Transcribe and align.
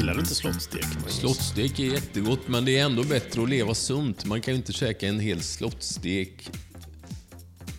Gillar 0.00 0.14
du 0.14 0.20
inte 0.20 0.34
slottstek? 0.34 0.84
Slottstek 1.08 1.78
är 1.78 1.84
jättegott, 1.84 2.48
men 2.48 2.64
det 2.64 2.78
är 2.78 2.84
ändå 2.84 3.04
bättre 3.04 3.42
att 3.42 3.48
leva 3.48 3.74
sunt. 3.74 4.24
Man 4.24 4.40
kan 4.40 4.54
ju 4.54 4.58
inte 4.58 4.72
käka 4.72 5.08
en 5.08 5.20
hel 5.20 5.42
slottstek 5.42 6.50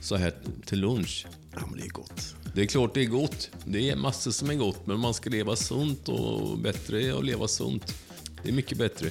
så 0.01 0.15
här 0.15 0.33
till 0.65 0.79
lunch. 0.79 1.25
Ja, 1.53 1.59
men 1.69 1.79
det 1.79 1.85
är 1.85 1.89
gott. 1.89 2.35
Det 2.55 2.61
är 2.61 2.65
klart 2.65 2.93
det 2.93 3.01
är 3.01 3.05
gott. 3.05 3.49
Det 3.65 3.89
är 3.89 3.95
massor 3.95 4.31
som 4.31 4.49
är 4.49 4.55
gott, 4.55 4.87
men 4.87 4.99
man 4.99 5.13
ska 5.13 5.29
leva 5.29 5.55
sunt 5.55 6.09
och 6.09 6.57
bättre 6.57 7.03
är 7.03 7.13
att 7.13 7.25
leva 7.25 7.47
sunt. 7.47 7.93
Det 8.43 8.49
är 8.49 8.53
mycket 8.53 8.77
bättre. 8.77 9.09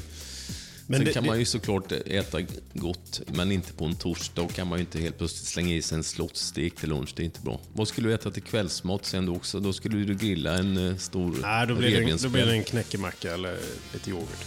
Men 0.90 0.98
Sen 0.98 1.04
det- 1.06 1.12
kan 1.12 1.26
man 1.26 1.38
ju 1.38 1.44
såklart 1.44 1.92
äta 1.92 2.38
gott, 2.74 3.20
men 3.26 3.52
inte 3.52 3.72
på 3.72 3.84
en 3.84 3.94
torsdag. 3.94 4.42
Och 4.42 4.52
kan 4.54 4.66
man 4.66 4.78
ju 4.78 4.80
inte 4.84 4.98
helt 5.00 5.18
plötsligt 5.18 5.48
slänga 5.48 5.74
i 5.74 5.82
sig 5.82 5.96
en 5.98 6.04
slottstek 6.04 6.76
till 6.76 6.88
lunch. 6.88 7.12
Det 7.16 7.22
är 7.22 7.24
inte 7.24 7.40
bra. 7.40 7.60
Vad 7.72 7.88
skulle 7.88 8.08
du 8.08 8.14
äta 8.14 8.30
till 8.30 8.42
kvällsmat 8.42 9.06
sen 9.06 9.26
då 9.26 9.36
också? 9.36 9.60
Då 9.60 9.72
skulle 9.72 9.96
du 10.04 10.14
grilla 10.14 10.58
en 10.58 10.88
eh, 10.88 10.96
stor 10.96 11.36
Nej, 11.42 11.66
då 11.66 11.74
blir, 11.74 12.00
det, 12.00 12.10
en- 12.10 12.18
då 12.22 12.28
blir 12.28 12.46
det 12.46 12.52
en 12.52 12.64
knäckemacka 12.64 13.34
eller 13.34 13.58
lite 13.92 14.10
yoghurt. 14.10 14.46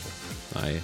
Nej, 0.62 0.84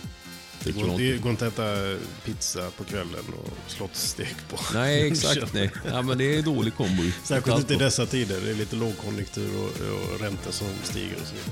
det 0.63 0.71
går, 0.71 0.87
jag 0.87 0.97
det 0.99 1.07
inte. 1.07 1.23
går 1.23 1.31
inte 1.31 1.47
att 1.47 1.53
äta 1.53 1.97
pizza 2.25 2.71
på 2.77 2.83
kvällen 2.83 3.25
och 3.43 3.53
slottstek 3.71 4.35
på. 4.49 4.59
Nej, 4.73 5.07
exakt. 5.11 5.53
Nej. 5.53 5.71
Ja, 5.91 6.01
men 6.01 6.17
det 6.17 6.35
är 6.37 6.41
dålig 6.41 6.75
kombo. 6.75 7.03
Särskilt 7.23 7.57
inte 7.57 7.73
i 7.73 7.77
dessa 7.77 8.05
tider. 8.05 8.41
Det 8.41 8.49
är 8.51 8.55
lite 8.55 8.75
lågkonjunktur 8.75 9.49
och, 9.57 9.65
och 10.13 10.19
räntor 10.19 10.51
som 10.51 10.67
stiger 10.83 11.15
och 11.21 11.27
så 11.27 11.33
vidare. 11.33 11.51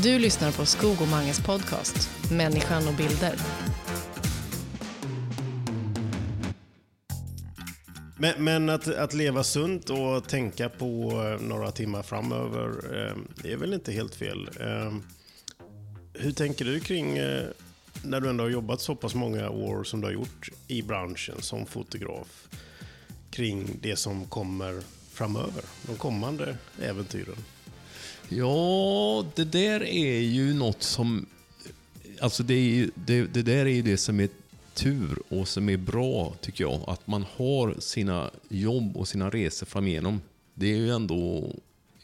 Du 0.00 0.18
lyssnar 0.18 0.52
på 0.52 0.66
Skog 0.66 1.02
och 1.02 1.08
Manges 1.08 1.40
podcast, 1.40 2.10
Människan 2.30 2.88
och 2.88 2.94
bilder. 2.94 3.34
Men, 8.18 8.44
men 8.44 8.68
att, 8.68 8.88
att 8.88 9.14
leva 9.14 9.44
sunt 9.44 9.90
och 9.90 10.28
tänka 10.28 10.68
på 10.68 11.10
eh, 11.10 11.46
några 11.46 11.70
timmar 11.70 12.02
framöver 12.02 12.68
eh, 12.94 13.52
är 13.52 13.56
väl 13.56 13.74
inte 13.74 13.92
helt 13.92 14.14
fel. 14.14 14.50
Eh, 14.60 14.94
hur 16.12 16.32
tänker 16.32 16.64
du 16.64 16.80
kring, 16.80 17.18
eh, 17.18 17.44
när 18.04 18.20
du 18.20 18.30
ändå 18.30 18.44
har 18.44 18.50
jobbat 18.50 18.80
så 18.80 18.94
pass 18.94 19.14
många 19.14 19.50
år 19.50 19.84
som 19.84 20.00
du 20.00 20.06
har 20.06 20.12
gjort 20.12 20.48
i 20.68 20.82
branschen 20.82 21.36
som 21.42 21.66
fotograf, 21.66 22.48
kring 23.30 23.78
det 23.80 23.96
som 23.96 24.24
kommer 24.24 24.82
framöver, 25.12 25.64
de 25.86 25.96
kommande 25.96 26.56
äventyren? 26.82 27.36
Ja, 28.36 29.26
det 29.34 29.44
där 29.44 29.82
är 29.84 30.20
ju 30.20 30.54
något 30.54 30.82
som... 30.82 31.26
Alltså 32.20 32.42
det, 32.42 32.54
är, 32.54 32.60
ju- 32.70 32.90
det, 32.94 33.22
det 33.34 33.42
där 33.42 33.66
är 33.66 33.70
ju 33.74 33.82
det 33.82 33.96
som 33.96 34.20
är 34.20 34.28
tur 34.74 35.18
och 35.28 35.48
som 35.48 35.68
är 35.68 35.76
bra, 35.76 36.34
tycker 36.40 36.64
jag. 36.64 36.84
Att 36.86 37.06
man 37.06 37.24
har 37.36 37.74
sina 37.78 38.30
jobb 38.48 38.96
och 38.96 39.08
sina 39.08 39.30
resor 39.30 39.66
framigenom. 39.66 40.20
Det 40.54 40.72
är 40.72 40.76
ju 40.76 40.90
ändå 40.90 41.52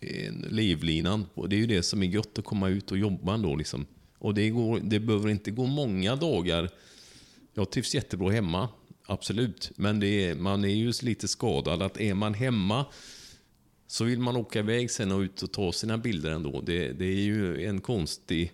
en 0.01 0.47
livlinan. 0.51 1.27
Och 1.35 1.49
det 1.49 1.57
är 1.57 1.59
ju 1.61 1.67
det 1.67 1.83
som 1.83 2.03
är 2.03 2.07
gött 2.07 2.39
att 2.39 2.45
komma 2.45 2.69
ut 2.69 2.91
och 2.91 2.99
jobba 2.99 3.35
ändå. 3.35 3.57
Liksom. 3.57 3.87
Och 4.19 4.35
det, 4.35 4.51
går, 4.51 4.81
det 4.83 5.01
behöver 5.01 5.29
inte 5.31 5.51
gå 5.51 5.67
många 5.67 6.17
dagar. 6.17 6.71
Jag 7.55 7.71
trivs 7.71 7.95
jättebra 7.95 8.31
hemma, 8.31 8.69
absolut. 9.07 9.71
Men 9.77 10.01
det 10.01 10.07
är, 10.25 10.35
man 10.35 10.65
är 10.65 10.69
ju 10.75 10.93
lite 11.03 11.29
skadad. 11.29 11.83
Att 11.83 12.01
är 12.01 12.15
man 12.15 12.35
hemma 12.35 12.87
så 13.91 14.05
vill 14.05 14.19
man 14.19 14.37
åka 14.37 14.59
iväg 14.59 14.91
sen 14.91 15.13
och 15.13 15.21
ut 15.21 15.43
och 15.43 15.53
ta 15.53 15.73
sina 15.73 15.99
bilder 15.99 16.31
ändå. 16.31 16.61
Det, 16.61 16.93
det 16.93 17.05
är 17.05 17.21
ju 17.21 17.67
en 17.67 17.81
konstig 17.81 18.53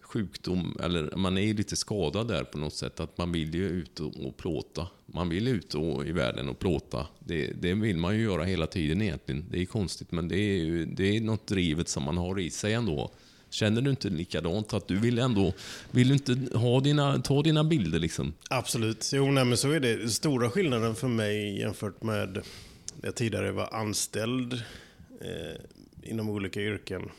sjukdom, 0.00 0.76
eller 0.82 1.16
man 1.16 1.38
är 1.38 1.42
ju 1.42 1.54
lite 1.54 1.76
skadad 1.76 2.28
där 2.28 2.44
på 2.44 2.58
något 2.58 2.74
sätt. 2.74 3.00
Att 3.00 3.18
man 3.18 3.32
vill 3.32 3.54
ju 3.54 3.68
ut 3.68 4.00
och, 4.00 4.36
plåta. 4.36 4.86
Man 5.06 5.28
vill 5.28 5.48
ut 5.48 5.74
och, 5.74 6.06
i 6.06 6.12
världen 6.12 6.48
och 6.48 6.58
plåta. 6.58 7.06
Det, 7.18 7.52
det 7.60 7.74
vill 7.74 7.96
man 7.96 8.16
ju 8.16 8.22
göra 8.22 8.44
hela 8.44 8.66
tiden 8.66 9.02
egentligen. 9.02 9.44
Det 9.50 9.60
är 9.60 9.64
konstigt, 9.64 10.12
men 10.12 10.28
det 10.28 10.36
är, 10.36 10.64
ju, 10.64 10.84
det 10.86 11.16
är 11.16 11.20
något 11.20 11.46
drivet 11.46 11.88
som 11.88 12.02
man 12.02 12.16
har 12.16 12.40
i 12.40 12.50
sig 12.50 12.72
ändå. 12.72 13.10
Känner 13.50 13.82
du 13.82 13.90
inte 13.90 14.08
likadant? 14.08 14.72
Att 14.72 14.88
du 14.88 14.96
vill 14.96 15.18
ändå, 15.18 15.52
vill 15.90 16.08
du 16.08 16.14
inte 16.14 16.58
ha 16.58 16.80
dina, 16.80 17.18
ta 17.18 17.42
dina 17.42 17.64
bilder 17.64 17.98
liksom? 17.98 18.34
Absolut. 18.50 19.10
Jo, 19.14 19.30
nej, 19.30 19.44
men 19.44 19.56
så 19.56 19.70
är 19.70 19.80
det. 19.80 20.08
Stora 20.08 20.50
skillnaden 20.50 20.94
för 20.94 21.08
mig 21.08 21.58
jämfört 21.58 22.02
med 22.02 22.42
jag 23.02 23.14
tidigare 23.14 23.52
var 23.52 23.68
anställd 23.74 24.52
eh, 25.20 25.60
inom 26.02 26.28
olika 26.30 26.60
yrken. 26.60 27.10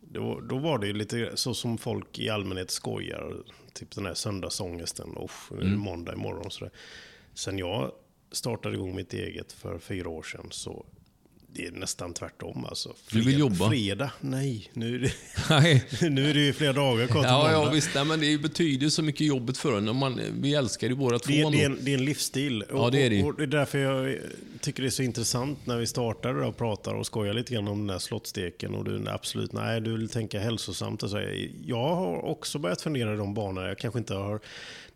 Då, 0.00 0.40
då 0.40 0.58
var 0.58 0.78
det 0.78 0.86
ju 0.86 0.92
lite 0.92 1.36
så 1.36 1.54
som 1.54 1.78
folk 1.78 2.18
i 2.18 2.28
allmänhet 2.28 2.70
skojar. 2.70 3.36
Typ 3.72 3.90
den 3.90 4.06
här 4.06 4.14
söndagsångesten. 4.14 5.16
Usch, 5.24 5.52
Mm. 5.52 5.78
måndag 5.78 6.12
imorgon. 6.12 6.50
sådär. 6.50 6.72
Sen 7.34 7.58
jag 7.58 7.92
startade 8.32 8.74
igång 8.74 8.96
mitt 8.96 9.12
eget 9.14 9.52
för 9.52 9.78
fyra 9.78 10.08
år 10.08 10.22
sedan 10.22 10.46
så 10.50 10.86
det 11.58 11.66
är 11.66 11.70
nästan 11.70 12.14
tvärtom 12.14 12.64
alltså. 12.64 12.94
Du 13.10 13.20
vill 13.20 13.38
jobba? 13.38 13.68
Fredag? 13.68 14.10
Nej, 14.20 14.70
nu 14.72 14.94
är 14.94 14.98
det, 14.98 15.12
Nej. 15.50 15.84
nu 16.10 16.30
är 16.30 16.34
det 16.34 16.40
ju 16.40 16.52
flera 16.52 16.72
dagar 16.72 17.06
kvar 17.06 17.22
till 17.22 17.30
Ja, 17.30 17.52
ja 17.52 17.70
visst. 17.70 17.90
Nej, 17.94 18.04
men 18.04 18.20
det 18.20 18.38
betyder 18.38 18.84
ju 18.84 18.90
så 18.90 19.02
mycket 19.02 19.26
jobbet 19.26 19.58
för 19.58 19.78
en. 19.78 19.88
Och 19.88 19.94
Man, 19.94 20.20
vi 20.32 20.54
älskar 20.54 20.88
ju 20.88 20.94
båda 20.94 21.18
två 21.18 21.32
Det 21.32 21.40
är, 21.40 21.50
det, 21.50 21.62
är 21.62 21.66
en, 21.66 21.78
det 21.82 21.90
är 21.90 21.98
en 21.98 22.04
livsstil. 22.04 22.64
Ja, 22.70 22.90
det 22.90 23.06
är 23.06 23.10
det. 23.10 23.22
Och, 23.22 23.28
och 23.28 23.34
det 23.36 23.42
är 23.42 23.46
därför 23.46 23.78
jag 23.78 24.18
tycker 24.60 24.82
det 24.82 24.88
är 24.88 24.90
så 24.90 25.02
intressant 25.02 25.58
när 25.66 25.76
vi 25.76 25.86
startar 25.86 26.34
och 26.34 26.56
pratar 26.56 26.94
och 26.94 27.06
skojar 27.06 27.34
lite 27.34 27.54
grann 27.54 27.68
om 27.68 27.78
den 27.78 27.90
här 27.90 27.98
slottsteken. 27.98 28.74
Och 28.74 28.84
du 28.84 29.08
absolut, 29.08 29.52
nej, 29.52 29.80
du 29.80 29.92
vill 29.92 30.08
tänka 30.08 30.40
hälsosamt. 30.40 31.02
Och 31.02 31.10
så. 31.10 31.20
Jag 31.66 31.94
har 31.94 32.24
också 32.24 32.58
börjat 32.58 32.80
fundera 32.80 33.14
i 33.14 33.16
de 33.16 33.34
banorna. 33.34 33.68
Jag 33.68 33.78
kanske 33.78 33.98
inte 33.98 34.14
har 34.14 34.40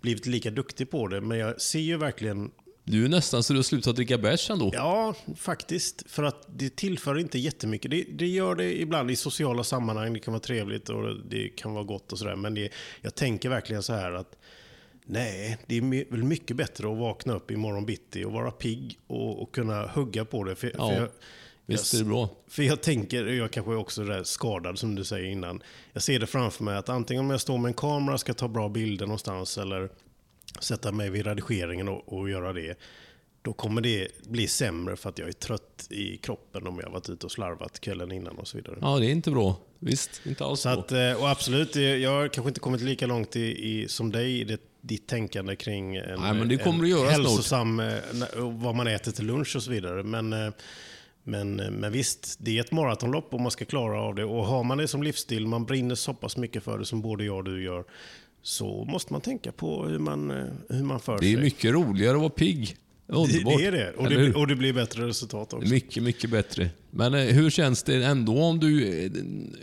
blivit 0.00 0.26
lika 0.26 0.50
duktig 0.50 0.90
på 0.90 1.08
det, 1.08 1.20
men 1.20 1.38
jag 1.38 1.60
ser 1.60 1.80
ju 1.80 1.96
verkligen 1.96 2.50
Du 2.84 3.04
är 3.04 3.08
nästan 3.08 3.42
så 3.42 3.52
du 3.52 3.58
har 3.58 3.62
slutat 3.64 3.96
dricka 3.96 4.18
bärs 4.18 4.50
ändå. 4.50 4.70
Ja, 4.74 5.14
faktiskt. 5.36 6.10
För 6.10 6.22
att 6.22 6.46
det 6.48 6.76
tillför 6.76 7.18
inte 7.18 7.38
jättemycket. 7.38 7.90
Det, 7.90 8.02
det 8.02 8.26
gör 8.26 8.54
det 8.54 8.80
ibland 8.80 9.10
i 9.10 9.16
sociala 9.16 9.64
sammanhang. 9.64 10.12
Det 10.12 10.20
kan 10.20 10.32
vara 10.32 10.40
trevligt 10.40 10.88
och 10.88 11.16
det 11.30 11.48
kan 11.48 11.74
vara 11.74 11.84
gott 11.84 12.12
och 12.12 12.18
sådär. 12.18 12.36
Men 12.36 12.54
det, 12.54 12.68
jag 13.00 13.14
tänker 13.14 13.48
verkligen 13.48 13.82
så 13.82 13.92
här 13.92 14.12
att 14.12 14.36
nej, 15.04 15.58
det 15.66 15.76
är 15.76 16.10
väl 16.10 16.22
mycket 16.22 16.56
bättre 16.56 16.92
att 16.92 16.98
vakna 16.98 17.34
upp 17.34 17.50
imorgon 17.50 17.86
bitti 17.86 18.24
och 18.24 18.32
vara 18.32 18.50
pigg 18.50 18.98
och, 19.06 19.42
och 19.42 19.54
kunna 19.54 19.86
hugga 19.86 20.24
på 20.24 20.44
det. 20.44 20.54
För, 20.54 20.72
Ja, 20.78 20.88
för 20.88 20.96
jag, 21.00 21.08
Visst 21.66 21.94
är 21.94 21.98
jag, 21.98 22.06
det 22.06 22.10
bra. 22.10 22.28
för 22.48 22.62
jag 22.62 22.80
tänker, 22.82 23.24
jag 23.26 23.50
kanske 23.50 23.72
är 23.72 23.76
också 23.76 24.04
där 24.04 24.22
skadad 24.22 24.78
som 24.78 24.94
du 24.94 25.04
säger 25.04 25.30
innan. 25.30 25.62
Jag 25.92 26.02
ser 26.02 26.18
det 26.18 26.26
framför 26.26 26.64
mig 26.64 26.76
att 26.76 26.88
antingen 26.88 27.24
om 27.24 27.30
jag 27.30 27.40
står 27.40 27.58
med 27.58 27.68
en 27.68 27.74
kamera 27.74 28.14
och 28.14 28.20
ska 28.20 28.34
ta 28.34 28.48
bra 28.48 28.68
bilder 28.68 29.06
någonstans 29.06 29.58
eller 29.58 29.90
sätta 30.60 30.92
mig 30.92 31.10
vid 31.10 31.26
redigeringen 31.26 31.88
och, 31.88 32.12
och 32.12 32.30
göra 32.30 32.52
det. 32.52 32.78
Då 33.42 33.52
kommer 33.52 33.80
det 33.80 34.08
bli 34.28 34.46
sämre 34.48 34.96
för 34.96 35.08
att 35.08 35.18
jag 35.18 35.28
är 35.28 35.32
trött 35.32 35.86
i 35.90 36.16
kroppen 36.16 36.66
om 36.66 36.78
jag 36.78 36.86
har 36.86 36.92
varit 36.92 37.08
ute 37.10 37.26
och 37.26 37.32
slarvat 37.32 37.80
kvällen 37.80 38.12
innan 38.12 38.38
och 38.38 38.48
så 38.48 38.56
vidare. 38.56 38.76
Ja, 38.80 38.98
det 38.98 39.06
är 39.06 39.10
inte 39.10 39.30
bra. 39.30 39.56
Visst, 39.78 40.20
inte 40.26 40.44
alls 40.44 40.60
Så 40.60 40.68
bra. 40.68 40.78
att, 40.78 40.92
eh, 40.92 41.12
och 41.22 41.30
absolut, 41.30 41.76
eh, 41.76 41.82
jag 41.82 42.10
har 42.10 42.28
kanske 42.28 42.48
inte 42.48 42.60
kommit 42.60 42.80
lika 42.80 43.06
långt 43.06 43.36
i, 43.36 43.40
i, 43.80 43.88
som 43.88 44.12
dig 44.12 44.40
i 44.40 44.44
det, 44.44 44.60
ditt 44.80 45.06
tänkande 45.06 45.56
kring 45.56 45.96
en, 45.96 46.20
Nej, 46.20 46.34
men 46.34 46.48
det 46.48 46.56
kommer 46.56 46.78
en 46.78 46.82
du 46.84 46.88
göra 46.90 47.00
snart. 47.00 47.12
hälsosam, 47.12 47.80
eh, 47.80 47.84
na- 48.12 48.36
och 48.36 48.52
vad 48.52 48.74
man 48.74 48.86
äter 48.86 49.12
till 49.12 49.26
lunch 49.26 49.56
och 49.56 49.62
så 49.62 49.70
vidare. 49.70 50.02
Men, 50.02 50.32
eh, 50.32 50.52
men, 51.24 51.60
eh, 51.60 51.70
men 51.70 51.92
visst, 51.92 52.36
det 52.40 52.56
är 52.56 52.60
ett 52.60 52.72
maratonlopp 52.72 53.34
och 53.34 53.40
man 53.40 53.50
ska 53.50 53.64
klara 53.64 54.00
av 54.00 54.14
det. 54.14 54.24
Och 54.24 54.44
har 54.46 54.64
man 54.64 54.78
det 54.78 54.88
som 54.88 55.02
livsstil, 55.02 55.46
man 55.46 55.64
brinner 55.64 55.94
så 55.94 56.14
pass 56.14 56.36
mycket 56.36 56.62
för 56.62 56.78
det 56.78 56.84
som 56.86 57.02
både 57.02 57.24
jag 57.24 57.36
och 57.36 57.44
du 57.44 57.62
gör, 57.64 57.84
så 58.42 58.84
måste 58.84 59.12
man 59.12 59.20
tänka 59.20 59.52
på 59.52 59.84
hur 59.86 59.98
man, 59.98 60.30
eh, 60.30 60.44
hur 60.68 60.82
man 60.82 61.00
för 61.00 61.18
Det 61.18 61.26
är 61.26 61.34
sig. 61.34 61.42
mycket 61.44 61.72
roligare 61.72 62.14
att 62.14 62.20
vara 62.20 62.30
pigg. 62.30 62.76
Underbart. 63.06 63.58
det 63.58 63.66
är 63.66 63.72
det. 63.72 63.92
Och 63.96 64.08
det, 64.10 64.34
och 64.34 64.46
det 64.46 64.54
blir 64.56 64.72
bättre 64.72 65.06
resultat 65.06 65.52
också. 65.52 65.68
Mycket, 65.68 66.02
mycket 66.02 66.30
bättre. 66.30 66.70
Men 66.90 67.14
eh, 67.14 67.20
hur 67.20 67.50
känns 67.50 67.82
det 67.82 68.04
ändå 68.04 68.42
om 68.42 68.58
du, 68.60 69.04
eh, 69.04 69.10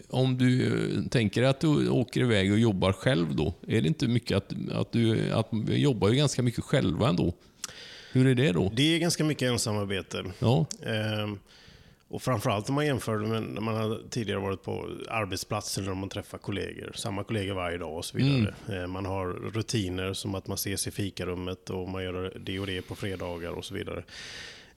om 0.09 0.37
du 0.37 0.71
tänker 1.09 1.43
att 1.43 1.59
du 1.59 1.89
åker 1.89 2.21
iväg 2.21 2.51
och 2.51 2.59
jobbar 2.59 2.91
själv 2.93 3.35
då? 3.35 3.53
Är 3.67 3.81
det 3.81 3.87
inte 3.87 4.07
mycket 4.07 4.37
att, 4.37 4.53
att 4.71 4.91
du 4.91 5.31
att 5.31 5.47
vi 5.51 5.77
jobbar 5.77 6.09
ju 6.09 6.15
ganska 6.15 6.41
mycket 6.43 6.63
själva 6.63 7.09
ändå? 7.09 7.33
Hur 8.11 8.27
är 8.27 8.35
det 8.35 8.51
då? 8.51 8.71
Det 8.75 8.95
är 8.95 8.99
ganska 8.99 9.23
mycket 9.23 9.47
ensamarbete. 9.51 10.23
Ja, 10.39 10.65
Ehm, 10.85 11.39
och 12.09 12.21
framförallt 12.21 12.69
om 12.69 12.75
man 12.75 12.85
jämför 12.85 13.17
med 13.17 13.43
när 13.43 13.61
man 13.61 13.75
har 13.75 13.99
tidigare 14.09 14.39
varit 14.39 14.63
på 14.63 14.89
arbetsplatser 15.09 15.81
där 15.81 15.93
man 15.93 16.09
träffar 16.09 16.37
kollegor. 16.37 16.91
Samma 16.95 17.23
kollegor 17.23 17.53
varje 17.53 17.77
dag 17.77 17.97
och 17.97 18.05
så 18.05 18.17
vidare. 18.17 18.53
Ehm, 18.69 18.91
man 18.91 19.05
har 19.05 19.27
rutiner 19.27 20.13
som 20.13 20.35
att 20.35 20.47
man 20.47 20.55
ses 20.55 20.87
i 20.87 20.91
fikarummet 20.91 21.69
och 21.69 21.89
man 21.89 22.03
gör 22.03 22.33
det 22.39 22.59
och 22.59 22.67
det 22.67 22.81
på 22.81 22.95
fredagar 22.95 23.51
och 23.51 23.65
så 23.65 23.73
vidare. 23.73 24.03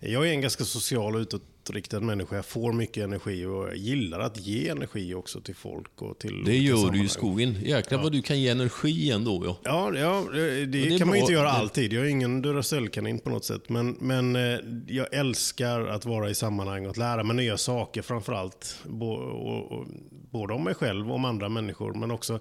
Jag 0.04 0.28
är 0.28 0.32
en 0.32 0.40
ganska 0.40 0.64
social 0.64 1.14
och 1.14 1.20
utåtriktad 1.20 2.00
människa. 2.00 2.36
Jag 2.36 2.46
får 2.46 2.72
mycket 2.72 3.04
energi 3.04 3.44
och 3.44 3.68
jag 3.68 3.76
gillar 3.76 4.20
att 4.20 4.40
ge 4.40 4.68
energi 4.68 5.14
också 5.14 5.40
till 5.40 5.54
folk. 5.54 6.02
Och 6.02 6.18
till 6.18 6.44
det 6.44 6.56
gör 6.56 6.90
du 6.90 7.04
i 7.04 7.08
skogen. 7.08 7.56
Jäklar 7.62 8.02
vad 8.02 8.12
du 8.12 8.22
kan 8.22 8.40
ge 8.40 8.48
energi 8.48 9.10
ändå. 9.10 9.44
Ja. 9.44 9.58
Ja, 9.64 9.98
ja 9.98 10.26
det, 10.32 10.66
det 10.66 10.98
kan 10.98 10.98
man 10.98 11.08
bra. 11.08 11.16
ju 11.16 11.20
inte 11.20 11.32
göra 11.32 11.50
alltid. 11.50 11.92
Jag 11.92 12.04
är 12.04 12.08
ingen 12.08 12.42
Duracell-kanin 12.42 13.18
på 13.18 13.30
något 13.30 13.44
sätt. 13.44 13.68
Men, 13.68 13.96
men 14.00 14.36
eh, 14.36 14.58
jag 14.86 15.14
älskar 15.14 15.80
att 15.80 16.04
vara 16.04 16.30
i 16.30 16.34
sammanhang 16.34 16.84
och 16.84 16.90
att 16.90 16.96
lära 16.96 17.22
mig 17.22 17.36
nya 17.36 17.56
saker 17.56 18.02
framför 18.02 18.32
allt. 18.32 18.76
Bo, 18.84 19.12
och, 19.12 19.72
och, 19.72 19.86
både 20.30 20.54
om 20.54 20.64
mig 20.64 20.74
själv 20.74 21.08
och 21.08 21.14
om 21.14 21.24
andra 21.24 21.48
människor. 21.48 21.94
Men 21.94 22.10
också, 22.10 22.38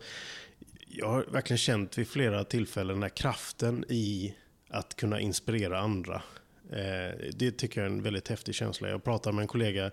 jag 0.87 1.07
har 1.07 1.25
verkligen 1.31 1.57
känt 1.57 1.97
vid 1.97 2.07
flera 2.07 2.43
tillfällen 2.43 2.95
den 2.95 3.03
här 3.03 3.09
kraften 3.09 3.85
i 3.89 4.33
att 4.69 4.95
kunna 4.95 5.19
inspirera 5.19 5.79
andra. 5.79 6.21
Eh, 6.71 7.29
det 7.33 7.51
tycker 7.51 7.81
jag 7.81 7.91
är 7.91 7.93
en 7.93 8.03
väldigt 8.03 8.27
häftig 8.27 8.55
känsla. 8.55 8.89
Jag 8.89 9.03
pratade 9.03 9.35
med 9.35 9.41
en 9.41 9.47
kollega, 9.47 9.91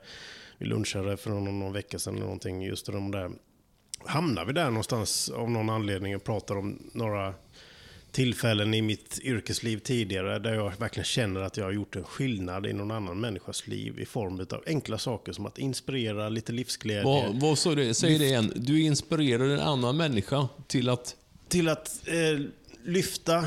vi 0.58 0.66
lunchade 0.66 1.16
för 1.16 1.30
någon, 1.30 1.60
någon 1.60 1.72
vecka 1.72 1.98
sedan 1.98 2.14
eller 2.14 2.24
någonting, 2.24 2.62
just 2.62 2.88
om 2.88 3.10
där 3.10 3.30
hamnar 4.04 4.44
vi 4.44 4.52
där 4.52 4.70
någonstans 4.70 5.30
av 5.30 5.50
någon 5.50 5.70
anledning 5.70 6.16
och 6.16 6.24
pratar 6.24 6.56
om 6.56 6.90
några 6.92 7.34
tillfällen 8.12 8.74
i 8.74 8.82
mitt 8.82 9.20
yrkesliv 9.22 9.78
tidigare 9.78 10.38
där 10.38 10.54
jag 10.54 10.72
verkligen 10.78 11.04
känner 11.04 11.40
att 11.40 11.56
jag 11.56 11.64
har 11.64 11.72
gjort 11.72 11.96
en 11.96 12.04
skillnad 12.04 12.66
i 12.66 12.72
någon 12.72 12.90
annan 12.90 13.20
människas 13.20 13.66
liv 13.66 14.00
i 14.00 14.06
form 14.06 14.46
av 14.52 14.62
enkla 14.66 14.98
saker 14.98 15.32
som 15.32 15.46
att 15.46 15.58
inspirera, 15.58 16.28
lite 16.28 16.52
livsglädje. 16.52 17.04
Vad, 17.04 17.40
vad 17.40 17.58
sa 17.58 17.74
du? 17.74 17.94
Säg 17.94 18.18
det 18.18 18.24
igen. 18.24 18.52
Du 18.56 18.82
inspirerar 18.82 19.48
en 19.48 19.60
annan 19.60 19.96
människa 19.96 20.48
till 20.66 20.88
att... 20.88 21.16
Till 21.48 21.68
att 21.68 22.08
eh, 22.08 22.46
lyfta 22.84 23.44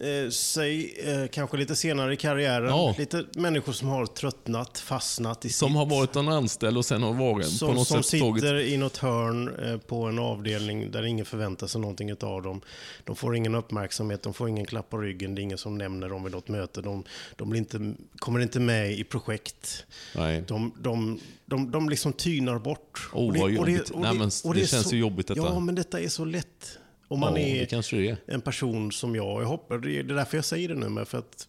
eh, 0.00 0.30
sig 0.30 0.94
eh, 0.98 1.26
kanske 1.28 1.56
lite 1.56 1.76
senare 1.76 2.12
i 2.12 2.16
karriären. 2.16 2.68
Ja. 2.68 2.94
Lite 2.98 3.24
människor 3.36 3.72
som 3.72 3.88
har 3.88 4.06
tröttnat, 4.06 4.78
fastnat 4.78 5.44
i 5.44 5.48
Som 5.48 5.68
sitt. 5.68 5.76
har 5.76 5.86
varit 5.86 6.16
en 6.16 6.28
anställd 6.28 6.76
och 6.76 6.84
sen 6.84 7.02
har 7.02 7.12
varit 7.12 7.46
som, 7.46 7.68
på 7.68 7.74
något 7.74 7.88
som 7.88 8.02
sätt 8.02 8.20
tagit... 8.20 8.42
sitter 8.42 8.60
i 8.60 8.76
något 8.76 8.96
hörn 8.96 9.54
eh, 9.64 9.78
på 9.78 10.04
en 10.04 10.18
avdelning 10.18 10.90
där 10.90 11.02
ingen 11.06 11.26
förväntar 11.26 11.66
sig 11.66 11.80
någonting 11.80 12.12
av 12.12 12.42
dem. 12.42 12.60
De 13.04 13.16
får 13.16 13.36
ingen 13.36 13.54
uppmärksamhet, 13.54 14.22
de 14.22 14.34
får 14.34 14.48
ingen 14.48 14.66
klapp 14.66 14.90
på 14.90 14.98
ryggen, 14.98 15.34
det 15.34 15.40
är 15.40 15.42
ingen 15.42 15.58
som 15.58 15.78
nämner 15.78 16.08
dem 16.08 16.24
vid 16.24 16.32
något 16.32 16.48
möte. 16.48 16.82
De, 16.82 17.04
de 17.36 17.54
inte, 17.54 17.94
kommer 18.16 18.40
inte 18.40 18.60
med 18.60 18.92
i 18.92 19.04
projekt. 19.04 19.86
Nej. 20.16 20.44
De, 20.48 20.72
de, 20.80 21.20
de, 21.46 21.70
de 21.70 21.88
liksom 21.88 22.12
tynar 22.12 22.58
bort. 22.58 23.10
Åh, 23.12 23.28
Och 23.28 23.36
vad 23.36 23.50
jobbigt. 23.50 23.92
Nej, 23.94 24.14
men 24.14 24.30
det 24.54 24.66
känns 24.66 24.92
ju 24.92 24.98
jobbigt 24.98 25.26
detta. 25.26 25.40
Ja, 25.40 25.60
men 25.60 25.74
detta 25.74 26.00
är 26.00 26.08
så 26.08 26.24
lätt. 26.24 26.78
Om 27.14 27.20
man 27.20 27.36
ja, 27.36 27.40
är 27.40 28.16
en 28.26 28.40
person 28.40 28.92
som 28.92 29.16
jag, 29.16 29.42
jag 29.42 29.46
hoppas, 29.46 29.82
det 29.82 29.98
är 29.98 30.02
därför 30.02 30.36
jag 30.36 30.44
säger 30.44 30.68
det 30.68 30.74
nu, 30.74 30.88
men 30.88 31.06
för 31.06 31.18
att 31.18 31.48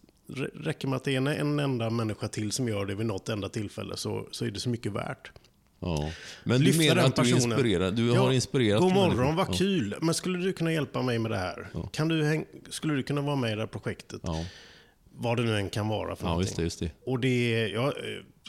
räcker 0.54 0.88
med 0.88 0.96
att 0.96 1.04
det 1.04 1.12
är 1.12 1.16
en, 1.16 1.26
en 1.26 1.58
enda 1.58 1.90
människa 1.90 2.28
till 2.28 2.52
som 2.52 2.68
gör 2.68 2.86
det 2.86 2.94
vid 2.94 3.06
något 3.06 3.28
enda 3.28 3.48
tillfälle 3.48 3.96
så, 3.96 4.28
så 4.30 4.44
är 4.44 4.50
det 4.50 4.60
så 4.60 4.68
mycket 4.68 4.92
värt. 4.92 5.30
Ja. 5.80 6.10
Men 6.44 6.58
du 6.58 6.64
Lyfta 6.64 6.78
menar 6.82 6.94
den 6.94 7.04
att 7.04 7.16
du 7.16 7.30
inspirerar? 7.30 7.90
Du 7.90 8.06
Ja, 8.14 8.20
har 8.20 8.32
inspirerat 8.32 8.80
God 8.80 8.92
morgon, 8.92 9.36
vad 9.36 9.48
Ja. 9.48 9.52
kul. 9.52 9.94
Men 10.00 10.14
skulle 10.14 10.38
du 10.38 10.52
kunna 10.52 10.72
hjälpa 10.72 11.02
mig 11.02 11.18
med 11.18 11.30
det 11.30 11.36
här? 11.38 11.68
Kan 11.92 12.08
du 12.08 12.44
skulle 12.70 12.94
du 12.94 13.02
kunna 13.02 13.20
vara 13.20 13.36
med 13.36 13.52
i 13.52 13.54
det 13.54 13.60
här 13.60 13.66
projektet? 13.66 14.20
Ja. 14.24 14.44
Vad 15.18 15.36
det 15.36 15.42
nu 15.42 15.56
än 15.56 15.70
kan 15.70 15.88
vara 15.88 16.16
för 16.16 16.24
ja, 16.24 16.28
någonting. 16.30 16.44
just 16.44 16.56
det. 16.56 16.62
Just 16.62 16.96
det. 17.04 17.10
Och 17.10 17.20
det 17.20 17.54
är, 17.54 17.68
jag 17.68 17.86
eh, 17.86 17.92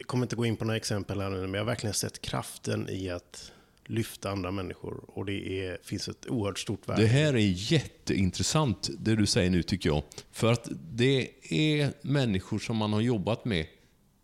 kommer 0.05 0.25
inte 0.25 0.35
gå 0.35 0.45
in 0.45 0.57
på 0.57 0.65
några 0.65 0.77
exempel 0.77 1.21
här 1.21 1.29
nu, 1.29 1.37
men 1.41 1.53
jag 1.53 1.59
har 1.61 1.65
verkligen 1.65 1.93
sett 1.93 2.21
kraften 2.21 2.89
i 2.89 3.09
att 3.09 3.51
lyfta 3.87 4.29
andra 4.29 4.51
människor. 4.51 5.03
Och 5.07 5.25
det 5.25 5.65
är, 5.65 5.77
finns 5.83 6.07
ett 6.07 6.29
oerhört 6.29 6.59
stort 6.59 6.89
värde. 6.89 7.01
Det 7.01 7.07
här 7.07 7.33
är 7.33 7.71
jätteintressant, 7.71 8.89
det 8.99 9.15
du 9.15 9.25
säger 9.25 9.49
nu 9.49 9.63
tycker 9.63 9.89
jag. 9.89 10.03
För 10.31 10.51
att 10.51 10.69
det 10.91 11.29
är 11.49 11.93
människor 12.01 12.59
som 12.59 12.77
man 12.77 12.93
har 12.93 13.01
jobbat 13.01 13.45
med 13.45 13.65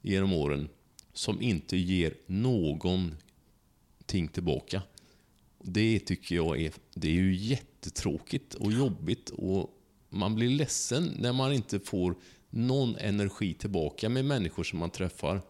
genom 0.02 0.34
åren 0.34 0.70
som 1.14 1.42
inte 1.42 1.78
ger 1.78 2.14
någonting 2.26 3.18
tillbaka. 4.34 4.82
Det 5.64 6.00
tycker 6.00 6.36
jag 6.36 6.62
är, 6.62 6.74
det 6.94 7.08
är 7.08 7.14
ju 7.14 7.36
jättetråkigt 7.36 8.54
och 8.54 8.72
jobbigt 8.72 9.30
och 9.30 9.70
man 10.10 10.36
blir 10.36 10.50
ledsen 10.50 11.12
när 11.20 11.34
man 11.34 11.54
inte 11.54 11.80
får 11.80 12.16
någon 12.50 12.96
energi 12.96 13.54
tillbaka 13.54 14.10
med 14.10 14.26
människor 14.26 14.64
som 14.64 14.80
man 14.80 14.90
träffar. 14.90 15.42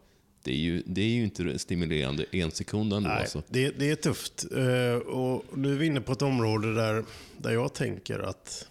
Det 0.43 0.51
är 0.51 0.55
ju, 0.57 0.83
det 0.85 1.01
är 1.01 1.07
ju 1.07 1.23
inte 1.23 1.59
stimulerande 1.59 2.25
en 2.31 2.51
sekund 2.51 2.93
ändå. 2.93 3.09
Nej, 3.09 3.19
Alltså. 3.19 3.43
det, 3.47 3.69
det 3.79 3.89
är 3.91 3.95
tufft. 3.95 4.45
Eh, 4.51 4.95
Och 5.07 5.45
nu 5.57 5.71
är 5.73 5.77
vi 5.77 5.85
inne 5.85 6.01
på 6.01 6.11
ett 6.11 6.21
område 6.21 6.73
där, 6.75 7.03
där 7.37 7.51
jag 7.51 7.73
tänker 7.73 8.19
att 8.19 8.67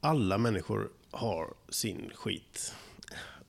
alla 0.00 0.38
människor 0.38 0.88
har 1.10 1.46
sin 1.68 2.10
skit 2.14 2.74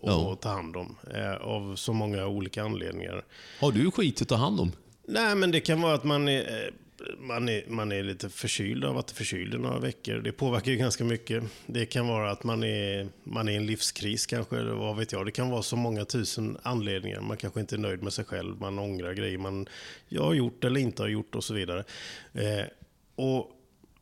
att 0.01 0.07
Ja. 0.07 0.38
ta 0.41 0.50
hand 0.50 0.75
om. 0.75 0.95
eh, 1.15 1.33
Av 1.35 1.75
så 1.75 1.94
många 1.94 2.27
olika 2.27 2.63
anledningar. 2.63 3.25
Har 3.59 3.71
du 3.71 3.91
skit 3.91 4.21
att 4.21 4.27
ta 4.27 4.35
hand 4.35 4.59
om? 4.59 4.71
Nej, 5.07 5.35
men 5.35 5.51
det 5.51 5.59
kan 5.59 5.81
vara 5.81 5.94
att 5.94 6.03
man 6.03 6.27
är, 6.27 6.39
eh, 6.65 6.74
man 7.19 7.49
är, 7.49 7.63
man 7.67 7.91
är 7.91 8.03
lite 8.03 8.29
förkyld 8.29 8.85
av 8.85 8.97
att 8.97 9.11
förkyld 9.11 9.53
i 9.53 9.57
några 9.57 9.79
veckor. 9.79 10.15
Det 10.15 10.31
påverkar 10.31 10.71
ju 10.71 10.77
ganska 10.77 11.03
mycket. 11.03 11.44
Det 11.65 11.85
kan 11.85 12.07
vara 12.07 12.31
att 12.31 12.44
man 12.44 12.63
är, 12.63 13.07
man 13.23 13.47
är 13.47 13.51
i 13.51 13.55
en 13.55 13.65
livskris 13.65 14.25
kanske, 14.25 14.57
eller 14.57 14.73
vad 14.73 14.97
vet 14.97 15.11
jag. 15.11 15.25
Det 15.25 15.31
kan 15.31 15.49
vara 15.49 15.61
så 15.61 15.75
många 15.75 16.05
tusen 16.05 16.57
anledningar. 16.61 17.21
Man 17.21 17.38
kanske 17.38 17.59
inte 17.59 17.75
är 17.75 17.79
nöjd 17.79 18.03
med 18.03 18.13
sig 18.13 18.25
själv, 18.25 18.61
man 18.61 18.79
ångrar 18.79 19.13
grejer 19.13 19.38
man 19.38 19.67
jag 20.07 20.23
har 20.23 20.33
gjort 20.33 20.63
eller 20.63 20.79
inte 20.79 21.01
har 21.01 21.09
gjort 21.09 21.35
och 21.35 21.44
så 21.44 21.53
vidare. 21.53 21.83
Eh, 22.33 22.65
och, 23.15 23.51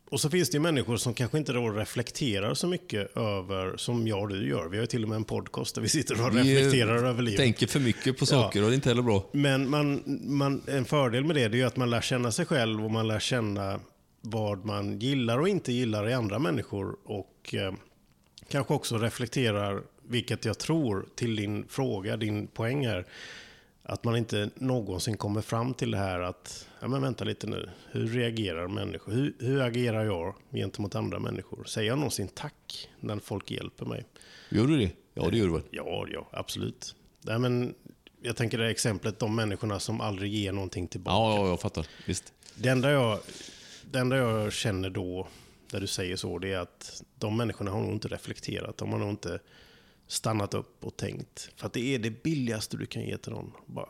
och 0.10 0.22
så 0.22 0.30
finns 0.30 0.50
det 0.50 0.56
ju 0.56 0.62
människor 0.62 0.98
som 0.98 1.14
kanske 1.14 1.38
inte 1.38 1.54
då 1.54 1.70
reflekterar 1.70 2.54
så 2.54 2.68
mycket 2.68 3.18
över, 3.18 3.78
som 3.78 4.08
jag 4.08 4.22
och 4.22 4.30
du 4.30 4.50
gör. 4.50 4.68
Vi 4.70 4.78
har 4.78 4.84
ju 4.84 4.88
till 4.88 5.04
och 5.04 5.10
med 5.10 5.16
en 5.16 5.24
podcast 5.24 5.76
där 5.76 5.82
vi 5.82 5.90
sitter 5.90 6.26
och 6.26 6.36
Vi, 6.36 6.40
eh, 6.40 6.44
reflekterar 6.44 7.04
över 7.04 7.22
livet. 7.22 7.40
Tänker 7.40 7.68
för 7.68 7.80
mycket 7.80 8.18
på 8.18 8.26
saker 8.26 8.64
och 8.64 8.70
det 8.70 8.74
är 8.74 8.76
inte 8.76 8.90
heller 8.90 9.02
bra. 9.02 9.30
Men 9.32 9.70
man, 9.70 10.04
man, 10.24 10.62
en 10.68 10.86
fördel 10.86 11.24
med 11.26 11.36
det, 11.36 11.48
det 11.48 11.58
är 11.58 11.60
ju 11.60 11.64
att 11.64 11.78
man 11.78 11.90
lär 11.90 12.02
känna 12.02 12.32
sig 12.32 12.46
själv 12.46 12.86
och 12.86 12.92
man 12.92 13.08
lär 13.08 13.20
känna 13.20 13.80
vad 14.22 14.66
man 14.66 15.00
gillar 15.00 15.40
och 15.40 15.50
inte 15.50 15.74
gillar 15.74 16.10
i 16.10 16.14
andra 16.14 16.40
människor. 16.40 16.96
Och 17.04 17.54
eh, 17.54 17.74
kanske 18.50 18.74
också 18.74 18.98
reflekterar, 18.98 19.82
vilket 20.04 20.46
jag 20.46 20.58
tror, 20.58 21.06
till 21.16 21.36
din 21.36 21.66
fråga, 21.70 22.18
din 22.18 22.48
poäng 22.48 22.88
här. 22.88 23.06
Att 23.84 24.04
man 24.04 24.16
inte 24.16 24.50
någonsin 24.56 25.18
kommer 25.18 25.42
fram 25.42 25.74
till 25.74 25.92
det 25.92 25.98
här 25.98 26.20
att, 26.20 26.68
ja 26.86 26.90
men 26.90 27.02
vänta 27.02 27.24
lite 27.24 27.48
nu, 27.48 27.70
hur 27.92 28.08
reagerar 28.08 28.68
människor? 28.68 29.12
Hur, 29.12 29.36
hur 29.40 29.62
agerar 29.62 30.06
jag 30.06 30.36
gentemot 30.52 30.96
andra 30.96 31.20
människor? 31.20 31.64
Säger 31.64 31.88
jag 31.90 31.98
någonsin 31.98 32.28
tack 32.28 32.90
när 33.00 33.20
folk 33.20 33.52
hjälper 33.52 33.86
mig? 33.86 34.06
Gör 34.50 34.68
du 34.68 34.78
det? 34.78 34.92
Ja, 35.14 35.30
det 35.30 35.38
gör 35.38 35.46
du 35.46 35.54
väl? 35.54 35.62
Ja, 35.72 36.06
ja, 36.12 36.28
absolut. 36.32 36.96
Nej, 37.22 37.40
men 37.40 37.76
jag 38.22 38.36
tänker 38.36 38.58
det 38.58 38.64
här 38.64 38.72
exemplet, 38.72 39.20
de 39.20 39.36
människorna 39.36 39.80
som 39.80 40.02
aldrig 40.02 40.34
ger 40.34 40.52
någonting 40.52 40.88
tillbaka. 40.88 41.16
Ja, 41.16 41.44
ja, 41.44 41.50
jag 41.50 41.62
fattar. 41.62 41.88
Visst. 42.06 42.34
Det, 42.56 42.70
enda 42.70 42.92
jag, 42.92 43.20
det 43.92 44.00
enda 44.00 44.18
jag 44.18 44.54
känner 44.54 44.90
då, 44.90 45.28
där 45.72 45.80
du 45.80 45.88
säger 45.88 46.16
så, 46.16 46.40
det 46.40 46.54
är 46.54 46.60
att 46.60 47.04
de 47.20 47.38
människorna 47.38 47.72
har 47.72 47.82
nog 47.82 47.94
inte 47.94 48.08
reflekterat. 48.08 48.78
De 48.78 48.92
har 48.92 49.00
nog 49.00 49.10
inte 49.10 49.40
stannat 50.08 50.54
upp 50.54 50.86
och 50.86 50.98
tänkt. 50.98 51.50
För 51.56 51.68
att 51.68 51.74
det 51.74 51.96
är 51.96 52.00
det 52.00 52.24
billigaste 52.24 52.78
du 52.78 52.86
kan 52.86 53.04
ge 53.04 53.18
till 53.18 53.32
någon. 53.32 53.52
Bara, 53.66 53.90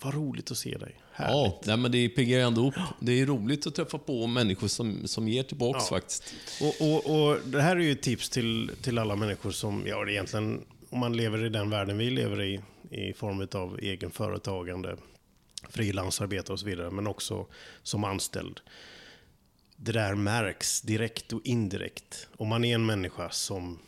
vad 0.00 0.14
roligt 0.14 0.50
att 0.50 0.58
se 0.58 0.78
dig. 0.78 1.00
Härligt. 1.12 1.52
Ja, 1.52 1.60
nej, 1.64 1.76
men 1.76 1.92
det 1.92 2.08
piggar 2.08 2.38
ju 2.38 2.44
ändå 2.44 2.68
upp. 2.68 2.74
Det 3.00 3.12
är 3.20 3.26
roligt 3.26 3.66
att 3.66 3.74
träffa 3.74 3.98
på 3.98 4.26
människor 4.26 4.68
som, 4.68 5.08
som 5.08 5.28
ger 5.28 5.42
tillbaks 5.42 5.84
Ja. 5.90 5.96
faktiskt. 5.96 6.22
Och, 6.60 6.86
och, 6.88 7.30
och 7.30 7.38
det 7.44 7.62
här 7.62 7.76
är 7.76 7.80
ju 7.80 7.92
ett 7.92 8.02
tips 8.02 8.30
till, 8.30 8.70
till 8.82 8.98
alla 8.98 9.16
människor 9.16 9.50
som, 9.50 9.82
ja 9.86 10.08
egentligen, 10.08 10.64
om 10.90 10.98
man 10.98 11.16
lever 11.16 11.44
i 11.44 11.48
den 11.48 11.70
världen 11.70 11.98
vi 11.98 12.10
lever 12.10 12.42
i, 12.42 12.60
i 12.90 13.12
form 13.12 13.48
av 13.52 13.78
egen 13.78 14.10
företagande, 14.10 14.96
frilansarbete 15.70 16.52
och 16.52 16.60
så 16.60 16.66
vidare, 16.66 16.90
men 16.90 17.06
också 17.06 17.46
som 17.82 18.04
anställd. 18.04 18.60
Det 19.76 19.92
där 19.92 20.14
märks 20.14 20.80
direkt 20.82 21.32
och 21.32 21.40
indirekt. 21.44 22.28
Om 22.36 22.48
man 22.48 22.64
är 22.64 22.74
en 22.74 22.86
människa 22.86 23.30
som, 23.30 23.78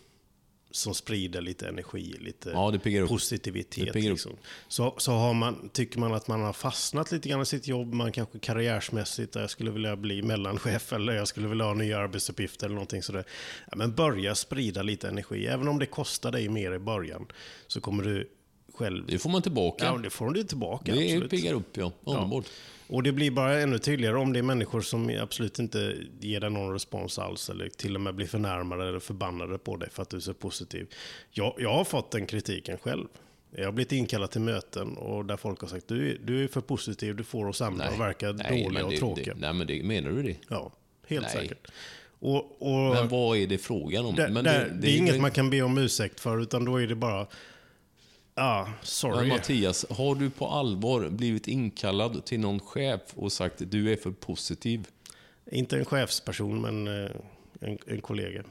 som 0.70 0.94
sprider 0.94 1.40
lite 1.40 1.68
energi, 1.68 2.16
lite 2.18 2.50
Ja, 2.50 2.70
det 2.70 3.06
positivitet. 3.06 3.92
Det 3.92 4.00
liksom. 4.00 4.36
Så, 4.68 4.94
så 4.98 5.12
har 5.12 5.34
man, 5.34 5.68
tycker 5.72 6.00
man 6.00 6.14
att 6.14 6.28
man 6.28 6.40
har 6.40 6.52
fastnat 6.52 7.12
lite 7.12 7.28
grann 7.28 7.42
i 7.42 7.46
sitt 7.46 7.68
jobb, 7.68 7.94
man 7.94 8.12
kanske 8.12 8.38
karriärsmässigt, 8.38 9.34
jag 9.34 9.50
skulle 9.50 9.70
vilja 9.70 9.96
bli 9.96 10.22
mellanchef 10.22 10.92
eller 10.92 11.12
jag 11.12 11.28
skulle 11.28 11.48
vilja 11.48 11.64
ha 11.64 11.74
nya 11.74 11.98
arbetsuppgifter 11.98 12.66
eller 12.66 12.74
någonting 12.74 13.02
sådär. 13.02 13.24
Ja, 13.70 13.76
men 13.76 13.94
börja 13.94 14.34
sprida 14.34 14.82
lite 14.82 15.08
energi, 15.08 15.46
även 15.46 15.68
om 15.68 15.78
det 15.78 15.86
kostar 15.86 16.32
dig 16.32 16.48
mer 16.48 16.72
i 16.72 16.78
början, 16.78 17.26
så 17.66 17.80
kommer 17.80 18.04
du 18.04 18.28
själv... 18.78 19.06
Det 19.06 19.18
får 19.18 19.30
man 19.30 19.42
tillbaka. 19.42 19.84
Ja, 19.84 19.98
det 19.98 20.10
får 20.10 20.30
du 20.30 20.44
tillbaka. 20.44 20.94
det 20.94 21.04
absolut. 21.04 21.30
piggar 21.30 21.54
upp, 21.54 21.76
ja. 21.76 21.92
Underbart. 22.04 22.44
Och 22.88 23.02
det 23.02 23.12
blir 23.12 23.30
bara 23.30 23.60
ännu 23.60 23.78
tydligare 23.78 24.16
om 24.16 24.32
det 24.32 24.38
är 24.38 24.42
människor 24.42 24.80
som 24.80 25.18
absolut 25.22 25.58
inte 25.58 25.96
ger 26.20 26.40
dig 26.40 26.50
någon 26.50 26.72
respons 26.72 27.18
alls 27.18 27.50
eller 27.50 27.68
till 27.68 27.94
och 27.94 28.00
med 28.00 28.14
blir 28.14 28.26
förnärmade 28.26 28.88
eller 28.88 28.98
förbannade 28.98 29.58
på 29.58 29.76
dig 29.76 29.90
för 29.90 30.02
att 30.02 30.10
du 30.10 30.16
är 30.16 30.20
så 30.20 30.34
positiv. 30.34 30.86
Jag, 31.30 31.54
jag 31.58 31.72
har 31.72 31.84
fått 31.84 32.10
den 32.10 32.26
kritiken 32.26 32.78
själv. 32.78 33.06
Jag 33.50 33.64
har 33.64 33.72
blivit 33.72 33.92
inkallad 33.92 34.30
till 34.30 34.40
möten 34.40 34.96
och 34.96 35.24
där 35.24 35.36
folk 35.36 35.60
har 35.60 35.68
sagt 35.68 35.88
du, 35.88 36.18
du 36.24 36.44
är 36.44 36.48
för 36.48 36.60
positiv, 36.60 37.16
du 37.16 37.24
får 37.24 37.46
oss 37.46 37.60
andra 37.60 37.84
att 37.84 38.00
verka 38.00 38.32
dåliga 38.32 38.84
och 38.84 38.90
det, 38.90 38.98
tråkiga. 38.98 39.34
Det, 39.34 39.40
nej, 39.40 39.52
men 39.52 39.66
det, 39.66 39.82
menar 39.82 40.10
du 40.10 40.22
det? 40.22 40.36
Ja, 40.48 40.72
helt 41.06 41.26
Nej. 41.26 41.32
säkert. 41.32 41.68
Och, 42.20 42.62
och 42.62 42.94
Men 42.94 43.08
vad 43.08 43.36
är 43.36 43.46
det 43.46 43.58
frågan 43.58 44.04
om? 44.04 44.14
det, 44.14 44.28
men 44.28 44.44
det, 44.44 44.70
det, 44.80 44.88
är 44.88 44.96
inget 44.96 45.20
man 45.20 45.30
kan 45.30 45.50
be 45.50 45.62
om 45.62 45.78
ursäkt 45.78 46.20
för 46.20 46.42
utan 46.42 46.64
då 46.64 46.76
är 46.76 46.86
det 46.86 46.94
bara, 46.94 47.26
ja, 48.38 48.64
Men 48.64 48.74
sorry. 48.82 49.28
Mattias, 49.28 49.86
har 49.90 50.14
du 50.14 50.30
på 50.30 50.46
allvar 50.48 51.08
blivit 51.08 51.48
inkallad 51.48 52.24
till 52.24 52.40
någon 52.40 52.60
chef 52.60 53.00
och 53.14 53.32
sagt 53.32 53.62
att 53.62 53.70
du 53.70 53.92
är 53.92 53.96
för 53.96 54.10
positiv? 54.10 54.86
Inte 55.50 55.76
en 55.78 55.84
chefsperson 55.84 56.60
men 56.60 57.04
eh, 57.04 57.10
en, 57.60 57.78
en 57.86 58.00
kollega. 58.00 58.42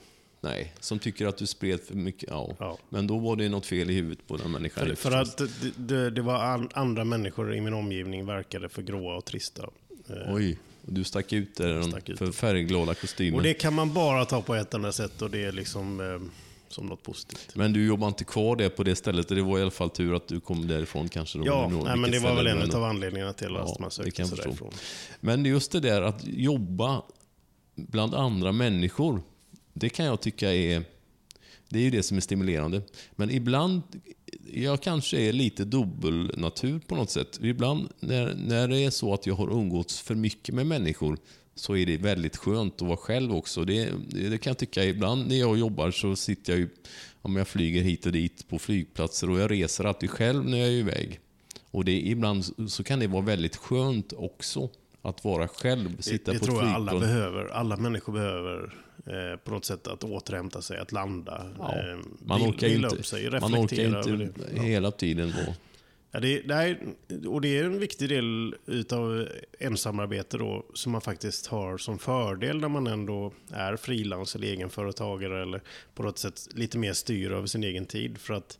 Nej, 0.42 0.74
som 0.80 1.00
tycker 1.00 1.28
att 1.28 1.38
du 1.38 1.48
spred 1.48 1.80
för 1.82 1.96
mycket. 1.96 2.30
Ja. 2.30 2.56
Ja. 2.60 2.78
Men 2.90 3.08
då 3.08 3.18
var 3.18 3.36
det 3.36 3.50
något 3.50 3.66
fel 3.66 3.90
i 3.90 3.94
huvudet 3.94 4.28
på 4.28 4.38
den 4.38 4.52
människan. 4.52 4.88
För, 4.88 4.96
för 4.96 5.12
att 5.12 5.38
det, 5.38 5.48
det, 5.78 6.10
det 6.10 6.22
var 6.22 6.36
an, 6.44 6.70
andra 6.74 7.04
människor 7.04 7.56
i 7.56 7.62
min 7.62 7.74
omgivning 7.74 8.26
verkade 8.26 8.70
för 8.70 8.82
gråa 8.82 9.16
och 9.16 9.26
trista. 9.26 9.70
Eh, 10.10 10.34
Oj, 10.34 10.58
och 10.86 10.94
du 10.94 11.04
stack 11.04 11.34
ut 11.34 11.56
där 11.56 11.82
Stack 11.82 12.10
ut. 12.10 12.18
för 12.18 12.32
färgglada 12.32 12.94
kostymen. 12.94 13.36
Och 13.36 13.44
det 13.44 13.54
kan 13.54 13.74
man 13.74 13.94
bara 13.94 14.26
ta 14.26 14.42
på 14.42 14.56
ett 14.56 14.74
enda 14.74 14.92
sätt 14.92 15.22
och 15.22 15.30
det 15.30 15.44
är 15.46 15.52
liksom... 15.52 16.00
Eh, 16.00 16.30
som 16.70 16.86
något 16.86 17.04
positivt. 17.04 17.56
Men 17.56 17.74
du 17.74 17.86
jobbar 17.86 18.08
inte 18.08 18.24
kvar 18.24 18.56
där 18.56 18.70
på 18.70 18.84
det 18.84 18.96
stället. 18.96 19.28
Det 19.28 19.42
var 19.42 19.60
i 19.60 19.62
alla 19.62 19.72
fall 19.72 19.90
tur 19.90 20.16
att 20.16 20.28
du 20.28 20.40
kom 20.40 20.68
därifrån 20.68 21.10
kanske. 21.10 21.38
Då, 21.38 21.46
Ja, 21.46 21.68
nej, 21.86 21.98
men 21.98 22.12
det 22.12 22.20
var 22.20 22.36
väl 22.36 22.48
en 22.48 22.72
av 22.76 22.84
anledningarna 22.84 23.34
till 23.34 23.52
Ja, 23.54 23.60
att 23.60 23.80
man 23.80 23.90
det 23.90 23.96
sökte 23.96 24.26
sig 24.26 24.38
därifrån. 24.38 24.72
Men 25.20 25.46
just 25.46 25.72
det 25.72 25.80
där 25.80 26.02
att 26.02 26.28
jobba 26.28 27.02
bland 27.76 28.16
andra 28.16 28.52
människor, 28.52 29.22
det 29.74 29.90
kan 29.90 30.06
jag 30.06 30.22
tycka 30.22 30.54
är... 30.54 30.84
Det 31.70 31.80
är 31.80 31.84
ju 31.84 31.90
det 31.90 32.04
som 32.04 32.18
är 32.18 32.22
stimulerande. 32.22 32.82
Men 33.12 33.32
ibland, 33.32 33.82
jag 34.54 34.82
kanske 34.82 35.18
är 35.18 35.34
lite 35.34 35.66
dubbelnatur 35.66 36.80
på 36.80 36.96
något 36.96 37.10
sätt. 37.10 37.40
Ibland 37.42 37.90
när, 38.00 38.36
när 38.36 38.68
det 38.68 38.80
är 38.80 38.90
så 38.90 39.14
att 39.14 39.26
jag 39.28 39.36
har 39.36 39.52
umgåtts 39.52 40.00
för 40.00 40.16
mycket 40.16 40.56
med 40.56 40.68
människor 40.68 41.18
så 41.60 41.76
är 41.76 41.86
det 41.86 41.98
väldigt 41.98 42.38
skönt 42.38 42.82
att 42.82 42.88
vara 42.88 42.98
själv 42.98 43.34
också. 43.34 43.66
Det, 43.66 43.94
det, 44.10 44.30
det 44.30 44.38
kan 44.38 44.52
jag 44.52 44.58
tycka. 44.58 44.84
Ibland 44.84 45.28
när 45.28 45.36
jag 45.36 45.58
jobbar 45.58 45.92
så 45.92 46.16
sitter 46.16 46.54
jag 46.54 46.60
ju, 46.60 46.70
om 47.22 47.36
jag 47.36 47.48
flyger 47.48 47.82
hit 47.82 48.06
och 48.06 48.12
dit 48.12 48.48
på 48.48 48.60
flygplatser 48.60 49.30
och 49.30 49.40
jag 49.40 49.52
reser 49.52 49.84
alltid 49.86 50.10
själv 50.10 50.46
när 50.46 50.58
jag 50.58 50.68
är 50.68 50.72
iväg. 50.72 51.20
Och 51.72 51.86
det, 51.86 51.92
ibland 51.92 52.46
så 52.72 52.84
kan 52.84 53.00
det 53.00 53.08
vara 53.08 53.22
väldigt 53.22 53.56
skönt 53.56 54.14
också 54.14 54.70
att 55.02 55.24
vara 55.24 55.48
själv, 55.48 56.02
sitta 56.02 56.34
det 56.34 56.40
på 56.40 56.46
tror 56.46 56.64
jag 56.64 56.74
alla 56.74 57.00
behöver. 57.00 57.46
Alla 57.46 57.78
människor 57.78 58.14
behöver 58.14 58.76
eh, 59.06 59.40
på 59.44 59.52
något 59.52 59.66
sätt 59.66 59.88
att 59.88 60.04
återhämta 60.04 60.62
sig, 60.62 60.80
att 60.80 60.92
landa. 60.92 61.50
Ja, 61.60 61.76
eh, 61.76 61.98
man 62.20 62.42
orkar 62.42 62.68
inte, 62.68 62.88
upp 62.88 63.06
sig, 63.06 63.30
man 63.32 63.56
orkar 63.56 63.98
inte 63.98 64.32
det. 64.54 64.62
Hela 64.62 64.92
tiden 64.92 65.32
vara... 65.32 65.56
Ja, 66.12 66.20
det, 66.20 66.42
det 66.42 66.54
är, 66.54 66.80
och 67.28 67.42
det 67.42 67.60
är 67.60 67.64
en 67.64 67.80
viktig 67.80 68.10
del 68.10 68.56
utav 68.66 69.28
ensamarbete 69.60 70.38
då, 70.38 70.66
som 70.74 70.92
man 70.92 71.02
faktiskt 71.02 71.48
har 71.48 71.78
som 71.78 72.00
fördel 72.00 72.60
när 72.60 72.68
man 72.68 72.88
ändå 72.88 73.34
är 73.52 73.76
frilans 73.76 74.36
eller 74.36 74.48
egenföretagare 74.48 75.42
eller 75.42 75.62
på 75.94 76.04
något 76.04 76.18
sätt 76.18 76.48
lite 76.52 76.78
mer 76.78 76.94
styr 76.94 77.32
över 77.32 77.48
sin 77.48 77.64
egen 77.64 77.86
tid. 77.86 78.18
För 78.18 78.34
att 78.34 78.60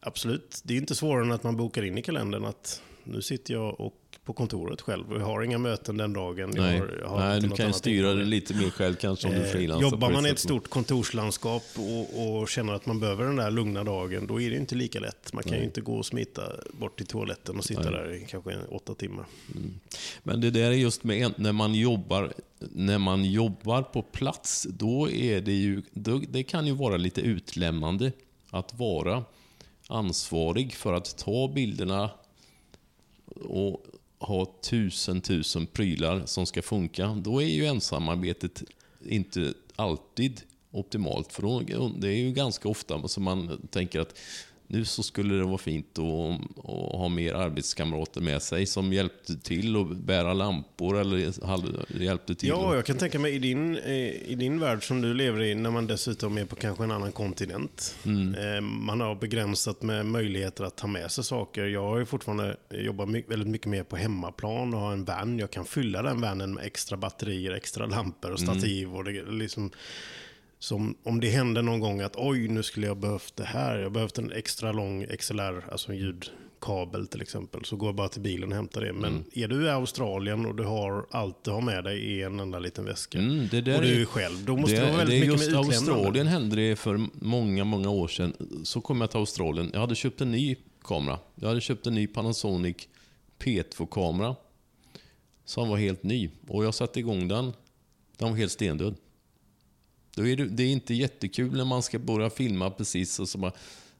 absolut, 0.00 0.60
det 0.64 0.74
är 0.74 0.78
inte 0.78 0.94
svårare 0.94 1.24
än 1.24 1.32
att 1.32 1.42
man 1.42 1.56
bokar 1.56 1.82
in 1.82 1.98
i 1.98 2.02
kalendern 2.02 2.44
att 2.44 2.82
nu 3.04 3.22
sitter 3.22 3.54
jag 3.54 3.80
och 3.80 4.01
på 4.24 4.32
kontoret 4.32 4.80
själv 4.80 5.04
jag 5.10 5.26
har 5.26 5.42
inga 5.42 5.58
möten 5.58 5.96
den 5.96 6.12
dagen. 6.12 6.50
Nej, 6.56 6.78
har, 6.78 7.08
har 7.08 7.18
nej 7.18 7.40
du 7.40 7.50
kan 7.50 7.72
styra 7.72 8.14
det 8.14 8.24
lite 8.24 8.54
mer 8.54 8.70
själv 8.70 8.94
kanske 8.94 9.28
om 9.28 9.34
du 9.34 9.42
Eh, 9.42 9.52
frilansar. 9.52 9.90
Jobbar 9.90 10.10
man 10.10 10.26
i 10.26 10.28
ett 10.28 10.38
stort 10.38 10.68
kontorslandskap 10.68 11.62
och, 11.76 12.40
och 12.40 12.48
känner 12.48 12.72
att 12.72 12.86
man 12.86 13.00
behöver 13.00 13.24
den 13.24 13.36
där 13.36 13.50
lugna 13.50 13.84
dagen, 13.84 14.26
då 14.26 14.40
är 14.40 14.50
det 14.50 14.56
inte 14.56 14.74
lika 14.74 15.00
lätt. 15.00 15.32
Man 15.32 15.42
kan 15.42 15.58
ju 15.58 15.64
inte 15.64 15.80
gå 15.80 15.94
och 15.94 16.06
smita 16.06 16.42
bort 16.72 16.96
till 16.96 17.06
toaletten 17.06 17.58
och 17.58 17.64
sitta 17.64 17.90
där 17.90 18.14
i 18.14 18.26
kanske 18.28 18.58
åtta 18.68 18.94
timmar. 18.94 19.26
Men 20.22 20.40
det 20.40 20.50
där 20.50 20.70
är 20.70 20.72
just 20.72 21.04
med 21.04 21.34
när 21.36 21.52
man 21.52 21.74
jobbar, 21.74 22.32
när 22.58 22.98
man 22.98 23.24
jobbar 23.24 23.82
på 23.82 24.02
plats, 24.02 24.66
då 24.70 25.10
är 25.10 25.40
det 25.40 25.52
ju, 25.52 25.82
då, 25.92 26.20
det 26.28 26.42
kan 26.42 26.66
ju 26.66 26.72
vara 26.72 26.96
lite 26.96 27.20
utlämnande 27.20 28.12
att 28.50 28.78
vara 28.78 29.24
ansvarig 29.88 30.74
för 30.74 30.92
att 30.92 31.18
ta 31.18 31.48
bilderna 31.48 32.10
och 33.44 33.86
ha 34.22 34.46
tusen, 34.62 35.20
tusen 35.20 35.66
prylar 35.66 36.26
som 36.26 36.46
ska 36.46 36.62
funka. 36.62 37.06
Då 37.06 37.42
är 37.42 37.46
ju 37.46 37.66
ensamarbetet 37.66 38.62
inte 39.06 39.54
alltid 39.76 40.40
optimalt. 40.70 41.32
För 41.32 41.42
då, 41.42 41.60
det 41.98 42.08
är 42.08 42.16
ju 42.16 42.32
ganska 42.32 42.68
ofta 42.68 43.08
som 43.08 43.22
man 43.22 43.68
tänker 43.70 44.00
att 44.00 44.18
nu 44.72 44.84
så 44.84 45.02
skulle 45.02 45.34
det 45.34 45.44
vara 45.44 45.58
fint 45.58 45.98
att, 45.98 46.04
att 46.58 46.92
ha 46.98 47.08
mer 47.08 47.34
arbetskamrater 47.34 48.20
med 48.20 48.42
sig 48.42 48.66
som 48.66 48.92
hjälpte 48.92 49.36
till 49.36 49.76
att 49.76 49.96
bära 49.96 50.34
lampor 50.34 51.00
eller 51.00 51.32
hjälpte 52.02 52.34
till. 52.34 52.48
Ja, 52.48 52.74
jag 52.74 52.86
kan 52.86 52.98
tänka 52.98 53.18
mig 53.18 53.34
i 53.34 53.38
din, 53.38 53.76
eh, 53.76 53.92
i 54.30 54.34
din 54.38 54.60
värld 54.60 54.86
som 54.88 55.00
du 55.02 55.14
lever 55.14 55.42
i, 55.42 55.54
när 55.54 55.70
man 55.70 55.86
dessutom 55.86 56.38
är 56.38 56.44
på 56.44 56.56
kanske 56.56 56.84
en 56.84 56.90
annan 56.90 57.12
kontinent. 57.12 57.94
Mm. 58.06 58.34
Eh, 58.34 58.60
Man 58.60 59.00
har 59.00 59.14
begränsat 59.14 59.82
med 59.82 60.06
möjligheter 60.06 60.64
att 60.64 60.76
ta 60.76 60.86
med 60.86 61.10
sig 61.10 61.24
saker. 61.24 61.64
Jag 61.64 61.82
har 61.82 61.98
ju 61.98 62.04
fortfarande 62.04 62.56
jobbat 62.70 63.08
väldigt 63.08 63.48
mycket 63.48 63.66
mer 63.66 63.82
på 63.84 63.96
hemmaplan 63.96 64.74
och 64.74 64.80
har 64.80 64.92
en 64.92 65.04
van. 65.04 65.38
Jag 65.38 65.50
kan 65.50 65.64
fylla 65.64 66.02
den 66.02 66.20
vanen 66.20 66.54
med 66.54 66.64
extra 66.66 66.96
batterier, 66.96 67.52
extra 67.52 67.86
lampor 67.86 68.30
och 68.32 68.40
Mm. 68.40 68.54
stativ. 68.54 68.94
Och 68.96 69.04
det, 69.04 69.22
liksom, 69.30 69.70
som 70.62 70.94
om 71.02 71.20
det 71.20 71.28
händer 71.28 71.62
någon 71.62 71.80
gång 71.80 72.00
att 72.00 72.16
oj, 72.16 72.48
nu 72.48 72.62
skulle 72.62 72.86
jag 72.86 72.96
behövt 72.96 73.36
det 73.36 73.44
här. 73.44 73.78
Jag 73.78 73.92
behövt 73.92 74.18
en 74.18 74.32
extra 74.32 74.72
lång 74.72 75.06
XLR, 75.18 75.64
alltså 75.72 75.92
en 75.92 75.98
ljudkabel 75.98 77.06
till 77.06 77.22
exempel. 77.22 77.64
Så 77.64 77.76
går 77.76 77.88
jag 77.88 77.94
bara 77.94 78.08
till 78.08 78.20
bilen 78.20 78.48
och 78.48 78.54
hämtar 78.56 78.80
det. 78.80 78.92
Men 78.92 79.04
Mm. 79.12 79.24
är 79.32 79.48
du 79.48 79.64
i 79.66 79.68
Australien 79.70 80.46
och 80.46 80.54
du 80.54 80.62
har 80.64 81.06
allt 81.10 81.44
du 81.44 81.50
har 81.50 81.60
med 81.60 81.84
dig 81.84 81.98
i 81.98 82.22
en 82.22 82.40
enda 82.40 82.58
liten 82.58 82.84
väska. 82.84 83.18
Mm, 83.18 83.48
det 83.50 83.60
där 83.60 83.76
och 83.76 83.82
du 83.82 83.96
är- 83.96 84.00
är 84.00 84.04
själv. 84.04 84.44
Då 84.44 84.56
måste 84.56 84.76
det, 84.76 84.80
det 84.80 84.86
vara 84.86 84.96
väldigt 84.98 85.20
det 85.20 85.26
är 85.26 85.30
mycket 85.30 85.40
just 85.40 85.50
med. 85.50 85.58
Australien 85.58 86.26
hände 86.26 86.56
det 86.56 86.76
för 86.76 87.00
många, 87.14 87.64
många 87.64 87.90
år 87.90 88.08
sedan. 88.08 88.32
Så 88.64 88.80
kom 88.80 89.00
jag 89.00 89.10
till 89.10 89.18
Australien. 89.20 89.70
Jag 89.72 89.80
hade 89.80 89.94
köpt 89.94 90.20
en 90.20 90.30
ny 90.30 90.56
kamera. 90.84 91.18
Jag 91.34 91.48
hade 91.48 91.60
köpt 91.60 91.86
en 91.86 91.94
ny 91.94 92.06
Panasonic 92.06 92.76
P2-kamera. 93.38 94.36
Som 95.44 95.68
var 95.68 95.76
helt 95.76 96.02
ny. 96.02 96.30
Och 96.48 96.64
jag 96.64 96.74
satte 96.74 97.00
igång 97.00 97.28
den. 97.28 97.52
Den 98.16 98.30
var 98.30 98.36
helt 98.36 98.52
stendöd. 98.52 98.94
Då 100.14 100.26
är 100.26 100.36
det, 100.36 100.44
det 100.44 100.62
är 100.62 100.72
inte 100.72 100.94
jättekul 100.94 101.56
när 101.56 101.64
man 101.64 101.82
ska 101.82 101.98
börja 101.98 102.30
filma 102.30 102.70
precis 102.70 103.20
och 103.20 103.28
så 103.28 103.38
bara... 103.38 103.52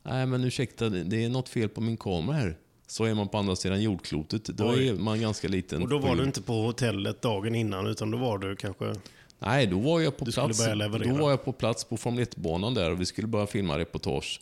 Nej 0.03 0.27
men 0.27 0.45
ursäkta, 0.45 0.89
det 0.89 1.05
det 1.05 1.25
är 1.25 1.29
något 1.29 1.49
fel 1.49 1.69
på 1.69 1.81
min 1.81 1.97
kamera 1.97 2.37
här. 2.37 2.57
Så 2.87 3.05
är 3.05 3.15
man 3.15 3.29
på 3.29 3.39
andra 3.39 3.57
sidan 3.57 3.83
jordklotet. 3.83 4.45
Då 4.45 4.71
Oj. 4.71 4.89
är 4.89 4.95
man 4.95 5.21
ganska 5.21 5.49
liten. 5.49 5.83
Och 5.83 5.89
då 5.89 5.99
var 5.99 6.17
du 6.17 6.25
inte 6.25 6.43
på 6.43 6.53
hotellet 6.53 7.23
dagen 7.23 7.55
innan, 7.55 7.87
utan 7.87 8.11
då 8.11 8.19
var 8.19 8.39
du 8.39 8.57
kanske... 8.57 8.95
Nej, 9.39 9.67
då 9.67 9.79
var 9.79 10.01
jag 10.01 10.17
på 10.17 10.25
Du 10.25 10.33
plats. 10.33 10.67
Då 11.05 11.15
var 11.15 11.31
jag 11.31 11.45
på 11.45 11.53
plats 11.53 11.85
på 11.85 11.97
Formel 11.97 12.25
1-banan 12.25 12.75
där 12.75 12.91
och 12.91 13.01
vi 13.01 13.07
skulle 13.07 13.27
börja 13.27 13.47
filma 13.47 13.79
reportage. 13.79 14.41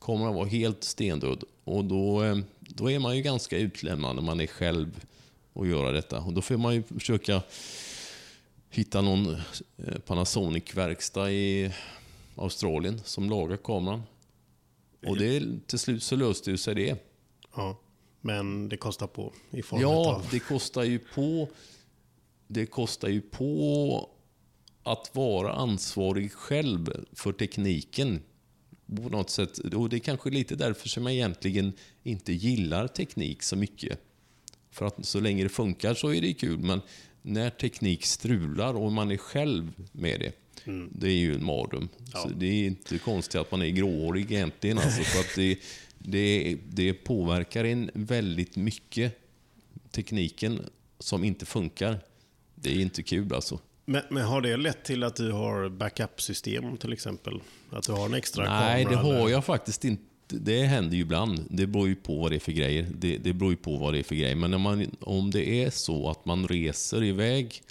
Kameran 0.00 0.34
var 0.34 0.46
helt 0.46 0.84
stendöd 0.84 1.44
och 1.64 1.84
då, 1.84 2.24
eh, 2.24 2.36
då 2.60 2.90
är 2.90 2.98
man 2.98 3.16
ju 3.16 3.22
ganska 3.22 3.58
utlämnad 3.58 4.16
när 4.16 4.22
man 4.22 4.40
är 4.40 4.46
själv 4.46 5.04
och 5.52 5.66
göra 5.66 5.92
detta. 5.92 6.18
Och 6.18 6.32
då 6.32 6.42
får 6.42 6.56
man 6.56 6.74
ju 6.74 6.82
försöka 6.82 7.42
hitta 8.72 9.00
någon 9.00 9.34
eh, 9.76 9.98
Panasonic-verkstad 10.06 11.30
i 11.30 11.72
Australien 12.36 13.00
som 13.04 13.30
lagar 13.30 13.56
kameran. 13.56 14.02
Och 15.06 15.16
det, 15.16 15.42
till 15.66 15.78
slut 15.78 16.02
så 16.02 16.16
löste 16.16 16.50
ju 16.50 16.56
sig 16.56 16.74
det. 16.74 16.96
Ja, 17.56 17.80
men 18.20 18.68
det 18.68 18.76
kostar 18.76 19.06
på 19.06 19.32
i 19.50 19.62
form 19.62 19.80
Ja, 19.80 20.14
av... 20.14 20.26
det 20.30 20.38
kostar 20.38 20.82
ju 20.82 20.98
på. 20.98 21.48
Det 22.46 22.66
kostar 22.66 23.08
ju 23.08 23.20
på 23.20 24.10
att 24.82 25.10
vara 25.12 25.52
ansvarig 25.52 26.32
själv 26.32 27.06
för 27.12 27.32
tekniken. 27.32 28.20
På 28.86 29.08
något 29.08 29.30
sätt. 29.30 29.58
Och 29.58 29.88
det 29.88 29.96
är 29.96 30.00
kanske 30.00 30.30
lite 30.30 30.56
därför 30.56 30.88
som 30.88 31.06
jag 31.06 31.14
egentligen 31.14 31.72
inte 32.02 32.32
gillar 32.32 32.88
teknik 32.88 33.42
så 33.42 33.56
mycket. 33.56 33.98
För 34.70 34.86
att 34.86 35.06
så 35.06 35.20
länge 35.20 35.42
det 35.42 35.48
funkar 35.48 35.94
så 35.94 36.14
är 36.14 36.20
det 36.20 36.34
kul. 36.34 36.58
Men 36.58 36.80
när 37.22 37.50
teknik 37.50 38.06
strular 38.06 38.74
och 38.74 38.92
man 38.92 39.10
är 39.10 39.16
själv 39.16 39.72
med 39.92 40.20
det. 40.20 40.32
Det 40.90 41.06
är 41.06 41.14
ju 41.14 41.34
en 41.34 41.44
mardröm. 41.44 41.88
Ja. 42.12 42.30
Det 42.36 42.46
är 42.46 42.66
inte 42.66 42.98
konstigt 42.98 43.40
att 43.40 43.50
man 43.50 43.62
är 43.62 43.68
gråhårig 43.68 44.32
egentligen. 44.32 44.78
Alltså, 44.82 45.02
för 45.02 45.20
att 45.20 45.34
det, 45.36 45.58
det, 45.98 46.56
det 46.70 46.92
påverkar 46.92 47.64
en 47.64 47.90
väldigt 47.94 48.56
mycket. 48.56 49.18
Tekniken 49.90 50.60
som 50.98 51.24
inte 51.24 51.46
funkar. 51.46 52.00
Det 52.54 52.70
är 52.70 52.80
inte 52.80 53.02
kul 53.02 53.34
alltså. 53.34 53.58
Men, 53.84 54.02
men 54.10 54.22
har 54.22 54.40
det 54.40 54.56
lett 54.56 54.84
till 54.84 55.02
att 55.02 55.16
du 55.16 55.32
har 55.32 55.68
backup-system 55.68 56.76
till 56.76 56.92
exempel? 56.92 57.40
Att 57.70 57.86
du 57.86 57.92
har 57.92 58.06
en 58.06 58.14
extra 58.14 58.44
Nej, 58.60 58.84
det 58.84 58.90
kamera? 58.90 59.02
har 59.02 59.14
eller- 59.14 59.28
jag 59.28 59.44
faktiskt 59.44 59.84
inte. 59.84 60.02
Det 60.28 60.62
händer 60.62 60.96
ju 60.96 61.02
ibland. 61.02 61.44
Det 61.50 61.66
beror 61.66 61.88
ju 61.88 61.94
på 61.94 62.18
vad 62.18 62.32
det 62.32 62.36
är 62.36 62.40
för 62.40 62.52
grejer. 62.52 62.86
Det, 62.98 63.18
det 63.18 63.32
beror 63.32 63.50
ju 63.50 63.56
på 63.56 63.76
vad 63.76 63.94
det 63.94 63.98
är 63.98 64.02
för 64.02 64.14
grejer. 64.14 64.36
Men 64.36 64.60
man, 64.60 64.96
om 65.00 65.30
det 65.30 65.48
är 65.64 65.70
så 65.70 66.10
att 66.10 66.24
man 66.24 66.48
reser 66.48 67.04
iväg 67.04 67.62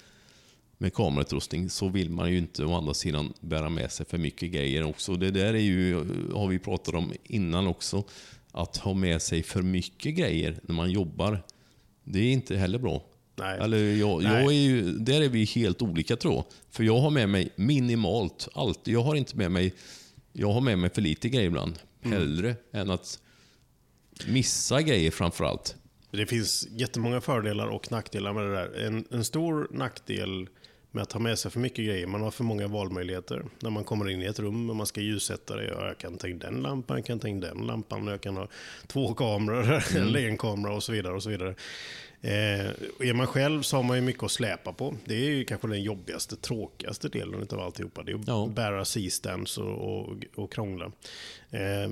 med 0.78 0.94
kamerautrustning 0.94 1.70
så 1.70 1.88
vill 1.88 2.10
man 2.10 2.30
ju 2.30 2.38
inte 2.38 2.64
å 2.64 2.74
andra 2.74 2.94
sidan 2.94 3.32
bära 3.40 3.68
med 3.68 3.92
sig 3.92 4.06
för 4.06 4.18
mycket 4.18 4.52
grejer 4.52 4.84
också. 4.84 5.16
Det 5.16 5.30
där 5.30 5.54
är 5.54 5.58
ju, 5.58 5.94
har 6.34 6.48
vi 6.48 6.58
pratat 6.58 6.94
om 6.94 7.12
innan 7.24 7.66
också. 7.66 8.04
Att 8.52 8.76
ha 8.76 8.94
med 8.94 9.22
sig 9.22 9.42
för 9.42 9.62
mycket 9.62 10.14
grejer 10.14 10.60
när 10.62 10.74
man 10.74 10.90
jobbar. 10.90 11.42
Det 12.04 12.18
är 12.18 12.32
inte 12.32 12.56
heller 12.56 12.78
bra. 12.78 13.02
Nej. 13.36 13.58
Eller 13.60 13.78
jag, 13.78 14.22
Nej. 14.22 14.32
jag 14.32 14.52
är 14.52 14.58
ju, 14.60 14.92
där 14.92 15.20
är 15.20 15.28
vi 15.28 15.44
helt 15.44 15.82
olika 15.82 16.16
tror 16.16 16.34
jag. 16.34 16.44
För 16.70 16.84
jag 16.84 16.98
har 16.98 17.10
med 17.10 17.28
mig 17.28 17.48
minimalt 17.56 18.48
allt. 18.54 18.80
Jag 18.84 19.02
har 19.02 19.14
inte 19.14 19.36
med 19.36 19.50
mig, 19.50 19.74
jag 20.32 20.52
har 20.52 20.60
med 20.60 20.78
mig 20.78 20.90
för 20.90 21.02
lite 21.02 21.28
grejer 21.28 21.46
ibland. 21.46 21.78
Mm. 22.02 22.18
Hellre 22.18 22.56
än 22.72 22.90
att 22.90 23.20
missa 24.26 24.82
grejer 24.82 25.10
framför 25.10 25.44
allt. 25.44 25.76
Det 26.10 26.26
finns 26.26 26.68
jättemånga 26.70 27.20
fördelar 27.20 27.66
och 27.66 27.92
nackdelar 27.92 28.32
med 28.32 28.44
det 28.44 28.54
där. 28.54 28.86
En, 28.86 29.04
en 29.10 29.24
stor 29.24 29.68
nackdel 29.70 30.48
med 30.92 31.02
att 31.02 31.12
ha 31.12 31.20
med 31.20 31.38
sig 31.38 31.50
för 31.50 31.60
mycket 31.60 31.84
grejer. 31.86 32.06
Man 32.06 32.20
har 32.22 32.30
för 32.30 32.44
många 32.44 32.66
valmöjligheter. 32.68 33.44
När 33.60 33.70
man 33.70 33.84
kommer 33.84 34.08
in 34.10 34.22
i 34.22 34.24
ett 34.24 34.38
rum 34.38 34.70
och 34.70 34.76
man 34.76 34.86
ska 34.86 35.00
ljussätta 35.00 35.56
det. 35.56 35.64
Jag 35.64 35.98
kan 35.98 36.16
ta 36.18 36.28
in 36.28 36.38
den 36.38 36.54
lampan, 36.54 36.96
jag 36.96 37.06
kan 37.06 37.18
ta 37.18 37.28
in 37.28 37.40
den 37.40 37.58
lampan, 37.58 38.06
jag 38.06 38.20
kan 38.20 38.36
ha 38.36 38.48
två 38.86 39.14
kameror 39.14 39.82
eller 39.96 40.28
en 40.28 40.38
kamera 40.38 40.74
och 40.74 40.82
så 40.82 40.92
vidare. 40.92 41.14
och 41.14 41.22
så 41.22 41.30
vidare. 41.30 41.54
Eh, 42.20 42.66
är 43.08 43.14
man 43.14 43.26
själv 43.26 43.62
så 43.62 43.76
har 43.76 43.82
man 43.82 43.96
ju 43.96 44.02
mycket 44.02 44.22
att 44.22 44.30
släpa 44.30 44.72
på. 44.72 44.94
Det 45.04 45.14
är 45.14 45.30
ju 45.30 45.44
kanske 45.44 45.68
den 45.68 45.82
jobbigaste, 45.82 46.36
tråkigaste 46.36 47.08
delen 47.08 47.46
av 47.50 47.60
alltihopa. 47.60 48.02
Det 48.02 48.12
är 48.12 48.16
att 48.16 48.26
Ja. 48.26 48.48
bära 48.56 48.84
C-stands 48.84 49.58
och, 49.58 49.98
och, 49.98 50.16
och 50.34 50.52
krångla. 50.52 50.84
Eh, 51.50 51.90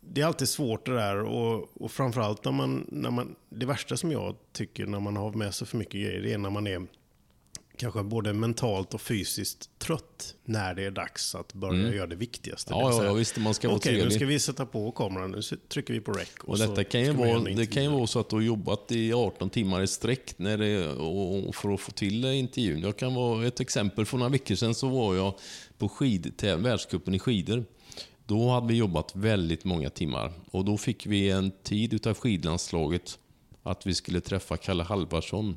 det 0.00 0.20
är 0.20 0.24
alltid 0.26 0.48
svårt 0.48 0.86
det 0.86 0.94
där 0.94 1.16
och, 1.16 1.82
och 1.82 1.92
framförallt 1.92 2.44
när 2.44 2.52
man, 2.52 2.86
när 2.88 3.10
man, 3.10 3.34
det 3.48 3.66
värsta 3.66 3.96
som 3.96 4.12
jag 4.12 4.36
tycker 4.52 4.86
när 4.86 5.00
man 5.00 5.16
har 5.16 5.32
med 5.32 5.54
sig 5.54 5.66
för 5.66 5.76
mycket 5.76 5.94
grejer, 6.00 6.20
det 6.22 6.32
är 6.32 6.38
när 6.38 6.50
man 6.50 6.66
är 6.66 6.86
kanske 7.80 8.02
både 8.02 8.32
mentalt 8.32 8.94
och 8.94 9.00
fysiskt 9.00 9.70
trött 9.78 10.34
när 10.44 10.74
det 10.74 10.84
är 10.84 10.90
dags 10.90 11.34
att 11.34 11.52
börja 11.54 11.94
göra 11.94 12.06
det 12.06 12.16
viktigaste. 12.16 12.74
Mm. 12.74 12.86
Ja, 12.86 13.00
Det 13.00 13.06
ja, 13.06 13.12
visst, 13.12 13.36
man 13.36 13.54
ska 13.54 13.68
vara 13.68 13.76
Okej, 13.76 13.92
nu 13.92 13.98
trevlig. 13.98 14.16
ska 14.16 14.26
vi 14.26 14.38
sätta 14.38 14.66
på 14.66 14.92
kameran, 14.92 15.30
nu 15.30 15.40
trycker 15.68 15.94
vi 15.94 16.00
på 16.00 16.12
rec. 16.12 16.28
Och 16.44 16.58
så 16.58 16.66
detta 16.66 16.84
kan 16.84 17.00
ju, 17.00 17.12
vara, 17.12 17.38
det 17.38 17.66
kan 17.66 17.82
ju 17.82 17.88
vara 17.88 18.06
så 18.06 18.20
att 18.20 18.28
du 18.28 18.36
har 18.36 18.42
jobbat 18.42 18.92
i 18.92 19.12
18 19.12 19.50
timmar 19.50 19.82
i 19.82 19.86
sträck 19.86 20.38
när 20.38 20.58
det, 20.58 20.88
och, 20.88 21.48
och 21.48 21.54
för 21.54 21.74
att 21.74 21.80
få 21.80 21.92
till 21.92 22.24
intervjun. 22.24 22.80
Jag 22.80 22.96
kan 22.96 23.14
vara 23.14 23.46
ett 23.46 23.60
exempel. 23.60 24.06
För 24.06 24.18
några 24.18 24.30
veckor 24.30 24.54
sedan 24.54 24.74
så 24.74 24.88
var 24.88 25.14
jag 25.14 25.34
på 25.78 25.88
skid, 25.88 26.42
världscupen 26.42 27.14
i 27.14 27.18
skidor. 27.18 27.64
Då 28.26 28.48
hade 28.48 28.66
vi 28.66 28.74
jobbat 28.74 29.16
väldigt 29.16 29.64
många 29.64 29.90
timmar 29.90 30.32
och 30.50 30.64
då 30.64 30.76
fick 30.78 31.06
vi 31.06 31.30
en 31.30 31.50
tid 31.62 31.94
utav 31.94 32.14
skidlandslaget 32.14 33.18
att 33.62 33.86
vi 33.86 33.94
skulle 33.94 34.20
träffa 34.20 34.56
Kalle 34.56 34.82
Halvarsson. 34.82 35.56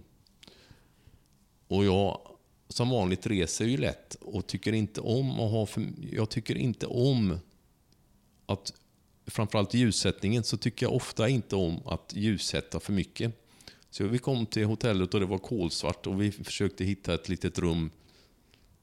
Och 1.74 1.86
jag 1.86 2.22
som 2.70 2.90
vanligt 2.90 3.28
reser 3.28 3.66
ju 3.66 3.78
lätt 3.78 4.16
och 4.16 4.48
tycker 4.48 4.74
inte 4.74 5.02
om 5.02 5.32
att 5.32 5.52
ha 5.52 5.66
för, 5.66 5.86
Jag 6.12 6.30
tycker 6.30 6.58
inte 6.58 6.86
om 6.88 7.40
att 8.46 8.74
framförallt 9.28 9.74
ljussättningen 9.74 10.44
så 10.44 10.58
tycker 10.58 10.86
jag 10.86 10.94
ofta 10.94 11.30
inte 11.30 11.56
om 11.56 11.88
att 11.88 12.14
ljussätta 12.16 12.80
för 12.80 12.94
mycket. 12.94 13.46
Så 13.90 14.08
vi 14.08 14.20
kom 14.20 14.46
till 14.46 14.66
hotellet 14.66 15.14
och 15.14 15.20
det 15.20 15.26
var 15.26 15.38
kolsvart 15.38 16.08
och 16.08 16.22
vi 16.22 16.32
försökte 16.32 16.84
hitta 16.84 17.14
ett 17.14 17.30
litet 17.30 17.60
rum 17.60 17.92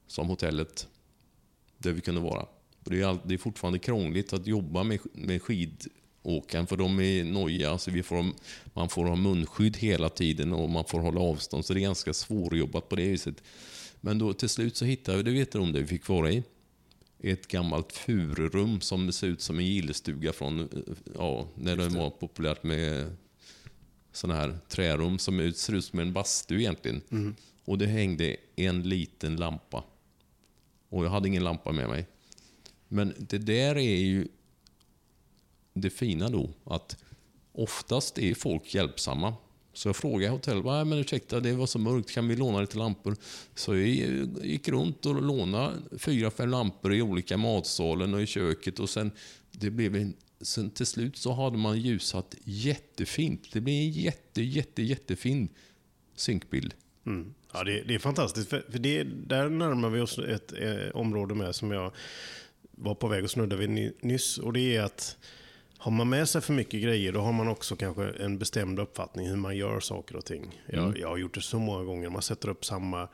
som 0.07 0.27
hotellet 0.27 0.87
där 1.77 1.91
vi 1.91 2.01
kunde 2.01 2.21
vara. 2.21 2.45
Det, 2.79 3.01
är 3.01 3.05
all, 3.05 3.19
det 3.23 3.33
är 3.33 3.37
fortfarande 3.37 3.79
krångligt 3.79 4.33
att 4.33 4.47
jobba 4.47 4.83
med, 4.83 4.99
med 5.13 5.41
skidåkaren 6.23 6.67
för 6.67 6.77
de 6.77 6.99
är 6.99 7.23
nojiga. 7.23 7.77
Så 7.77 7.91
vi 7.91 8.03
får, 8.03 8.25
man 8.73 8.89
får 8.89 9.05
ha 9.05 9.15
munskydd 9.15 9.77
hela 9.77 10.09
tiden 10.09 10.53
och 10.53 10.69
man 10.69 10.85
får 10.85 10.99
hålla 10.99 11.21
avstånd. 11.21 11.65
Så 11.65 11.73
det 11.73 11.79
är 11.79 11.81
ganska 11.81 12.13
svårjobbat 12.13 12.89
på 12.89 12.95
det 12.95 13.07
viset. 13.07 13.43
Men 14.01 14.19
då 14.19 14.33
till 14.33 14.49
slut 14.49 14.77
så 14.77 14.85
hittade 14.85 15.17
vi 15.17 15.23
det 15.23 15.31
vet 15.31 15.51
du 15.51 15.59
om 15.59 15.71
det 15.71 15.81
vi 15.81 15.87
fick 15.87 16.07
vara 16.07 16.31
i 16.31 16.43
ett 17.23 17.47
gammalt 17.47 17.91
fururum 17.93 18.81
som 18.81 19.11
ser 19.11 19.27
ut 19.27 19.41
som 19.41 19.59
en 19.59 19.65
gillestuga 19.65 20.33
från 20.33 20.69
ja, 21.15 21.47
när 21.55 21.75
det 21.75 21.89
var 21.89 22.09
populärt 22.09 22.63
med 22.63 23.15
sådana 24.11 24.39
här 24.39 24.57
trärum 24.69 25.19
som 25.19 25.53
ser 25.55 25.73
ut 25.73 25.85
som 25.85 25.99
en 25.99 26.13
bastu 26.13 26.59
egentligen. 26.59 27.01
Och 27.65 27.77
det 27.77 27.87
hängde 27.87 28.35
en 28.55 28.83
liten 28.83 29.35
lampa. 29.35 29.83
Och 30.89 31.05
jag 31.05 31.09
hade 31.09 31.27
ingen 31.27 31.43
lampa 31.43 31.71
med 31.71 31.89
mig. 31.89 32.07
Men 32.87 33.13
det 33.17 33.37
där 33.37 33.77
är 33.77 33.97
ju 33.97 34.27
det 35.73 35.89
fina 35.89 36.29
då, 36.29 36.49
att 36.63 36.97
oftast 37.51 38.17
är 38.17 38.33
folk 38.33 38.75
hjälpsamma. 38.75 39.33
Så 39.73 39.87
jag 39.87 39.95
frågade 39.95 40.31
hotellet, 40.31 40.65
"Nej, 40.65 40.85
men 40.85 40.99
ursäkta 40.99 41.39
det 41.39 41.53
var 41.53 41.65
så 41.65 41.79
mörkt, 41.79 42.11
kan 42.11 42.27
vi 42.27 42.35
låna 42.35 42.61
lite 42.61 42.77
lampor? 42.77 43.15
Så 43.55 43.75
jag 43.75 43.87
gick 44.43 44.67
runt 44.67 45.05
och 45.05 45.21
lånade 45.21 45.73
fyra, 45.97 46.31
fem 46.31 46.49
lampor 46.49 46.93
i 46.93 47.01
olika 47.01 47.37
matsalen 47.37 48.13
och 48.13 48.21
i 48.21 48.25
köket 48.25 48.79
och 48.79 48.89
sen, 48.89 49.11
det 49.51 49.69
blev 49.69 49.95
en, 49.95 50.13
sen 50.41 50.69
till 50.69 50.85
slut 50.85 51.17
så 51.17 51.33
hade 51.33 51.57
man 51.57 51.79
ljusat 51.79 52.35
jättefint. 52.43 53.53
Det 53.53 53.61
blev 53.61 53.75
en 53.75 53.91
jätte, 53.91 54.41
jätte, 54.41 54.83
jättefin 54.83 55.49
synkbild. 56.15 56.73
Mm. 57.05 57.33
Ja, 57.53 57.63
det, 57.63 57.83
det 57.83 57.95
är 57.95 57.99
fantastiskt. 57.99 58.49
För, 58.49 58.65
för 58.69 58.79
det, 58.79 59.03
där 59.03 59.49
närmar 59.49 59.89
vi 59.89 60.01
oss 60.01 60.19
ett 60.19 60.53
eh, 60.53 60.95
område 60.95 61.35
med 61.35 61.55
som 61.55 61.71
jag 61.71 61.91
var 62.71 62.95
på 62.95 63.07
väg 63.07 63.25
att 63.25 63.31
snudda 63.31 63.55
vid 63.55 63.93
nyss. 64.01 64.37
Och 64.37 64.53
det 64.53 64.75
är 64.75 64.81
att 64.81 65.17
har 65.81 65.91
man 65.91 66.09
med 66.09 66.29
sig 66.29 66.41
för 66.41 66.53
mycket 66.53 66.81
grejer, 66.81 67.11
då 67.11 67.21
har 67.21 67.31
man 67.31 67.47
också 67.47 67.75
kanske 67.75 68.03
en 68.09 68.37
bestämd 68.37 68.79
uppfattning 68.79 69.27
hur 69.27 69.35
man 69.35 69.57
gör 69.57 69.79
saker 69.79 70.15
och 70.15 70.25
ting. 70.25 70.61
Jag, 70.67 70.97
jag 70.97 71.07
har 71.07 71.17
gjort 71.17 71.33
det 71.33 71.41
så 71.41 71.59
många 71.59 71.83
gånger. 71.83 72.09
Man 72.09 72.21
sätter 72.21 72.49
upp 72.49 72.65
samma 72.65 73.07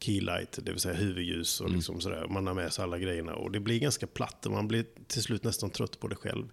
keylight, 0.00 0.58
det 0.62 0.70
vill 0.70 0.80
säga 0.80 0.94
huvudljus 0.94 1.60
och 1.60 1.70
liksom 1.70 2.00
sådär. 2.00 2.26
Man 2.30 2.46
har 2.46 2.54
med 2.54 2.72
sig 2.72 2.82
alla 2.82 2.98
grejerna 2.98 3.34
och 3.34 3.50
det 3.50 3.60
blir 3.60 3.78
ganska 3.78 4.06
platt 4.06 4.46
och 4.46 4.52
man 4.52 4.68
blir 4.68 4.84
till 5.06 5.22
slut 5.22 5.44
nästan 5.44 5.70
trött 5.70 6.00
på 6.00 6.08
det 6.08 6.16
själv. 6.16 6.48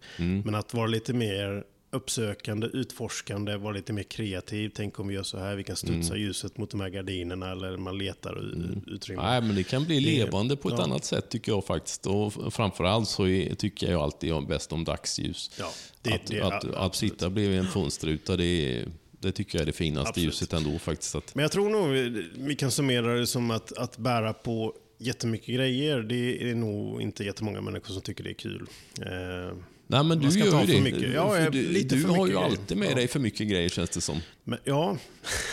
Men 0.45 0.55
att 0.55 0.73
vara 0.73 0.87
lite 0.87 1.13
mer 1.13 1.63
uppsökande, 1.91 2.67
utforskande, 2.73 3.57
vara 3.57 3.73
lite 3.73 3.93
mer 3.93 4.03
kreativ. 4.03 4.71
Tänk 4.75 4.99
om 4.99 5.07
vi 5.07 5.13
gör 5.13 5.23
så 5.23 5.37
här, 5.39 5.55
vi 5.55 5.63
kan 5.63 5.75
studsa 5.75 6.15
ljuset 6.15 6.57
mot 6.57 6.71
de 6.71 6.79
här 6.81 6.89
gardinerna 6.89 7.51
eller 7.51 7.77
man 7.77 7.97
letar 7.97 8.37
mm. 8.37 8.81
utrymme. 8.87 9.21
Nej, 9.21 9.41
men 9.41 9.55
det 9.55 9.63
kan 9.63 9.85
bli 9.85 9.99
levande 9.99 10.55
på 10.55 10.69
ett 10.69 10.75
ja. 10.77 10.83
annat 10.83 11.05
sätt 11.05 11.29
tycker 11.29 11.51
jag 11.51 11.65
faktiskt. 11.65 12.05
Och 12.07 12.53
framförallt 12.53 13.09
så 13.09 13.27
är, 13.27 13.55
tycker 13.55 13.91
jag 13.91 14.01
alltid 14.01 14.33
om 14.33 14.47
bäst 14.47 14.73
om 14.73 14.83
dagsljus. 14.83 15.51
Ja, 15.59 15.71
det- 16.01 16.13
att, 16.13 16.27
det- 16.27 16.41
att, 16.41 16.65
att 16.65 16.95
sitta 16.95 17.29
bredvid 17.29 17.59
en 17.59 17.67
fönsterruta, 17.67 18.37
det, 18.37 18.85
det 19.19 19.31
tycker 19.31 19.57
jag 19.57 19.61
är 19.61 19.65
det 19.65 19.73
finaste 19.73 20.09
Absolut. 20.09 20.27
ljuset 20.27 20.53
ändå 20.53 20.79
faktiskt. 20.79 21.15
Att, 21.15 21.35
Men 21.35 21.41
jag 21.41 21.51
tror 21.51 21.69
nog 21.69 21.89
vi- 21.89 22.29
vi 22.37 22.55
kan 22.55 22.71
summera 22.71 23.13
det 23.13 23.27
som 23.27 23.51
att, 23.51 23.77
att 23.77 23.97
bära 23.97 24.33
på 24.33 24.73
jättemycket 24.99 25.55
grejer, 25.55 25.99
det 25.99 26.49
är 26.49 26.55
nog 26.55 27.01
inte 27.01 27.23
jättemånga 27.23 27.61
människor 27.61 27.93
som 27.93 28.01
tycker 28.01 28.23
det 28.23 28.29
är 28.29 28.33
kul. 28.33 28.67
Eh, 29.01 29.57
nej, 29.87 30.03
men 30.03 30.19
du 30.19 30.29
gör 30.39 30.61
ju 30.65 30.73
det. 30.75 30.81
mycket. 30.81 31.13
Ja, 31.13 31.39
jag- 31.39 31.51
du 31.51 31.69
lite 31.69 31.95
du 31.95 32.01
för 32.01 32.09
har 32.09 32.27
ju 32.27 32.37
alltid 32.37 32.77
med 32.77 32.91
Ja. 32.91 32.95
dig 32.95 33.07
för 33.07 33.19
mycket 33.19 33.47
grejer 33.47 33.69
känns 33.69 33.89
det 33.89 34.01
som. 34.01 34.21
men, 34.43 34.59
ja, 34.63 34.97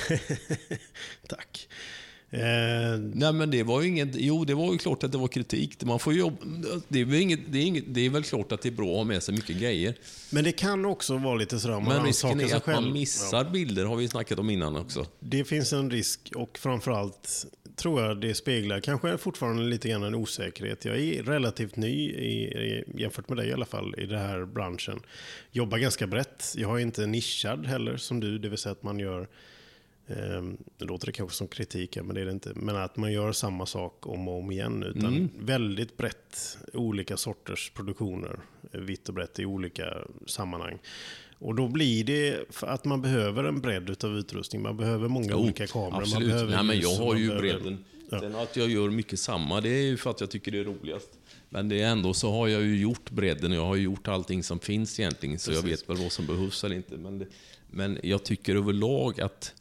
tack. 1.28 1.68
Eh, 2.34 2.98
Nej 3.14 3.32
men 3.32 3.50
det 3.50 3.62
var 3.62 3.82
ju 3.82 3.88
inget, 3.88 4.08
jo 4.12 4.44
det 4.44 4.54
var 4.54 4.72
ju 4.72 4.78
klart 4.78 5.04
att 5.04 5.12
det 5.12 5.18
var 5.18 5.28
kritik. 5.28 5.84
Man 5.84 5.98
får 5.98 6.12
jobba, 6.14 6.36
det, 6.88 7.00
är 7.00 7.14
inget, 7.14 7.40
det, 7.48 7.58
är 7.58 7.62
inget, 7.62 7.84
det 7.86 8.06
är 8.06 8.10
väl 8.10 8.22
klart 8.22 8.52
att 8.52 8.62
det 8.62 8.68
är 8.68 8.72
bra 8.72 8.90
att 8.90 8.96
ha 8.96 9.04
med 9.04 9.22
sig 9.22 9.34
mycket 9.34 9.56
grejer. 9.56 9.94
men 10.30 10.44
det 10.44 10.52
kan 10.52 10.84
också 10.84 11.16
vara 11.18 11.34
lite 11.34 11.58
sådär, 11.58 11.74
man 11.74 11.84
Men 11.84 12.04
risken 12.04 12.40
är 12.40 12.44
att 12.44 12.66
man 12.66 12.74
själv. 12.74 12.92
missar 12.92 13.44
bilder, 13.44 13.84
har 13.84 13.96
vi 13.96 14.08
snackat 14.08 14.38
om 14.38 14.50
innan 14.50 14.76
också. 14.76 15.06
Det 15.20 15.44
finns 15.44 15.72
en 15.72 15.90
risk 15.90 16.32
och 16.34 16.58
framförallt 16.58 17.46
tror 17.76 18.02
jag 18.02 18.20
det 18.20 18.34
speglar 18.34 18.80
kanske 18.80 19.18
fortfarande 19.18 19.62
lite 19.62 19.88
grann 19.88 20.02
en 20.02 20.14
osäkerhet. 20.14 20.84
Jag 20.84 20.98
är 20.98 21.22
relativt 21.22 21.76
ny, 21.76 22.10
i, 22.10 22.84
jämfört 22.94 23.28
med 23.28 23.38
dig 23.38 23.48
i 23.48 23.52
alla 23.52 23.66
fall, 23.66 23.94
i 23.98 24.06
den 24.06 24.18
här 24.18 24.44
branschen. 24.44 25.00
Jobbar 25.50 25.78
ganska 25.78 26.06
brett. 26.06 26.54
Jag 26.56 26.78
är 26.78 26.82
inte 26.82 27.06
nischad 27.06 27.66
heller 27.66 27.96
som 27.96 28.20
du, 28.20 28.38
det 28.38 28.48
vill 28.48 28.58
säga 28.58 28.72
att 28.72 28.82
man 28.82 28.98
gör 28.98 29.28
det 30.78 30.84
låter 30.84 31.06
det 31.06 31.12
kanske 31.12 31.36
som 31.36 31.48
kritik, 31.48 31.96
men 31.96 32.14
det 32.14 32.20
är 32.20 32.24
det 32.24 32.32
inte. 32.32 32.52
Men 32.56 32.76
att 32.76 32.96
man 32.96 33.12
gör 33.12 33.32
samma 33.32 33.66
sak 33.66 34.06
om 34.06 34.28
och 34.28 34.38
om 34.38 34.50
igen. 34.50 34.82
Utan 34.82 35.30
väldigt 35.38 35.96
brett, 35.96 36.58
olika 36.72 37.16
sorters 37.16 37.70
produktioner. 37.74 38.38
eh, 38.72 38.80
Vitt 38.80 39.08
och 39.08 39.14
brett 39.14 39.38
i 39.38 39.44
olika 39.44 39.94
sammanhang. 40.26 40.78
Och 41.38 41.54
då 41.54 41.68
blir 41.68 42.04
det 42.04 42.44
att 42.62 42.84
man 42.84 43.02
behöver 43.02 43.44
en 43.44 43.60
bredd 43.60 44.04
av 44.04 44.18
utrustning. 44.18 44.62
Man 44.62 44.76
behöver 44.76 45.08
många 45.08 45.36
olika 45.36 45.66
kameror. 45.66 45.90
Man 45.90 46.00
Absolut. 46.02 46.28
behöver 46.28 46.54
Nej, 46.56 46.64
men 46.64 46.80
jag 46.80 46.88
har 46.96 47.06
man 47.06 47.18
ju 47.18 47.26
behöver- 47.28 47.40
bredden. 47.42 47.84
Ja. 48.10 48.20
Sen 48.20 48.34
att 48.34 48.56
jag 48.56 48.68
gör 48.70 48.90
mycket 48.90 49.18
samma, 49.20 49.60
det 49.60 49.68
är 49.68 49.82
ju 49.82 49.96
för 49.96 50.10
att 50.10 50.20
jag 50.20 50.30
tycker 50.30 50.52
det 50.52 50.58
är 50.58 50.64
roligast. 50.64 51.08
Men 51.48 51.68
det 51.68 51.82
är 51.82 51.88
ändå 51.88 52.14
så 52.14 52.30
har 52.32 52.48
jag 52.48 52.62
ju 52.62 52.76
gjort 52.80 53.10
bredden 53.10 53.50
och 53.52 53.56
jag 53.58 53.64
har 53.66 53.76
gjort 53.76 54.08
allting 54.08 54.42
som 54.42 54.58
finns 54.58 55.00
egentligen. 55.00 55.38
Så 55.38 55.52
jag 55.52 55.62
vet 55.62 55.88
väl 55.88 55.96
vad 55.96 56.12
som 56.12 56.26
behövs 56.26 56.64
eller 56.64 56.76
inte. 56.76 56.96
Men, 56.96 57.18
det, 57.18 57.26
men 57.70 57.98
jag 58.02 58.24
tycker 58.24 58.56
överlag 58.56 59.20
att 59.20 59.54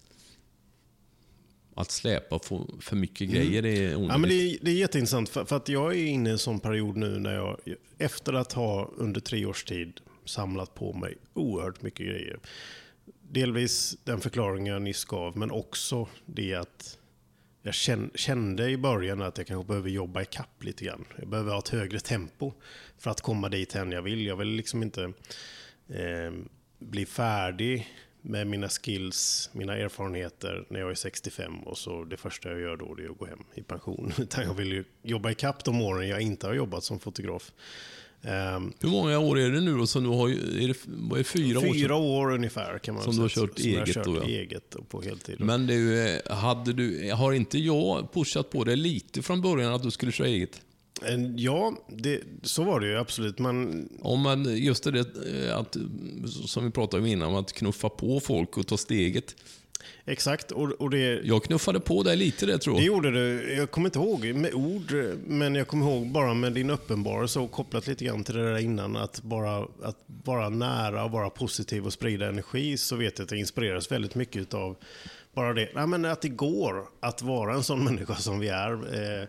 att 1.75 1.91
släpa 1.91 2.39
för, 2.39 2.81
för 2.81 2.95
mycket 2.95 3.29
grejer 3.29 3.65
är 3.65 3.95
onödigt. 3.95 3.95
Mm. 3.95 4.09
Ja, 4.09 4.17
men 4.17 4.29
det, 4.29 4.35
är, 4.35 4.57
det 4.61 4.71
är 4.71 4.75
jätteintressant, 4.75 5.29
för, 5.29 5.45
för 5.45 5.55
att 5.55 5.69
jag 5.69 5.93
är 5.95 6.05
inne 6.05 6.29
i 6.29 6.31
en 6.31 6.39
sån 6.39 6.59
period 6.59 6.97
nu 6.97 7.19
när 7.19 7.35
jag, 7.35 7.59
efter 7.97 8.33
att 8.33 8.53
ha 8.53 8.91
under 8.97 9.21
tre 9.21 9.45
års 9.45 9.63
tid 9.63 9.99
samlat 10.25 10.75
på 10.75 10.93
mig 10.93 11.17
oerhört 11.33 11.81
mycket 11.81 12.05
grejer. 12.05 12.39
Delvis 13.31 13.97
den 14.03 14.21
förklaring 14.21 14.67
jag 14.67 14.81
nyss 14.81 15.05
gav, 15.05 15.37
men 15.37 15.51
också 15.51 16.07
det 16.25 16.53
att 16.53 16.97
jag 17.65 17.73
kände 18.15 18.69
i 18.69 18.77
början 18.77 19.21
att 19.21 19.37
jag 19.37 19.47
kanske 19.47 19.67
behöver 19.67 19.89
jobba 19.89 20.21
i 20.21 20.25
kapp 20.25 20.63
lite 20.63 20.85
grann. 20.85 21.05
Jag 21.19 21.27
behöver 21.27 21.51
ha 21.51 21.59
ett 21.59 21.69
högre 21.69 21.99
tempo 21.99 22.53
för 22.97 23.11
att 23.11 23.21
komma 23.21 23.49
dit 23.49 23.75
än 23.75 23.91
jag 23.91 24.01
vill. 24.01 24.25
Jag 24.25 24.35
vill 24.35 24.47
liksom 24.47 24.83
inte 24.83 25.03
eh, 25.89 26.31
bli 26.79 27.05
färdig 27.05 27.87
med 28.25 28.47
mina 28.47 28.69
skills, 28.69 29.49
mina 29.53 29.77
erfarenheter 29.77 30.65
när 30.69 30.79
jag 30.79 30.91
är 30.91 30.95
65 30.95 31.59
och 31.59 31.77
så 31.77 32.03
det 32.03 32.17
första 32.17 32.49
jag 32.49 32.59
gör 32.61 32.77
då 32.77 32.97
är 32.99 33.11
att 33.11 33.17
gå 33.17 33.25
hem 33.25 33.43
i 33.55 33.61
pension. 33.61 34.13
Utan 34.19 34.43
jag 34.43 34.53
vill 34.53 34.71
ju 34.71 34.83
jobba 35.01 35.31
i 35.31 35.35
kapp 35.35 35.63
de 35.63 35.81
åren 35.81 36.09
jag 36.09 36.21
inte 36.21 36.47
har 36.47 36.53
jobbat 36.53 36.83
som 36.83 36.99
fotograf. 36.99 37.51
Ehm, 38.21 38.73
Hur 38.79 38.89
många 38.89 39.19
år 39.19 39.39
är 39.39 39.49
det 39.49 39.61
nu 39.61 39.77
då 39.77 39.87
som 39.87 40.03
du 40.03 40.09
har? 40.09 40.29
Är 40.29 40.67
det, 40.67 40.77
vad 40.85 41.19
är 41.19 41.23
det 41.23 41.29
fyra, 41.29 41.59
år? 41.59 41.73
Fyra 41.73 41.95
år 41.95 42.31
ungefär 42.33 42.79
kan 42.79 42.95
man 42.95 43.03
Som 43.03 43.13
säga. 43.13 43.27
du 43.35 43.41
har 43.41 43.47
kört 43.47 43.59
som 43.59 43.69
jag 43.71 43.81
eget 43.81 43.95
kört 43.95 44.05
då, 44.05 44.15
ja. 44.15 44.23
eget 44.23 44.75
och 44.75 44.89
på 44.89 45.01
heltid. 45.01 45.39
Men 45.39 45.67
du, 45.67 46.07
eh, 46.07 46.35
hade 46.35 46.73
du, 46.73 47.11
har 47.11 47.33
inte 47.33 47.57
jag 47.57 48.13
pushat 48.13 48.49
på 48.49 48.63
dig 48.63 48.75
lite 48.75 49.21
från 49.21 49.41
början 49.41 49.73
att 49.73 49.83
du 49.83 49.91
skulle 49.91 50.11
köra 50.11 50.27
eget? 50.27 50.61
Ja, 51.37 51.73
det, 51.89 52.21
så 52.43 52.63
var 52.63 52.79
det 52.79 52.87
ju 52.87 52.97
absolut. 52.97 53.39
Man, 53.39 53.89
Om 54.01 54.19
man, 54.21 54.57
just 54.57 54.83
det 54.83 54.99
eh, 54.99 55.57
att, 55.57 55.77
som 56.45 56.65
vi 56.65 56.71
pratade 56.71 57.01
om 57.03 57.07
innan, 57.07 57.27
om 57.29 57.35
att 57.35 57.53
knuffa 57.53 57.89
på 57.89 58.19
folk 58.19 58.57
och 58.57 58.67
ta 58.67 58.77
steget. 58.77 59.35
exakt, 60.05 60.51
och, 60.51 60.71
och 60.71 60.89
det, 60.89 61.21
Jag 61.23 61.43
knuffade 61.43 61.79
på 61.79 62.03
dig 62.03 62.17
lite 62.17 62.45
det 62.45 62.57
tror 62.57 62.73
det 62.75 62.79
jag. 62.79 62.87
gjorde 62.87 63.11
du. 63.11 63.53
Jag 63.53 63.71
kommer 63.71 63.87
inte 63.87 63.99
ihåg 63.99 64.25
med 64.25 64.53
ord, 64.53 64.93
men 65.27 65.55
jag 65.55 65.67
kommer 65.67 65.85
ihåg 65.91 66.07
bara 66.07 66.33
med 66.33 66.53
din 66.53 66.69
uppenbarelse 66.69 67.39
och 67.39 67.51
kopplat 67.51 67.87
lite 67.87 68.05
grann 68.05 68.23
till 68.23 68.35
det 68.35 68.49
där 68.51 68.57
innan, 68.57 68.95
att 68.95 69.21
bara 69.21 69.57
att 69.83 69.97
vara 70.23 70.49
nära 70.49 71.03
och 71.03 71.11
vara 71.11 71.29
positiv 71.29 71.85
och 71.85 71.93
sprida 71.93 72.29
energi, 72.29 72.77
så 72.77 72.95
vet 72.95 73.17
jag 73.19 73.25
att 73.25 73.31
jag 73.31 73.39
inspireras 73.39 73.91
väldigt 73.91 74.15
mycket 74.15 74.53
av 74.53 74.75
bara 75.35 75.53
det. 75.53 75.69
Nej, 75.75 75.87
men 75.87 76.05
att 76.05 76.21
det 76.21 76.29
går 76.29 76.85
att 76.99 77.21
vara 77.21 77.53
en 77.53 77.63
sån 77.63 77.83
människa 77.85 78.15
som 78.15 78.39
vi 78.39 78.47
är. 78.47 78.71
Eh, 78.73 79.27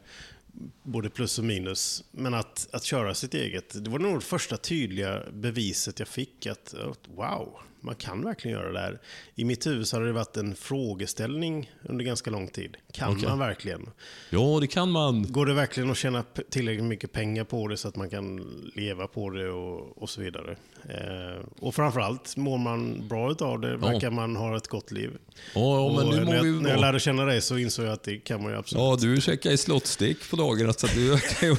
både 0.83 1.11
plus 1.11 1.39
och 1.39 1.45
minus. 1.45 2.05
Men 2.11 2.35
att, 2.35 2.69
att 2.73 2.85
köra 2.85 3.15
sitt 3.15 3.35
eget, 3.35 3.85
det 3.85 3.91
var 3.91 3.99
nog 3.99 4.17
det 4.17 4.25
första 4.25 4.57
tydliga 4.57 5.23
beviset 5.33 5.99
jag 5.99 6.09
fick. 6.09 6.47
Att 6.47 6.75
wow, 7.07 7.59
man 7.85 7.95
kan 7.95 8.25
verkligen 8.25 8.59
göra 8.59 8.73
det 8.73 8.79
här. 8.79 9.01
I 9.35 9.45
mitt 9.45 9.67
huvud 9.67 9.89
så 9.89 9.97
hade 9.97 10.07
det 10.07 10.13
varit 10.13 10.37
en 10.37 10.55
frågeställning 10.55 11.71
under 11.83 12.05
ganska 12.05 12.31
lång 12.31 12.49
tid. 12.49 12.77
Kan 12.93 13.13
Okej. 13.13 13.29
man 13.29 13.39
verkligen? 13.39 13.91
Ja, 14.31 14.59
det 14.61 14.67
kan 14.67 14.91
man. 14.91 15.33
Går 15.33 15.47
det 15.47 15.55
verkligen 15.55 15.91
att 15.91 15.97
tjäna 15.97 16.25
tillräckligt 16.51 16.85
mycket 16.85 17.13
pengar 17.13 17.45
på 17.45 17.69
det 17.69 17.77
så 17.77 17.89
att 17.89 17.97
man 17.97 18.11
kan 18.11 18.37
leva 18.75 19.07
på 19.07 19.31
det 19.31 19.51
och, 19.51 20.03
och 20.03 20.11
så 20.11 20.21
vidare? 20.21 20.57
Eh, 20.89 21.45
och 21.61 21.75
framförallt, 21.75 22.37
mår 22.37 22.59
man 22.59 23.09
bra 23.09 23.31
utav 23.31 23.61
det, 23.61 23.77
verkar 23.77 24.11
man 24.11 24.37
ha 24.37 24.57
ett 24.57 24.69
gott 24.69 24.91
liv. 24.91 25.11
Ja, 25.55 25.61
ja 25.61 25.97
men 25.97 26.07
och 26.07 26.15
nu 26.15 26.25
mår 26.25 26.33
när, 26.33 26.43
vi 26.43 26.51
när 26.51 26.71
jag 26.71 26.81
lärde 26.81 27.01
känna 27.01 27.25
dig 27.25 27.41
så 27.41 27.59
insåg 27.59 27.87
jag 27.87 27.93
att 27.93 28.03
det 28.03 28.19
kan 28.19 28.43
man 28.43 28.53
ju 28.53 28.59
absolut. 28.59 28.83
Ja, 28.83 28.97
du 29.09 29.21
käkar 29.21 29.51
i 29.51 29.57
slottstek 29.57 30.31
på 30.31 30.37
dagarna 30.37 30.73
så 30.73 30.87
du 30.87 31.11
verkar 31.11 31.47
ju 31.47 31.57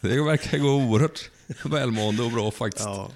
det 0.00 0.24
verkar 0.24 0.58
gå 0.58 0.68
oerhört 0.68 1.30
välmående 1.64 2.22
och 2.22 2.30
bra 2.30 2.50
faktiskt. 2.50 2.84
Ja. 2.84 3.10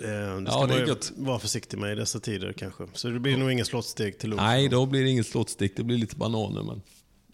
Eh, 0.00 0.08
det 0.08 0.42
Ja, 0.46 0.50
ska 0.50 0.66
det 0.66 0.82
är 0.82 0.86
man 0.86 1.26
vara 1.26 1.38
försiktig 1.38 1.78
med 1.78 1.92
i 1.92 1.94
dessa 1.94 2.20
tider 2.20 2.52
kanske. 2.52 2.84
Så 2.92 3.08
det 3.08 3.20
blir 3.20 3.36
nog 3.36 3.52
ingen 3.52 3.66
slottsteg 3.66 4.18
till 4.18 4.30
lunch. 4.30 4.42
Nej, 4.42 4.68
då 4.68 4.86
blir 4.86 5.02
det 5.02 5.10
ingen 5.10 5.24
slottstek. 5.24 5.72
Det 5.76 5.84
blir 5.84 5.98
lite 5.98 6.16
bananer, 6.16 6.62
men 6.62 6.82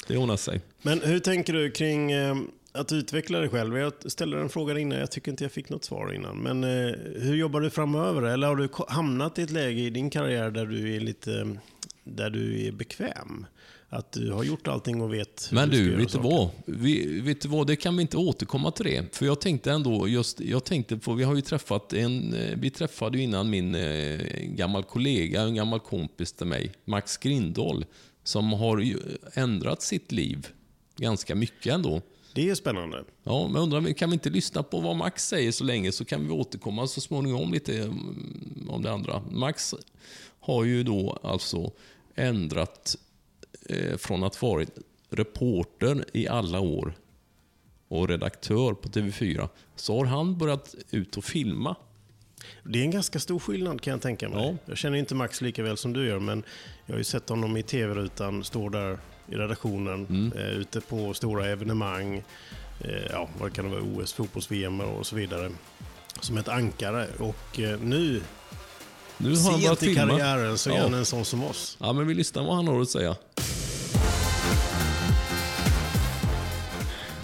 det 0.08 0.16
ordnar 0.16 0.36
sig. 0.36 0.60
Men 0.82 1.00
hur 1.00 1.18
tänker 1.18 1.52
du 1.52 1.70
kring 1.70 2.12
eh, 2.12 2.36
att 2.72 2.92
utveckla 2.92 3.38
dig 3.38 3.48
själv? 3.48 3.76
Jag 3.78 3.92
ställde 4.06 4.40
en 4.40 4.48
fråga 4.48 4.78
innan, 4.78 4.98
jag 4.98 5.10
tycker 5.10 5.30
inte 5.30 5.44
jag 5.44 5.52
fick 5.52 5.68
något 5.68 5.84
svar 5.84 6.12
innan. 6.12 6.36
Men 6.36 6.64
eh, 6.64 6.94
hur 7.16 7.34
jobbar 7.34 7.60
du 7.60 7.70
framöver? 7.70 8.22
Eller 8.22 8.46
har 8.46 8.56
du 8.56 8.68
hamnat 8.88 9.38
i 9.38 9.42
ett 9.42 9.50
läge 9.50 9.80
i 9.80 9.90
din 9.90 10.10
karriär 10.10 10.50
där 10.50 10.66
du 10.66 10.96
är 10.96 11.00
lite 11.00 11.56
där 12.04 12.30
du 12.30 12.66
är 12.66 12.72
bekväm? 12.72 13.46
Att 13.94 14.12
du 14.12 14.32
har 14.32 14.44
gjort 14.44 14.68
allting 14.68 15.02
och 15.02 15.14
vet 15.14 15.48
hur 15.50 15.54
Men 15.54 15.70
du 15.70 15.90
du, 15.90 15.96
vet 15.96 16.12
du 16.12 16.18
vad? 16.18 16.50
Vi, 16.64 17.20
vet 17.20 17.40
du 17.40 17.48
vad? 17.48 17.66
Det 17.66 17.76
kan 17.76 17.96
vi 17.96 18.02
inte 18.02 18.16
återkomma 18.16 18.70
till 18.70 18.84
det. 18.84 19.16
För 19.16 19.26
jag 19.26 19.40
tänkte 19.40 19.72
ändå, 19.72 20.08
just, 20.08 20.40
jag 20.40 20.64
tänkte 20.64 20.96
på, 20.96 21.12
vi 21.14 21.24
har 21.24 21.34
ju 21.34 21.40
träffat 21.40 21.92
en, 21.92 22.34
eh, 22.34 22.56
vi 22.56 22.70
träffade 22.70 23.18
ju 23.18 23.24
innan 23.24 23.50
min 23.50 23.74
eh, 23.74 24.20
gammal 24.40 24.82
kollega, 24.82 25.42
en 25.42 25.54
gammal 25.54 25.80
kompis 25.80 26.32
till 26.32 26.46
mig, 26.46 26.72
Max 26.84 27.16
Grindahl, 27.16 27.84
som 28.24 28.52
har 28.52 28.78
ju 28.78 28.98
ändrat 29.34 29.82
sitt 29.82 30.12
liv 30.12 30.46
ganska 30.96 31.34
mycket 31.34 31.74
ändå. 31.74 32.02
Det 32.34 32.50
är 32.50 32.54
spännande. 32.54 33.04
Ja, 33.22 33.48
men 33.48 33.62
undrar, 33.62 33.92
kan 33.92 34.10
vi 34.10 34.14
inte 34.14 34.30
lyssna 34.30 34.62
på 34.62 34.80
vad 34.80 34.96
Max 34.96 35.28
säger 35.28 35.52
så 35.52 35.64
länge 35.64 35.92
så 35.92 36.04
kan 36.04 36.26
vi 36.26 36.30
återkomma 36.30 36.86
så 36.86 37.00
småningom 37.00 37.52
lite 37.52 37.82
mm, 37.82 38.68
om 38.70 38.82
det 38.82 38.92
andra. 38.92 39.22
Max 39.30 39.74
har 40.40 40.64
ju 40.64 40.82
då 40.82 41.18
alltså 41.22 41.72
ändrat 42.14 42.96
från 43.98 44.24
att 44.24 44.42
varit 44.42 44.70
reporter 45.10 46.04
i 46.12 46.28
alla 46.28 46.60
år 46.60 46.94
och 47.88 48.08
redaktör 48.08 48.72
på 48.74 48.88
TV4 48.88 49.48
så 49.76 49.96
har 49.98 50.04
han 50.04 50.38
börjat 50.38 50.74
ut 50.90 51.16
och 51.16 51.24
filma. 51.24 51.76
Det 52.64 52.78
är 52.78 52.82
en 52.82 52.90
ganska 52.90 53.20
stor 53.20 53.38
skillnad 53.38 53.80
kan 53.80 53.90
jag 53.90 54.02
tänka 54.02 54.28
mig. 54.28 54.46
Ja. 54.46 54.54
Jag 54.66 54.76
känner 54.78 54.98
inte 54.98 55.14
Max 55.14 55.40
lika 55.40 55.62
väl 55.62 55.76
som 55.76 55.92
du 55.92 56.06
gör, 56.06 56.18
men 56.18 56.42
jag 56.86 56.94
har 56.94 56.98
ju 56.98 57.04
sett 57.04 57.28
honom 57.28 57.56
i 57.56 57.62
tv-rutan, 57.62 58.44
står 58.44 58.70
där 58.70 58.98
i 59.28 59.34
redaktionen, 59.34 60.06
Mm. 60.06 60.32
eh, 60.32 60.44
ute 60.48 60.80
på 60.80 61.14
stora 61.14 61.46
evenemang, 61.46 62.16
eh, 62.80 62.90
ja, 63.10 63.28
vad 63.40 63.52
kan 63.52 63.64
det 63.64 63.70
vara, 63.70 63.82
OS, 63.82 64.12
fotbolls-VM 64.12 64.80
och 64.80 65.06
så 65.06 65.16
vidare. 65.16 65.50
Som 66.20 66.38
ett 66.38 66.48
ankare. 66.48 67.08
Och 67.18 67.60
eh, 67.60 67.80
nu, 67.80 68.22
Nu 69.18 69.36
har 69.36 69.50
han 69.50 69.60
sent 69.60 69.82
i 69.82 69.94
karriären, 69.94 70.58
så 70.58 70.70
är 70.70 70.74
Ja. 70.74 70.82
han 70.82 70.94
en 70.94 71.04
sån 71.04 71.24
som 71.24 71.44
oss. 71.44 71.76
Ja, 71.80 71.92
men 71.92 72.06
vi 72.06 72.14
lyssnar 72.14 72.44
vad 72.44 72.56
han 72.56 72.68
har 72.68 72.80
att 72.80 72.90
säga. 72.90 73.16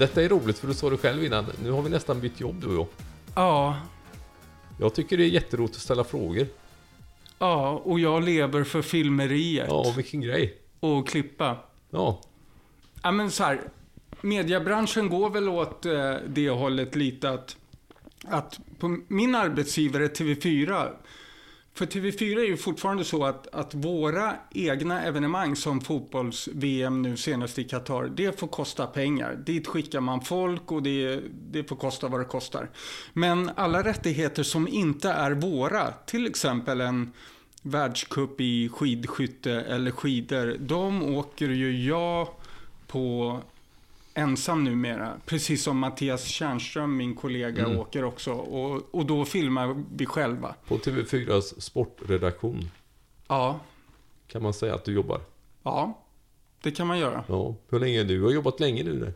Detta 0.01 0.23
är 0.23 0.29
roligt 0.29 0.59
för 0.59 0.69
du 0.69 0.75
sa 0.75 0.91
det 0.91 0.97
själv 0.97 1.25
innan. 1.25 1.47
Nu 1.63 1.71
har 1.71 1.83
vi 1.83 1.91
nästan 1.91 2.21
bytt 2.21 2.41
jobb 2.41 2.61
du 2.61 2.67
och 2.67 2.75
jag. 2.75 2.87
Ja, 3.35 3.77
Jag 4.81 4.95
tycker 4.95 5.17
det 5.17 5.25
är 5.25 5.29
jätteroligt 5.29 5.77
att 5.77 5.83
ställa 5.83 6.05
frågor. 6.05 6.47
ja, 7.39 7.71
och 7.85 8.01
jag 8.01 8.23
lever 8.23 8.65
för 8.65 8.83
filmeriet 8.83 9.67
Ja, 9.69 9.93
vilken 9.97 10.21
grej. 10.21 10.59
och 10.81 11.09
klippa. 11.09 11.57
Ja, 11.91 12.21
Ja, 13.03 13.11
men 13.11 13.31
så 13.31 13.45
här, 13.45 13.61
mediebranschen 14.21 15.09
går 15.09 15.31
väl 15.31 15.49
åt 15.49 15.87
eh, 15.87 16.15
det 16.29 16.51
hållet 16.51 16.97
lite 16.97 17.31
att, 17.31 17.57
att 18.25 18.61
på 18.79 18.99
min 19.09 19.35
arbetsgivare 19.35 20.07
TV4, 20.07 20.89
för 21.75 21.87
TV4 21.87 22.39
är 22.39 22.45
ju 22.45 22.57
fortfarande 22.57 23.05
så 23.05 23.25
att, 23.25 23.55
att 23.55 23.75
våra 23.75 24.37
egna 24.51 25.03
evenemang 25.03 25.57
som 25.57 25.81
fotbolls-VM 25.81 27.03
nu 27.03 27.17
senast 27.17 27.59
i 27.59 27.65
Qatar, 27.65 28.13
det 28.17 28.41
får 28.41 28.49
kosta 28.49 28.87
pengar. 28.87 29.35
Dit 29.47 29.67
skickar 29.67 30.01
man 30.01 30.21
folk 30.21 30.73
och 30.73 30.83
det, 30.83 31.21
det 31.51 31.65
får 31.65 31.77
kosta 31.77 32.09
vad 32.09 32.21
det 32.21 32.25
kostar. 32.25 32.71
Men 33.13 33.51
alla 33.57 33.85
rättigheter 33.85 34.43
som 34.43 34.69
inte 34.69 35.11
är 35.11 35.31
våra, 35.31 35.93
till 35.93 36.27
exempel 36.27 36.81
en 36.81 37.13
världscup 37.63 38.41
i 38.41 38.69
skidskytte 38.69 39.53
eller 39.53 39.91
skidor, 39.91 40.57
de 40.61 41.03
åker 41.03 41.49
ju 41.49 41.85
jag 41.87 42.29
på 42.87 43.39
ensam 44.15 44.65
numera. 44.65 45.13
Precis 45.27 45.63
som 45.63 45.79
Mattias 45.79 46.25
Tjärnström, 46.25 46.97
min 46.97 47.15
kollega, 47.15 47.65
Mm. 47.67 47.79
åker 47.79 48.05
också. 48.05 48.33
Och, 48.33 48.83
och 48.95 49.07
då 49.07 49.25
filmar 49.25 49.85
vi 49.97 50.07
själva. 50.07 50.55
på 50.69 50.77
TV4s 50.79 51.61
sportredaktion 51.61 52.71
Ja, 53.29 53.61
kan 54.29 54.43
man 54.43 54.53
säga 54.55 54.75
att 54.75 54.85
du 54.85 54.93
jobbar. 54.93 55.21
ja, 55.63 55.99
det 56.63 56.71
kan 56.71 56.87
man 56.87 56.99
göra. 56.99 57.25
Ja, 57.29 57.55
hur 57.71 57.79
länge? 57.81 58.03
Du 58.05 58.23
har 58.23 58.31
jobbat 58.31 58.61
länge 58.61 58.83
nu. 58.85 58.99
där. 59.01 59.13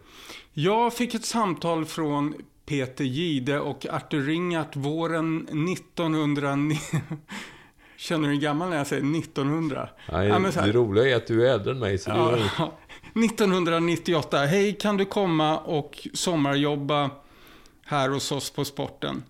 Jag 0.53 0.95
fick 0.95 1.15
ett 1.15 1.25
samtal 1.25 1.85
från 1.85 2.35
Peter 2.67 3.05
Gide 3.05 3.61
och 3.61 3.87
Artur 3.91 4.27
Ringart 4.27 4.77
våren 4.77 5.49
1900... 5.73 6.59
Känner 7.97 8.29
du 8.29 8.35
hur 8.35 8.41
gammal 8.41 8.71
när 8.71 8.77
jag 8.77 8.87
säger 8.87 9.19
1900? 9.19 9.89
Nej, 10.13 10.29
Ja, 10.29 10.39
det 10.39 10.73
roliga 10.73 11.09
är 11.13 11.17
att 11.17 11.27
du 11.27 11.47
är 11.49 11.53
äldre 11.55 11.71
än 11.73 11.79
mig. 11.79 11.99
Så 11.99 12.11
det 12.11 12.17
är, 12.17 12.53
Ja, 12.59 12.73
1998. 13.15 14.39
Hej, 14.47 14.77
kan 14.81 14.97
du 14.97 15.05
komma 15.05 15.59
och 15.59 16.09
sommarjobba 16.15 17.11
här 17.85 18.09
hos 18.09 18.33
oss 18.33 18.51
på 18.51 18.65
sporten? 18.65 19.23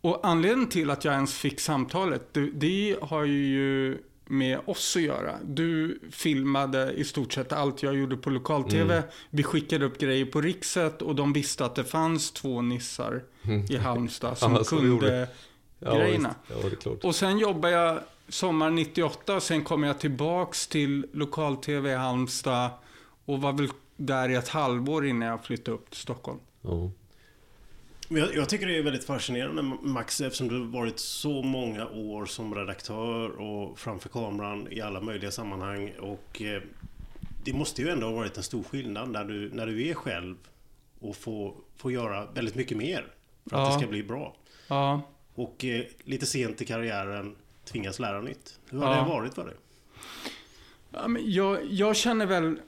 Och 0.00 0.20
anledningen 0.22 0.68
till 0.68 0.90
att 0.90 1.04
jag 1.04 1.14
ens 1.14 1.34
fick 1.34 1.60
samtalet, 1.60 2.34
det, 2.34 2.40
det 2.40 2.96
har 3.02 3.24
ju 3.24 3.98
med 4.26 4.60
oss 4.66 4.96
att 4.96 5.02
göra. 5.02 5.34
Du 5.44 6.00
filmade 6.10 6.92
i 6.92 7.04
stort 7.04 7.32
sett 7.32 7.52
allt 7.52 7.82
jag 7.82 7.94
gjorde 7.96 8.16
på 8.16 8.30
lokal-tv. 8.30 9.02
Vi 9.30 9.42
skickade 9.42 9.84
upp 9.84 9.98
grejer 9.98 10.24
på 10.24 10.40
Rikset 10.40 11.02
och 11.02 11.14
de 11.14 11.32
visste 11.32 11.64
att 11.64 11.74
det 11.74 11.84
fanns 11.84 12.30
två 12.32 12.62
nissar 12.62 13.22
i 13.70 13.76
Halmstad 13.76 14.38
som 14.38 14.52
Ja, 14.54 14.64
så 14.64 14.74
det 14.74 14.80
kunde 14.80 15.28
ja, 15.78 15.94
grejerna. 15.94 16.34
visst. 16.48 16.86
Ja. 16.86 16.92
Och 17.02 17.14
sen 17.14 17.38
jobbar 17.38 17.68
jag 17.68 17.98
sommar 18.28 18.70
98 18.70 19.34
och 19.36 19.42
sen 19.42 19.64
kom 19.64 19.82
jag 19.82 20.00
tillbaks 20.00 20.66
till 20.66 21.06
lokal-tv 21.12 21.92
i 21.92 21.94
Halmstad 21.94 22.70
och 23.24 23.40
var 23.40 23.52
väl 23.52 23.68
där 23.96 24.28
i 24.28 24.34
ett 24.34 24.48
halvår 24.48 25.06
innan 25.06 25.28
jag 25.28 25.44
flyttade 25.44 25.74
upp 25.76 25.90
till 25.90 26.00
Stockholm. 26.00 26.38
Ja. 26.62 26.90
Jag, 28.08 28.34
jag 28.34 28.48
tycker 28.48 28.66
det 28.66 28.78
är 28.78 28.82
väldigt 28.82 29.04
fascinerande 29.04 29.62
Max 29.82 30.20
eftersom 30.20 30.48
du 30.48 30.58
har 30.58 30.66
varit 30.66 30.98
så 30.98 31.42
många 31.42 31.88
år 31.88 32.26
som 32.26 32.54
redaktör 32.54 33.28
och 33.40 33.78
framför 33.78 34.08
kameran 34.08 34.68
i 34.70 34.80
alla 34.80 35.00
möjliga 35.00 35.30
sammanhang. 35.30 35.92
Och 36.00 36.42
eh, 36.42 36.62
det 37.44 37.52
måste 37.52 37.82
ju 37.82 37.88
ändå 37.88 38.06
ha 38.06 38.14
varit 38.14 38.36
en 38.36 38.42
stor 38.42 38.62
skillnad 38.62 39.08
när 39.10 39.24
du, 39.24 39.50
när 39.52 39.66
du 39.66 39.88
är 39.88 39.94
själv 39.94 40.36
och 41.00 41.16
får, 41.16 41.54
får 41.76 41.92
göra 41.92 42.26
väldigt 42.34 42.54
mycket 42.54 42.76
mer 42.76 43.06
för 43.50 43.56
att 43.56 43.62
Ja. 43.68 43.74
det 43.74 43.80
ska 43.80 43.88
bli 43.90 44.02
bra. 44.02 44.36
Ja, 44.68 45.02
Och 45.34 45.64
eh, 45.64 45.84
lite 46.04 46.26
sent 46.26 46.62
i 46.62 46.64
karriären 46.64 47.36
tvingas 47.64 47.98
lära 47.98 48.20
nytt. 48.20 48.58
Hur 48.70 48.78
har 48.78 48.94
Ja. 48.96 49.02
det 49.02 49.08
varit 49.08 49.34
för 49.34 49.44
dig? 49.46 49.54
Ja, 50.90 51.08
men 51.08 51.22
jag, 51.32 51.58
jag 51.64 51.96
känner 51.96 52.26
väl... 52.26 52.60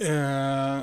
Eh, 0.00 0.80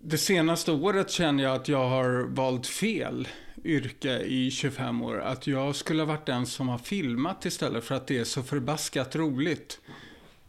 det 0.00 0.18
senaste 0.18 0.72
året 0.72 1.10
känner 1.10 1.44
jag 1.44 1.54
att 1.54 1.68
jag 1.68 1.88
har 1.88 2.22
valt 2.22 2.66
fel. 2.66 3.28
yrke 3.64 4.18
i 4.18 4.50
25 4.50 5.02
år 5.02 5.20
att 5.20 5.46
jag 5.46 5.76
skulle 5.76 6.02
ha 6.02 6.06
varit 6.06 6.26
den 6.26 6.46
som 6.46 6.68
har 6.68 6.78
filmat 6.78 7.44
istället 7.44 7.84
för 7.84 7.94
att 7.94 8.06
det 8.06 8.18
är 8.18 8.24
så 8.24 8.42
förbaskat 8.42 9.16
roligt. 9.16 9.80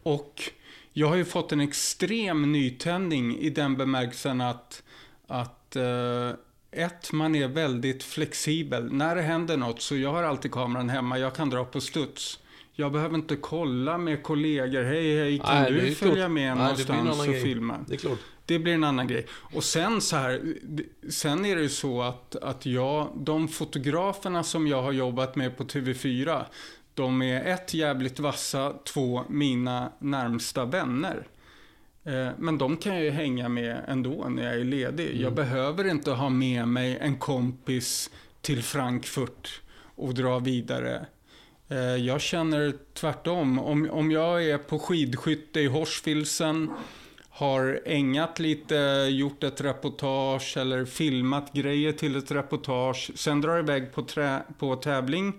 Och 0.03 0.51
jag 0.93 1.07
har 1.07 1.15
ju 1.15 1.25
fått 1.25 1.51
en 1.51 1.61
extrem 1.61 2.51
nytändning 2.51 3.37
i 3.37 3.49
den 3.49 3.77
bemärkelsen 3.77 4.41
att, 4.41 4.83
att 5.27 5.75
eh, 5.75 6.31
ett, 6.71 7.11
man 7.11 7.35
är 7.35 7.47
väldigt 7.47 8.03
flexibel. 8.03 8.93
När 8.93 9.15
det 9.15 9.21
händer 9.21 9.57
något 9.57 9.81
så 9.81 9.95
jag 9.95 10.11
har 10.11 10.23
alltid 10.23 10.51
kameran 10.51 10.89
hemma, 10.89 11.19
jag 11.19 11.35
kan 11.35 11.49
dra 11.49 11.65
på 11.65 11.81
studs. 11.81 12.39
Jag 12.77 12.91
behöver 12.91 13.15
inte 13.15 13.35
kolla 13.35 13.97
med 13.97 14.23
kollegor. 14.23 14.83
Hej, 14.83 15.17
hej, 15.17 15.39
kan 15.39 15.61
Nej, 15.63 15.71
du 15.71 15.95
följa 15.95 16.15
klart. 16.15 16.31
med 16.31 16.57
Nej, 16.57 16.63
någonstans 16.63 17.19
och 17.19 17.25
grej. 17.25 17.41
filma? 17.41 17.79
Det 17.87 17.93
är 17.93 17.97
klart. 17.97 18.19
Det 18.45 18.59
blir 18.59 18.73
en 18.73 18.83
annan 18.83 19.07
grej. 19.07 19.25
Och 19.31 19.63
sen 19.63 20.01
så 20.01 20.15
här, 20.15 20.55
sen 21.09 21.45
är 21.45 21.55
det 21.55 21.61
ju 21.61 21.69
så 21.69 22.01
att, 22.01 22.35
att 22.35 22.65
jag, 22.65 23.09
de 23.15 23.47
fotograferna 23.47 24.43
som 24.43 24.67
jag 24.67 24.81
har 24.81 24.91
jobbat 24.91 25.35
med 25.35 25.57
på 25.57 25.63
TV4, 25.63 26.43
de 26.93 27.21
är 27.21 27.45
ett 27.53 27.73
jävligt 27.73 28.19
vassa, 28.19 28.73
två 28.93 29.23
mina 29.29 29.91
närmsta 29.99 30.65
vänner. 30.65 31.27
Eh, 32.03 32.27
Men 32.37 32.57
de 32.57 32.77
kan 32.77 32.93
jag 32.95 33.03
ju 33.03 33.09
hänga 33.09 33.49
med 33.49 33.81
ändå 33.87 34.25
när 34.29 34.43
jag 34.43 34.55
är 34.55 34.63
ledig. 34.63 35.21
Jag 35.21 35.33
behöver 35.33 35.87
inte 35.87 36.11
ha 36.11 36.29
med 36.29 36.67
mig 36.67 36.97
en 37.01 37.15
kompis 37.17 38.09
till 38.41 38.63
Frankfurt 38.63 39.61
och 39.95 40.13
dra 40.13 40.39
vidare. 40.39 41.05
Eh, 41.69 41.77
Jag 41.77 42.21
känner 42.21 42.73
tvärtom. 42.93 43.59
Om, 43.59 43.89
om 43.91 44.11
jag 44.11 44.45
är 44.45 44.57
på 44.57 44.79
skidskytte 44.79 45.59
i 45.59 45.67
Horsfilsen, 45.67 46.69
har 47.29 47.79
ängat 47.85 48.39
lite, 48.39 48.75
gjort 49.11 49.43
ett 49.43 49.61
reportage 49.61 50.57
eller 50.57 50.85
filmat 50.85 51.53
grejer 51.53 51.91
till 51.91 52.15
ett 52.15 52.31
reportage, 52.31 53.11
sen 53.15 53.41
drar 53.41 53.59
iväg 53.59 53.93
på, 53.93 54.01
trä, 54.01 54.43
på 54.59 54.75
tävling, 54.75 55.33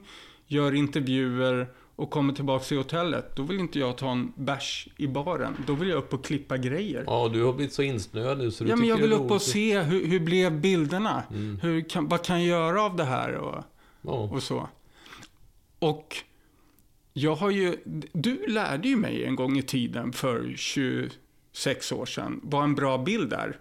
gör 0.47 0.75
intervjuer 0.75 1.69
och 1.97 2.11
kommer 2.11 2.33
tillbaka 2.33 2.65
till 2.65 2.77
hotellet. 2.77 3.37
Då 3.37 3.43
vill 3.43 3.61
inte 3.61 3.79
jag 3.79 3.97
ta 3.97 4.11
en 4.11 4.33
bärs 4.37 4.89
i 4.97 5.07
baren. 5.07 5.57
Då 5.67 5.75
vill 5.75 5.89
jag 5.89 5.99
upp 5.99 6.15
och 6.15 6.25
klippa 6.25 6.57
grejer. 6.57 7.05
Ja, 7.07 7.31
du 7.33 7.43
har 7.45 7.53
blivit 7.53 7.73
så 7.75 7.83
insnöad 7.83 8.39
nu 8.39 8.51
så 8.51 8.65
du 8.65 8.71
Ja, 8.71 8.77
men 8.77 8.89
jag 8.89 8.97
vill 8.97 9.13
upp 9.13 9.31
och 9.31 9.43
se 9.43 9.81
hur, 9.81 10.07
hur 10.07 10.21
blev 10.21 10.61
bilderna? 10.61 11.23
Mm. 11.31 11.59
Hur 11.63 11.89
kan, 11.89 12.09
vad 12.09 12.25
kan 12.25 12.45
jag 12.45 12.49
göra 12.49 12.83
av 12.83 12.97
det 12.97 13.05
här? 13.05 13.33
Och, 13.35 13.65
Ja. 14.03 14.13
och 14.13 14.43
så. 14.43 14.69
Och 15.79 16.17
jag 17.13 17.35
har 17.35 17.51
ju, 17.51 17.77
du 18.13 18.47
lärde 18.47 18.89
ju 18.89 18.97
mig 18.97 19.25
en 19.25 19.37
gång 19.37 19.59
i 19.59 19.63
tiden 19.63 20.13
för 20.13 20.55
26 20.57 21.93
år 21.93 22.07
sedan 22.07 22.41
vad 22.43 22.65
en 22.65 22.75
bra 22.75 22.99
bild 22.99 23.33
är. 23.33 23.59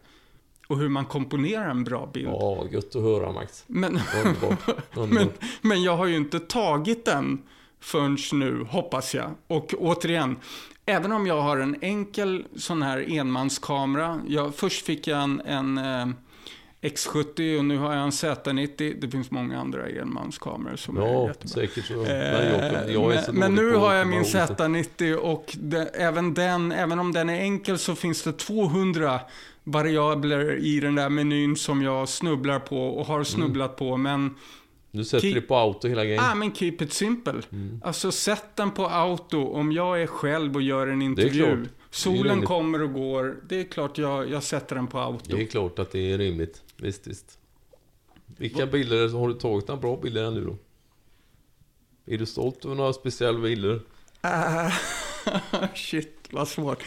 Och 0.67 0.77
hur 0.77 0.89
man 0.89 1.05
komponerar 1.05 1.69
en 1.69 1.83
bra 1.83 2.09
bild. 2.13 2.27
ja, 2.27 2.67
gött 2.71 2.95
att 2.95 3.01
höra 3.01 3.31
Max. 3.31 3.63
Men, 3.67 3.99
men, 5.09 5.29
men 5.61 5.83
jag 5.83 5.97
har 5.97 6.05
ju 6.05 6.15
inte 6.15 6.39
tagit 6.39 7.05
den 7.05 7.41
förrän 7.79 8.17
nu, 8.33 8.63
hoppas 8.69 9.15
jag. 9.15 9.31
Och 9.47 9.73
återigen, 9.77 10.37
även 10.85 11.11
om 11.11 11.27
jag 11.27 11.41
har 11.41 11.57
en 11.57 11.75
enkel 11.81 12.45
sån 12.55 12.81
här 12.81 13.05
enmanskamera. 13.11 14.21
Jag, 14.27 14.55
först 14.55 14.85
fick 14.85 15.07
jag 15.07 15.23
en, 15.23 15.41
en 15.41 15.77
eh, 15.77 16.07
X70 16.89 17.57
och 17.57 17.65
nu 17.65 17.77
har 17.77 17.93
jag 17.93 18.03
en 18.03 18.09
Z90. 18.09 18.95
Det 19.01 19.09
finns 19.09 19.31
många 19.31 19.59
andra 19.59 19.87
enmanskameror 19.89 20.75
som 20.75 20.97
är 20.97 21.01
Ja, 21.01 21.27
jättebra. 21.27 21.47
säkert 21.47 21.85
så. 21.85 21.93
Eh, 21.93 22.07
Men 22.07 22.51
jag, 22.51 22.91
jag 22.91 23.13
är 23.13 23.21
så 23.21 23.31
men, 23.33 23.39
men 23.39 23.55
nu 23.65 23.75
har 23.75 23.93
jag 23.93 24.07
min 24.07 24.23
komma 24.23 24.43
ihåg 24.43 24.57
det. 24.57 24.63
Z90 24.63 25.13
och 25.15 25.55
det, 25.59 25.81
även 25.85 26.33
den, 26.33 26.71
även 26.71 26.99
om 26.99 27.11
den 27.11 27.29
är 27.29 27.39
enkel 27.39 27.77
så 27.77 27.95
finns 27.95 28.23
det 28.23 28.31
200 28.33 29.19
variabler 29.63 30.55
i 30.55 30.79
den 30.79 30.95
där 30.95 31.09
menyn 31.09 31.55
som 31.55 31.81
jag 31.81 32.09
snubblar 32.09 32.59
på 32.59 32.87
och 32.87 33.05
har 33.05 33.23
snubblat 33.23 33.75
på. 33.75 33.97
Men, 33.97 34.35
Du 34.91 35.03
sätter 35.03 35.27
Keep- 35.27 35.33
det 35.33 35.41
på 35.41 35.55
auto 35.55 35.87
hela 35.87 36.05
grejen. 36.05 36.23
ah, 36.23 36.35
men 36.35 36.53
keep 36.55 36.77
it 36.79 36.93
simple. 36.93 37.41
Mm. 37.51 37.81
Alltså 37.83 38.11
sätt 38.11 38.45
den 38.55 38.71
på 38.71 38.87
auto 38.87 39.47
om 39.47 39.71
jag 39.71 40.01
är 40.01 40.07
själv 40.07 40.55
och 40.55 40.61
gör 40.61 40.87
en 40.87 41.01
intervju. 41.01 41.43
klart. 41.45 41.57
Det 41.57 41.63
är 41.63 41.84
Solen 41.95 42.45
kommer 42.45 42.81
och 42.81 42.93
går. 42.93 43.37
Det 43.47 43.59
är 43.59 43.63
klart 43.63 43.97
jag, 43.97 44.29
jag 44.29 44.43
sätter 44.43 44.75
den 44.75 44.87
på 44.87 44.99
auto. 44.99 45.35
Det 45.35 45.43
är 45.43 45.47
klart 45.47 45.79
att 45.79 45.91
det 45.91 46.11
är 46.11 46.17
rimligt. 46.17 46.63
Visst, 46.77 47.07
visst. 47.07 47.39
Vilka 48.25 48.65
bilder 48.65 49.09
har 49.09 49.27
du 49.27 49.33
tagit 49.33 49.67
några 49.67 49.81
bra 49.81 49.97
bilder 49.97 50.23
ännu 50.23 50.45
då? 50.45 50.55
Är 52.13 52.17
du 52.17 52.25
stolt 52.25 52.65
över 52.65 52.75
några 52.75 52.93
speciella 52.93 53.39
bilder? 53.39 53.81
Ah, 54.21 54.71
shit, 55.75 56.27
vad 56.31 56.47
svårt. 56.47 56.83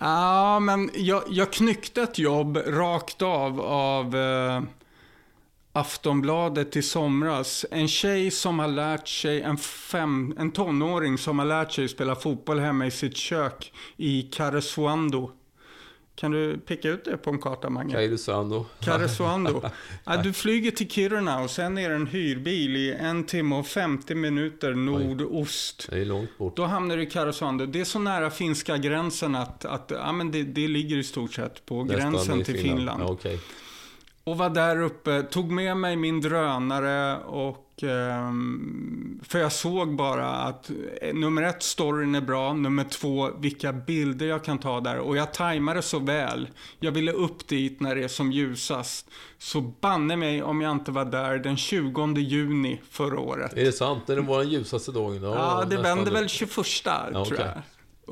Ja, 0.00 0.60
men 0.60 0.90
jag, 0.94 1.22
jag 1.28 1.52
knyckte 1.52 2.02
ett 2.02 2.18
jobb 2.18 2.56
rakt 2.66 3.22
av 3.22 3.60
av 3.60 4.16
eh, 4.16 4.62
Aftonbladet 5.78 6.76
i 6.76 6.82
somras. 6.82 7.66
En 7.70 7.88
tjej 7.88 8.30
som 8.30 8.58
har 8.58 8.68
lärt 8.68 9.08
sig, 9.08 9.42
en, 9.42 9.56
fem, 9.56 10.34
en 10.38 10.50
tonåring 10.50 11.18
som 11.18 11.38
har 11.38 11.46
lärt 11.46 11.72
sig 11.72 11.88
spela 11.88 12.16
fotboll 12.16 12.58
hemma 12.58 12.86
i 12.86 12.90
sitt 12.90 13.16
kök 13.16 13.72
i 13.96 14.22
Karesuando. 14.22 15.30
Kan 16.14 16.30
du 16.30 16.58
picka 16.58 16.88
ut 16.88 17.04
det 17.04 17.16
på 17.16 17.30
en 17.30 17.38
karta, 17.38 17.70
Mange? 17.70 17.94
Kairosando. 17.94 18.66
Karesuando. 18.80 19.62
Ja, 20.04 20.16
du 20.16 20.32
flyger 20.32 20.70
till 20.70 20.90
Kiruna 20.90 21.40
och 21.40 21.50
sen 21.50 21.78
är 21.78 21.88
det 21.88 21.94
en 21.94 22.06
hyrbil 22.06 22.76
i 22.76 22.92
en 22.92 23.24
timme 23.24 23.56
och 23.56 23.66
50 23.66 24.14
minuter 24.14 24.74
nordost. 24.74 25.88
Det 25.90 26.00
är 26.00 26.04
långt 26.04 26.38
bort. 26.38 26.56
Då 26.56 26.64
hamnar 26.64 26.96
du 26.96 27.02
i 27.02 27.06
Karesuando. 27.06 27.66
Det 27.66 27.80
är 27.80 27.84
så 27.84 27.98
nära 27.98 28.30
finska 28.30 28.76
gränsen 28.76 29.34
att, 29.34 29.64
att 29.64 29.92
ja, 29.94 30.12
men 30.12 30.30
det, 30.30 30.42
det 30.42 30.68
ligger 30.68 30.96
i 30.96 31.04
stort 31.04 31.34
sett 31.34 31.66
på 31.66 31.84
Nästan 31.84 32.12
gränsen 32.12 32.44
till 32.44 32.58
Finland. 32.58 33.02
Ja, 33.02 33.06
okej. 33.06 33.40
Och 34.30 34.38
var 34.38 34.50
där 34.50 34.80
uppe, 34.82 35.22
tog 35.22 35.50
med 35.50 35.76
mig 35.76 35.96
min 35.96 36.20
drönare 36.20 37.18
och... 37.18 37.64
ehm, 37.82 39.20
för 39.22 39.38
jag 39.38 39.52
såg 39.52 39.96
bara 39.96 40.26
att 40.30 40.70
eh, 41.02 41.14
nummer 41.14 41.42
ett, 41.42 41.62
storyn 41.62 42.14
är 42.14 42.20
bra. 42.20 42.52
Nummer 42.52 42.84
två, 42.84 43.30
vilka 43.38 43.72
bilder 43.72 44.26
jag 44.26 44.44
kan 44.44 44.58
ta 44.58 44.80
där. 44.80 44.98
Och 44.98 45.16
jag 45.16 45.32
tajmade 45.34 45.82
så 45.82 45.98
väl. 45.98 46.48
Jag 46.80 46.92
ville 46.92 47.12
upp 47.12 47.48
dit 47.48 47.80
när 47.80 47.94
det 47.94 48.04
är 48.04 48.08
som 48.08 48.32
ljusast. 48.32 49.10
Så 49.38 49.60
banne 49.60 50.16
mig 50.16 50.42
om 50.42 50.60
jag 50.60 50.72
inte 50.72 50.90
var 50.90 51.04
där 51.04 51.38
den 51.38 51.56
20 51.56 52.14
juni 52.20 52.80
förra 52.90 53.20
året. 53.20 53.52
Är 53.52 53.64
det 53.64 53.72
sant? 53.72 54.02
Det 54.06 54.20
var 54.20 54.38
den 54.38 54.48
ljusaste 54.48 54.92
dagen? 54.92 55.22
Ja, 55.22 55.64
det 55.70 55.76
nästan 55.76 55.82
vänder 55.82 56.04
det. 56.12 56.18
väl 56.20 56.28
21 56.28 56.56
Ja, 56.84 57.10
tror 57.12 57.22
okej. 57.22 57.36
jag. 57.54 57.62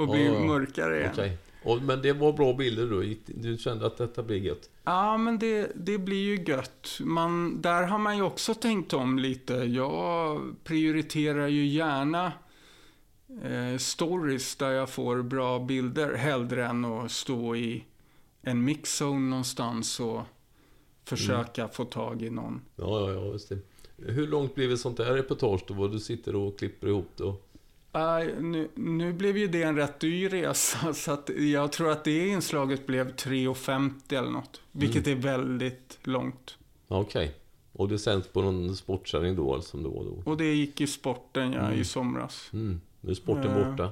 Och 0.03 0.09
blir 0.09 0.27
Ja, 0.27 0.35
ja. 0.35 0.41
mörkare 0.41 0.99
igen. 0.99 1.11
Okej. 1.13 1.39
Och, 1.67 1.83
men 1.83 2.03
det 2.03 2.13
var 2.13 2.33
bra 2.33 2.53
bilder 2.53 2.87
då? 2.87 3.03
Du 3.27 3.59
kände 3.59 3.87
att 3.87 3.97
detta 3.97 4.23
blir 4.23 4.37
gött? 4.37 4.71
Ja, 4.85 5.17
men 5.17 5.39
det, 5.39 5.73
det 5.75 5.99
blir 5.99 6.25
ju 6.25 6.45
gött. 6.53 6.99
Man, 7.01 7.63
där 7.63 7.83
har 7.83 7.99
man 7.99 8.17
ju 8.17 8.23
också 8.23 8.55
tänkt 8.55 8.93
om 8.93 9.19
lite. 9.19 9.55
Jag 9.55 10.41
prioriterar 10.65 11.47
ju 11.47 11.67
gärna 11.67 12.33
eh, 13.43 13.79
stories 13.79 14.57
där 14.57 14.71
jag 14.71 14.91
får 14.91 15.23
bra 15.23 15.59
bilder 15.59 16.15
hellre 16.15 16.67
än 16.67 16.85
att 16.85 17.11
stå 17.11 17.57
i 17.57 17.85
en 18.43 18.65
mixzone 18.65 19.31
någonstans 19.31 20.01
och 20.01 20.23
försöka 21.05 21.69
få 21.69 21.85
tag 21.85 22.23
i 22.23 22.31
någon. 22.31 22.61
Ja, 22.77 23.01
ja, 23.01 23.13
ja, 23.13 23.27
just 23.33 23.49
det. 23.49 23.59
Hur 23.97 24.27
långt 24.27 24.55
blev 24.55 24.73
ett 24.73 24.81
sånt 24.81 24.97
där 24.97 25.15
reportage 25.15 25.65
då? 25.67 25.75
Vad 25.75 25.93
du 25.93 26.01
sitter 26.01 26.37
och 26.37 26.59
klipper 26.59 26.89
ihop 26.89 27.11
det? 27.17 27.35
Och- 27.97 28.03
Nej, 28.03 28.35
nu, 28.41 28.69
nu 28.75 29.13
blev 29.13 29.37
ju 29.37 29.47
det 29.47 29.63
en 29.63 29.77
rätt 29.77 30.01
dyr 30.01 30.29
resa, 30.29 30.95
så 30.95 31.13
att 31.13 31.31
jag 31.37 31.73
tror 31.73 31.91
att 31.91 32.05
det 32.05 32.29
inslaget 32.29 32.87
blev 32.87 33.15
3,50 33.15 34.19
eller 34.19 34.31
något. 34.31 34.61
Vilket 34.73 35.07
är 35.07 35.15
väldigt 35.15 35.99
långt. 36.03 36.59
Ja, 36.89 37.01
Okej. 37.01 37.35
Och 37.73 37.89
det 37.89 37.99
sänds 37.99 38.29
på 38.29 38.43
någon 38.43 38.77
sportsändning 38.77 39.37
då, 39.37 39.55
alltså, 39.55 39.71
som 39.71 39.83
det 39.83 39.89
var 39.89 40.05
då? 40.05 40.23
Och 40.31 40.37
det 40.37 40.55
gick 40.55 40.81
i 40.81 40.87
sporten 40.87 41.53
ja, 41.53 41.73
i 41.73 41.85
somras. 41.85 42.51
Mm. 42.53 42.81
Nu 43.01 43.11
är 43.11 43.15
sporten 43.15 43.51
Eh, 43.57 43.71
borta. 43.71 43.91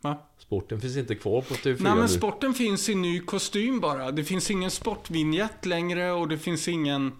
Va? 0.00 0.16
Sporten 0.38 0.80
finns 0.80 0.96
inte 0.96 1.14
kvar 1.14 1.40
på 1.40 1.54
TV4 1.54 1.76
Nej, 1.82 1.92
men 1.92 2.00
nu. 2.02 2.08
sporten 2.08 2.54
finns 2.54 2.88
i 2.88 2.94
ny 2.94 3.20
kostym 3.20 3.80
bara. 3.80 4.10
Det 4.12 4.24
finns 4.24 4.50
ingen 4.50 4.70
sportvinjett 4.70 5.66
längre 5.66 6.12
och 6.12 6.28
det 6.28 6.38
finns 6.38 6.68
ingen 6.68 7.12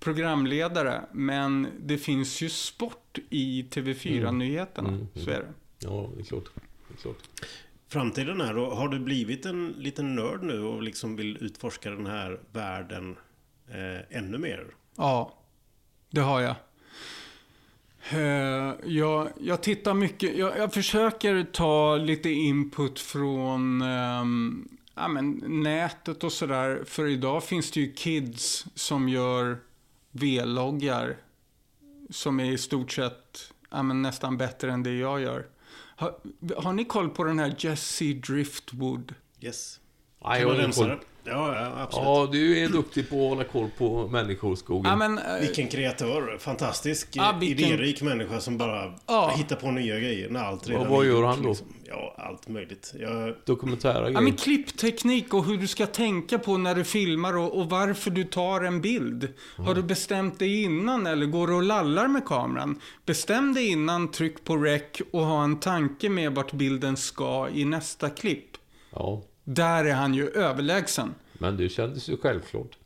programledare. 0.00 1.04
Men 1.12 1.68
det 1.80 1.98
finns 1.98 2.40
ju 2.40 2.48
sport 2.48 3.18
i 3.30 3.62
TV4-nyheterna. 3.70 4.88
Mm, 4.88 5.06
Så 5.14 5.30
är 5.30 5.38
det. 5.40 5.52
Ja, 5.78 6.10
det 6.16 6.20
är 6.20 6.24
klart. 6.24 6.44
Det 6.88 6.94
är 6.94 7.02
klart. 7.02 7.16
Framtiden 7.88 8.40
är 8.40 8.54
då, 8.54 8.70
har 8.70 8.88
du 8.88 8.98
blivit 8.98 9.46
en 9.46 9.68
liten 9.78 10.14
nörd 10.14 10.42
nu 10.42 10.60
och 10.62 10.82
liksom 10.82 11.16
vill 11.16 11.38
utforska 11.40 11.90
den 11.90 12.06
här 12.06 12.40
världen 12.52 13.16
eh, 13.68 14.16
ännu 14.18 14.38
mer? 14.38 14.66
Ja, 14.96 15.38
det 16.10 16.20
har 16.20 16.40
jag. 16.40 16.54
Eh, 18.10 18.74
Jag, 18.84 19.28
jag 19.40 19.62
tittar 19.62 19.94
mycket, 19.94 20.36
jag, 20.38 20.58
jag 20.58 20.72
försöker 20.74 21.44
ta 21.52 21.96
lite 21.96 22.30
input 22.30 23.00
från 23.00 23.82
ehm, 23.82 24.68
ja, 24.94 25.08
men 25.08 25.42
nätet 25.62 26.24
och 26.24 26.32
sådär. 26.32 26.82
För 26.86 27.06
idag 27.06 27.44
finns 27.44 27.70
det 27.70 27.80
ju 27.80 27.92
kids 27.92 28.66
som 28.74 29.08
gör 29.08 29.58
V-loggar 30.16 31.16
som 32.10 32.40
är 32.40 32.52
i 32.52 32.58
stort 32.58 32.92
sett 32.92 33.52
ja, 33.70 33.82
men 33.82 34.02
nästan 34.02 34.36
bättre 34.36 34.72
än 34.72 34.82
det 34.82 34.94
jag 34.94 35.20
gör. 35.20 35.46
Har, 35.96 36.14
har 36.56 36.72
ni 36.72 36.84
koll 36.84 37.10
på 37.10 37.24
den 37.24 37.38
här 37.38 37.54
Jesse 37.58 38.04
Driftwood? 38.04 39.14
Yes. 39.40 39.80
Kan 40.22 40.40
jag 40.40 40.58
rensa 40.58 40.84
koll. 40.84 40.98
Ja, 41.26 41.54
ja, 41.54 41.82
absolut. 41.82 42.06
Ja, 42.06 42.28
du 42.32 42.58
är 42.58 42.68
duktig 42.68 43.10
på 43.10 43.16
att 43.24 43.28
hålla 43.28 43.44
koll 43.44 43.68
på 43.78 44.08
människor, 44.08 44.56
skogen. 44.56 44.90
Ja, 44.90 44.96
men, 44.96 45.18
eh, 45.18 45.24
Vilken 45.40 45.68
kreatör. 45.68 46.38
Fantastisk, 46.38 47.08
Ja, 47.12 47.36
vilken- 47.40 47.66
idérik 47.68 48.02
människa 48.02 48.40
som 48.40 48.58
bara 48.58 48.92
Ja. 49.06 49.32
hittar 49.36 49.56
på 49.56 49.70
nya 49.70 49.98
grejer 50.00 50.30
när 50.30 50.40
allt 50.44 50.68
redan 50.68 50.88
vad 50.88 51.04
är 51.04 51.08
gör 51.10 51.22
han 51.22 51.42
då? 51.42 51.48
liksom. 51.48 51.66
Ja, 51.88 52.14
allt 52.18 52.48
möjligt. 52.48 52.94
Jag, 53.00 53.34
Dokumentära 53.44 53.94
Ja, 53.98 54.04
grejer. 54.04 54.20
men 54.20 54.32
klippteknik 54.32 55.34
och 55.34 55.44
hur 55.44 55.56
du 55.56 55.66
ska 55.66 55.86
tänka 55.86 56.38
på 56.38 56.56
när 56.56 56.74
du 56.74 56.84
filmar 56.84 57.36
och, 57.36 57.58
och 57.60 57.70
varför 57.70 58.10
du 58.10 58.24
tar 58.24 58.60
en 58.60 58.80
bild. 58.80 59.28
Har 59.56 59.74
du 59.74 59.82
bestämt 59.82 60.38
dig 60.38 60.62
innan 60.62 61.06
eller 61.06 61.26
går 61.26 61.46
du 61.46 61.54
och 61.54 61.62
lallar 61.62 62.08
med 62.08 62.24
kameran? 62.24 62.80
Bestäm 63.06 63.54
dig 63.54 63.66
innan, 63.68 64.10
tryck 64.10 64.44
på 64.44 64.56
rec 64.56 64.82
och 65.12 65.20
ha 65.26 65.44
en 65.44 65.60
tanke 65.60 66.08
med 66.08 66.34
vart 66.34 66.52
bilden 66.52 66.96
ska 66.96 67.48
i 67.54 67.64
nästa 67.64 68.10
klipp. 68.10 68.46
Ja, 68.92 69.22
Där 69.48 69.84
är 69.84 69.94
han 69.94 70.14
ju 70.14 70.28
överlägsen. 70.28 71.14
men 71.32 71.56
det 71.56 71.68
kändes 71.68 72.08
ju 72.08 72.16
självklart. 72.16 72.78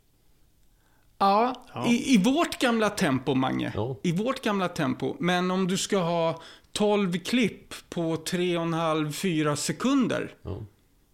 Ja, 1.19 1.65
Ja. 1.75 1.87
I, 1.89 2.15
i 2.15 2.19
vårt 2.19 2.59
gamla 2.59 2.91
tempo, 2.91 3.35
Mange. 3.35 3.73
Ja. 3.75 3.97
I 4.03 4.13
vårt 4.13 4.43
gamla 4.45 4.69
tempo. 4.69 5.17
Men 5.19 5.51
om 5.51 5.67
du 5.67 5.77
ska 5.79 5.99
ha 5.99 6.43
12 6.73 7.13
klipp 7.19 7.75
på 7.91 8.17
3,5-4 8.17 9.55
sekunder 9.57 10.35
Ja. 10.43 10.65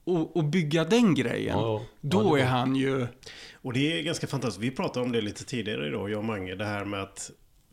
och, 0.04 0.36
och 0.36 0.44
bygga 0.44 0.84
den 0.84 1.14
grejen. 1.14 1.58
Ja, 1.58 1.80
ja. 1.80 1.82
Då 2.00 2.36
är 2.36 2.44
han 2.44 2.76
ju... 2.76 3.06
och 3.62 3.72
det 3.72 3.98
är 3.98 4.02
ganska 4.02 4.26
fantastiskt. 4.26 4.62
Vi 4.64 4.70
pratade 4.70 5.06
om 5.06 5.12
det 5.12 5.20
lite 5.20 5.44
tidigare 5.44 5.86
idag, 5.88 6.10
jag 6.10 6.18
och 6.18 6.24
Mange. 6.24 6.54
Det 6.54 6.64
här 6.64 6.84
med 6.84 7.02
att 7.02 7.30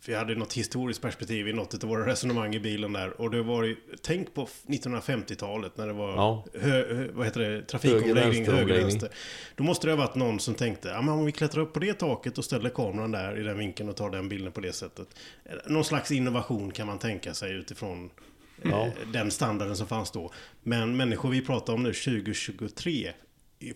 vi 0.08 0.16
hade 0.16 0.36
något 0.36 0.54
historiskt 0.54 1.02
perspektiv 1.02 1.48
i 1.48 1.54
något 1.54 1.84
av 1.84 1.90
våra 1.90 2.06
resonemang 2.06 2.56
i 2.56 2.60
bilen 2.60 2.94
där. 2.94 3.22
Och 3.22 3.32
det 3.32 3.42
var 3.44 3.64
ju, 3.64 3.76
tänk 4.02 4.34
på 4.34 4.48
1950-talet 4.68 5.78
när 5.78 5.88
det 5.88 5.94
var 5.94 6.10
Ja. 6.16 6.46
hö, 6.62 7.08
vad 7.14 7.26
heter 7.26 7.40
det, 7.42 7.62
trafikomläggning, 7.62 8.16
vänster, 8.16 8.44
höger, 8.54 8.62
omläggning. 8.64 8.88
vänster. 8.88 9.10
Då 9.56 9.64
måste 9.64 9.88
det 9.88 9.92
ha 9.94 9.98
varit 9.98 10.16
någon 10.16 10.40
som 10.40 10.56
tänkte, 10.56 10.88
ja 10.90 11.02
men 11.02 11.14
om 11.14 11.26
vi 11.26 11.32
klättrar 11.32 11.62
upp 11.62 11.74
på 11.74 11.80
det 11.80 11.94
taket 11.94 12.38
och 12.38 12.46
ställer 12.46 12.70
kameran 12.70 13.12
där 13.12 13.40
i 13.40 13.44
den 13.44 13.58
vinkeln 13.58 13.90
och 13.90 13.96
tar 13.96 14.10
den 14.10 14.30
bilden 14.30 14.52
på 14.52 14.62
det 14.62 14.74
sättet. 14.74 15.08
Någon 15.68 15.86
slags 15.86 16.12
innovation 16.12 16.72
kan 16.72 16.88
man 16.88 17.00
tänka 17.00 17.34
sig 17.34 17.52
utifrån 17.54 18.10
Ja. 18.62 18.86
eh, 18.86 18.92
den 19.14 19.32
standarden 19.32 19.76
som 19.78 19.88
fanns 19.88 20.12
då. 20.12 20.32
Men 20.64 20.98
människor 20.98 21.30
vi 21.30 21.42
pratar 21.42 21.74
om 21.74 21.84
nu, 21.84 21.94
2023, 21.94 23.08
är 23.08 23.14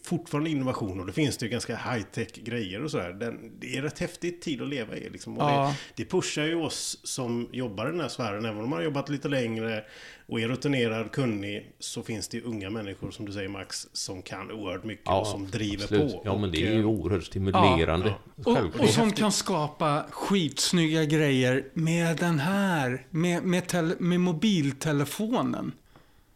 fortfarande 0.04 0.50
innovation 0.50 1.00
och 1.00 1.06
det 1.06 1.14
finns 1.14 1.38
det 1.38 1.46
ju 1.46 1.50
ganska 1.52 1.76
high-tech 1.76 2.28
grejer 2.44 2.84
och 2.84 2.92
sådär. 2.92 3.10
Den- 3.14 3.52
Det 3.60 3.78
är 3.78 3.82
rätt 3.82 4.00
häftigt 4.00 4.42
tid 4.42 4.62
att 4.62 4.68
leva 4.70 4.96
i 4.96 5.10
liksom. 5.10 5.38
Och 5.38 5.44
Ja. 5.44 5.74
det, 5.96 6.04
det 6.04 6.10
pushar 6.10 6.44
ju 6.44 6.56
oss 6.56 7.00
som 7.04 7.50
jobbar 7.52 7.88
i 7.88 7.92
den 7.92 8.00
här 8.02 8.08
sfären, 8.08 8.46
även 8.46 8.64
om 8.64 8.70
man 8.70 8.78
har 8.80 8.84
jobbat 8.84 9.10
lite 9.10 9.28
längre 9.28 9.84
och 10.26 10.42
är 10.42 10.48
rutinerad, 10.48 11.12
kunnig, 11.12 11.72
så 11.80 12.04
finns 12.04 12.28
det 12.28 12.38
ju 12.38 12.44
unga 12.44 12.70
människor, 12.70 13.12
som 13.12 13.26
du 13.26 13.32
säger 13.32 13.50
Max, 13.50 13.88
som 13.94 14.22
kan 14.22 14.52
oerhört 14.52 14.84
mycket 14.84 15.10
och 15.10 15.28
som 15.28 15.52
driver 15.52 15.84
absolut. 15.84 16.12
på. 16.14 16.22
Ja, 16.26 16.38
men 16.38 16.52
det 16.52 16.68
är 16.68 16.74
ju 16.74 16.80
eh, 16.80 16.86
oerhört 16.90 17.24
stimulerande. 17.24 18.14
Ja, 18.46 18.62
Och, 18.62 18.80
och 18.80 18.90
som 18.90 19.12
kan 19.12 19.32
skapa 19.32 20.06
skitsnygga 20.12 21.06
grejer 21.06 21.64
med 21.74 22.18
den 22.18 22.40
här, 22.40 23.06
med, 23.10 23.44
med, 23.44 23.96
med 24.00 24.20
mobiltelefonen. 24.20 25.72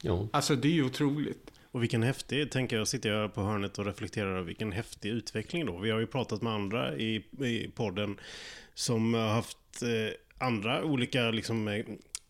Ja. 0.01 0.27
Alltså 0.31 0.55
det 0.55 0.67
är 0.67 0.71
ju 0.71 0.85
otroligt. 0.85 1.51
Och 1.71 1.83
vilken 1.83 2.03
häftig, 2.03 2.51
tänker 2.51 2.77
jag, 2.77 2.87
sitter 2.87 3.09
jag 3.09 3.33
på 3.33 3.41
hörnet 3.41 3.79
och 3.79 3.85
reflekterar 3.85 4.29
över 4.31 4.41
vilken 4.41 4.71
häftig 4.71 5.09
utveckling 5.09 5.65
då. 5.65 5.77
Vi 5.77 5.91
har 5.91 5.99
ju 5.99 6.07
pratat 6.07 6.41
med 6.41 6.53
andra 6.53 6.95
i, 6.97 7.15
i 7.39 7.71
podden 7.75 8.19
som 8.73 9.13
har 9.13 9.27
haft 9.27 9.81
eh, 9.81 10.13
andra 10.37 10.83
olika 10.83 11.31
liksom, 11.31 11.67
eh, 11.67 11.85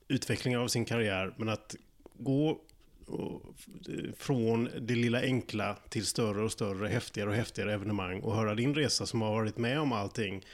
utvecklingar 0.08 0.60
av 0.60 0.67
sin 0.67 0.86
karriär. 0.86 1.34
Men 1.38 1.49
att 1.49 1.75
gå 2.13 2.49
eh, 2.49 4.13
från 4.17 4.69
det 4.80 4.95
lilla 4.95 5.21
enkla 5.21 5.77
till 5.89 6.06
större 6.06 6.43
och 6.43 6.51
större, 6.51 6.88
häftigare 6.88 7.30
och 7.30 7.36
häftigare 7.36 7.73
evenemang 7.73 8.19
och 8.19 8.36
höra 8.36 8.56
din 8.56 8.75
resa 8.75 9.06
som 9.06 9.21
har 9.21 9.32
varit 9.32 9.58
med 9.58 9.80
om 9.80 9.91
allting. 9.91 10.45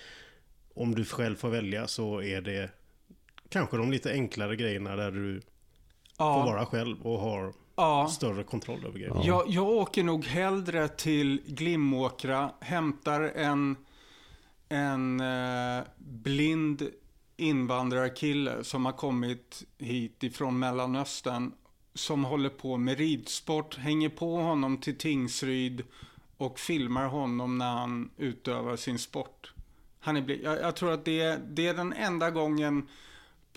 Om 0.74 0.96
du 0.96 1.06
själv 1.06 1.36
får 1.36 1.50
välja 1.50 1.88
så 1.88 2.22
är 2.22 2.42
det 2.42 2.70
kanske 3.50 3.78
de 3.78 3.92
lite 3.92 4.12
enklare 4.12 4.56
grejerna 4.56 4.96
där 4.96 5.12
du 5.12 5.42
får 6.18 6.26
Ja, 6.26 6.46
vara 6.46 6.66
själv 6.66 7.02
och 7.02 7.20
har 7.20 7.54
ja. 7.78 8.08
större 8.08 8.44
kontroll 8.44 8.86
över 8.86 9.00
grejer. 9.00 9.22
Jag, 9.24 9.44
jag 9.48 9.68
åker 9.70 10.04
nog 10.04 10.26
hellre 10.26 10.88
till 10.88 11.42
Glimåkra, 11.46 12.52
hämtar 12.60 13.22
en, 13.22 13.76
en 14.70 15.20
eh, 15.20 15.84
blind 15.98 16.90
invandrarkille 17.38 18.64
som 18.64 18.86
har 18.86 18.92
kommit 18.94 19.64
hit 19.78 20.24
ifrån 20.24 20.60
Mellanöstern. 20.60 21.52
Som 21.94 22.24
håller 22.26 22.50
på 22.50 22.78
med 22.78 22.98
ridsport, 22.98 23.78
hänger 23.78 24.10
på 24.10 24.36
honom 24.36 24.78
till 24.78 24.98
Tingsryd 24.98 25.84
och 26.38 26.60
filmar 26.60 27.06
honom 27.08 27.58
när 27.58 27.72
han 27.72 28.10
utövar 28.18 28.76
sin 28.76 29.00
sport. 29.00 29.54
Han 30.00 30.18
är, 30.18 30.22
bli- 30.22 30.44
jag, 30.44 30.60
jag 30.62 30.76
tror 30.76 30.92
att 30.92 31.06
det, 31.06 31.22
är- 31.22 31.40
det 31.50 31.68
är 31.68 31.74
den 31.74 31.94
enda 31.94 32.32
gången 32.32 32.88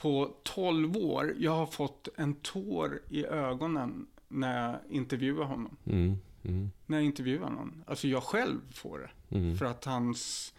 på 0.01 0.35
12 0.43 0.97
år 0.97 1.35
jag 1.39 1.53
har 1.53 1.67
fått 1.67 2.09
en 2.17 2.35
tår 2.35 3.01
i 3.09 3.25
ögonen 3.27 4.07
när 4.29 4.69
jag 4.71 4.79
intervjuar 4.97 5.45
honom. 5.45 5.77
Mm, 5.87 6.17
mm, 6.45 6.71
När 6.87 6.97
jag 6.97 7.05
intervjuar 7.05 7.51
någon. 7.51 7.85
Alltså 7.87 8.09
jag 8.09 8.23
själv 8.23 8.61
får 8.75 8.99
det. 8.99 9.37
mm. 9.37 9.57
För 9.57 9.67
att 9.67 9.85
hans, 9.85 10.55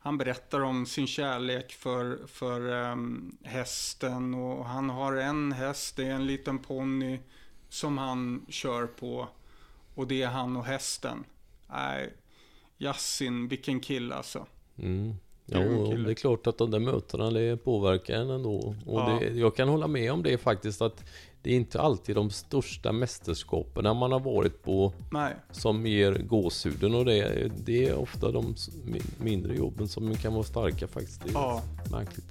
han 0.00 0.18
berättar 0.18 0.60
om 0.60 0.86
sin 0.86 1.06
kärlek 1.06 1.72
för, 1.72 2.26
för 2.26 2.72
ehm, 2.72 3.36
hästen. 3.44 4.34
Och 4.34 4.64
han 4.64 4.90
har 4.90 5.12
en 5.16 5.52
häst, 5.52 5.96
det 5.96 6.06
är 6.06 6.10
en 6.14 6.26
liten 6.26 6.58
ponny 6.58 7.20
som 7.68 7.98
han 7.98 8.46
kör 8.48 8.86
på. 8.86 9.28
Och 9.94 10.06
det 10.06 10.22
är 10.22 10.28
han 10.28 10.56
och 10.56 10.64
hästen. 10.64 11.24
Nej, 11.66 12.12
Yassin, 12.78 13.48
vilken 13.48 13.80
kille 13.80 14.14
alltså. 14.14 14.46
Mm. 14.76 15.14
Ja, 15.46 15.58
och 15.64 15.98
det 15.98 16.10
är 16.10 16.14
klart 16.14 16.46
att 16.46 16.58
de 16.58 16.70
där 16.70 16.78
mötena 16.78 17.30
det 17.30 17.56
påverkar 17.56 18.14
en 18.14 18.30
ändå. 18.30 18.74
Och 18.86 19.00
Ja. 19.00 19.18
det, 19.20 19.26
jag 19.38 19.56
kan 19.56 19.68
hålla 19.68 19.86
med 19.86 20.12
om 20.12 20.22
det 20.22 20.38
faktiskt 20.38 20.82
att 20.82 21.04
det 21.42 21.50
är 21.52 21.56
inte 21.56 21.80
alltid 21.80 22.14
de 22.16 22.30
största 22.30 22.92
mästerskapen 22.92 23.96
man 23.96 24.12
har 24.12 24.20
varit 24.20 24.62
på 24.62 24.92
Nej. 25.12 25.32
som 25.50 25.86
ger 25.86 26.12
gåshuden 26.12 26.94
och 26.94 27.04
det, 27.04 27.50
det 27.64 27.88
är 27.88 27.94
ofta 27.94 28.30
de 28.30 28.54
mindre 29.20 29.54
jobben 29.56 29.88
som 29.88 30.14
kan 30.16 30.32
vara 30.34 30.42
starka 30.44 30.88
faktiskt. 30.88 31.22
Det 31.24 31.30
är 31.30 31.32
Ja. 31.34 31.62
märkligt. 31.90 32.26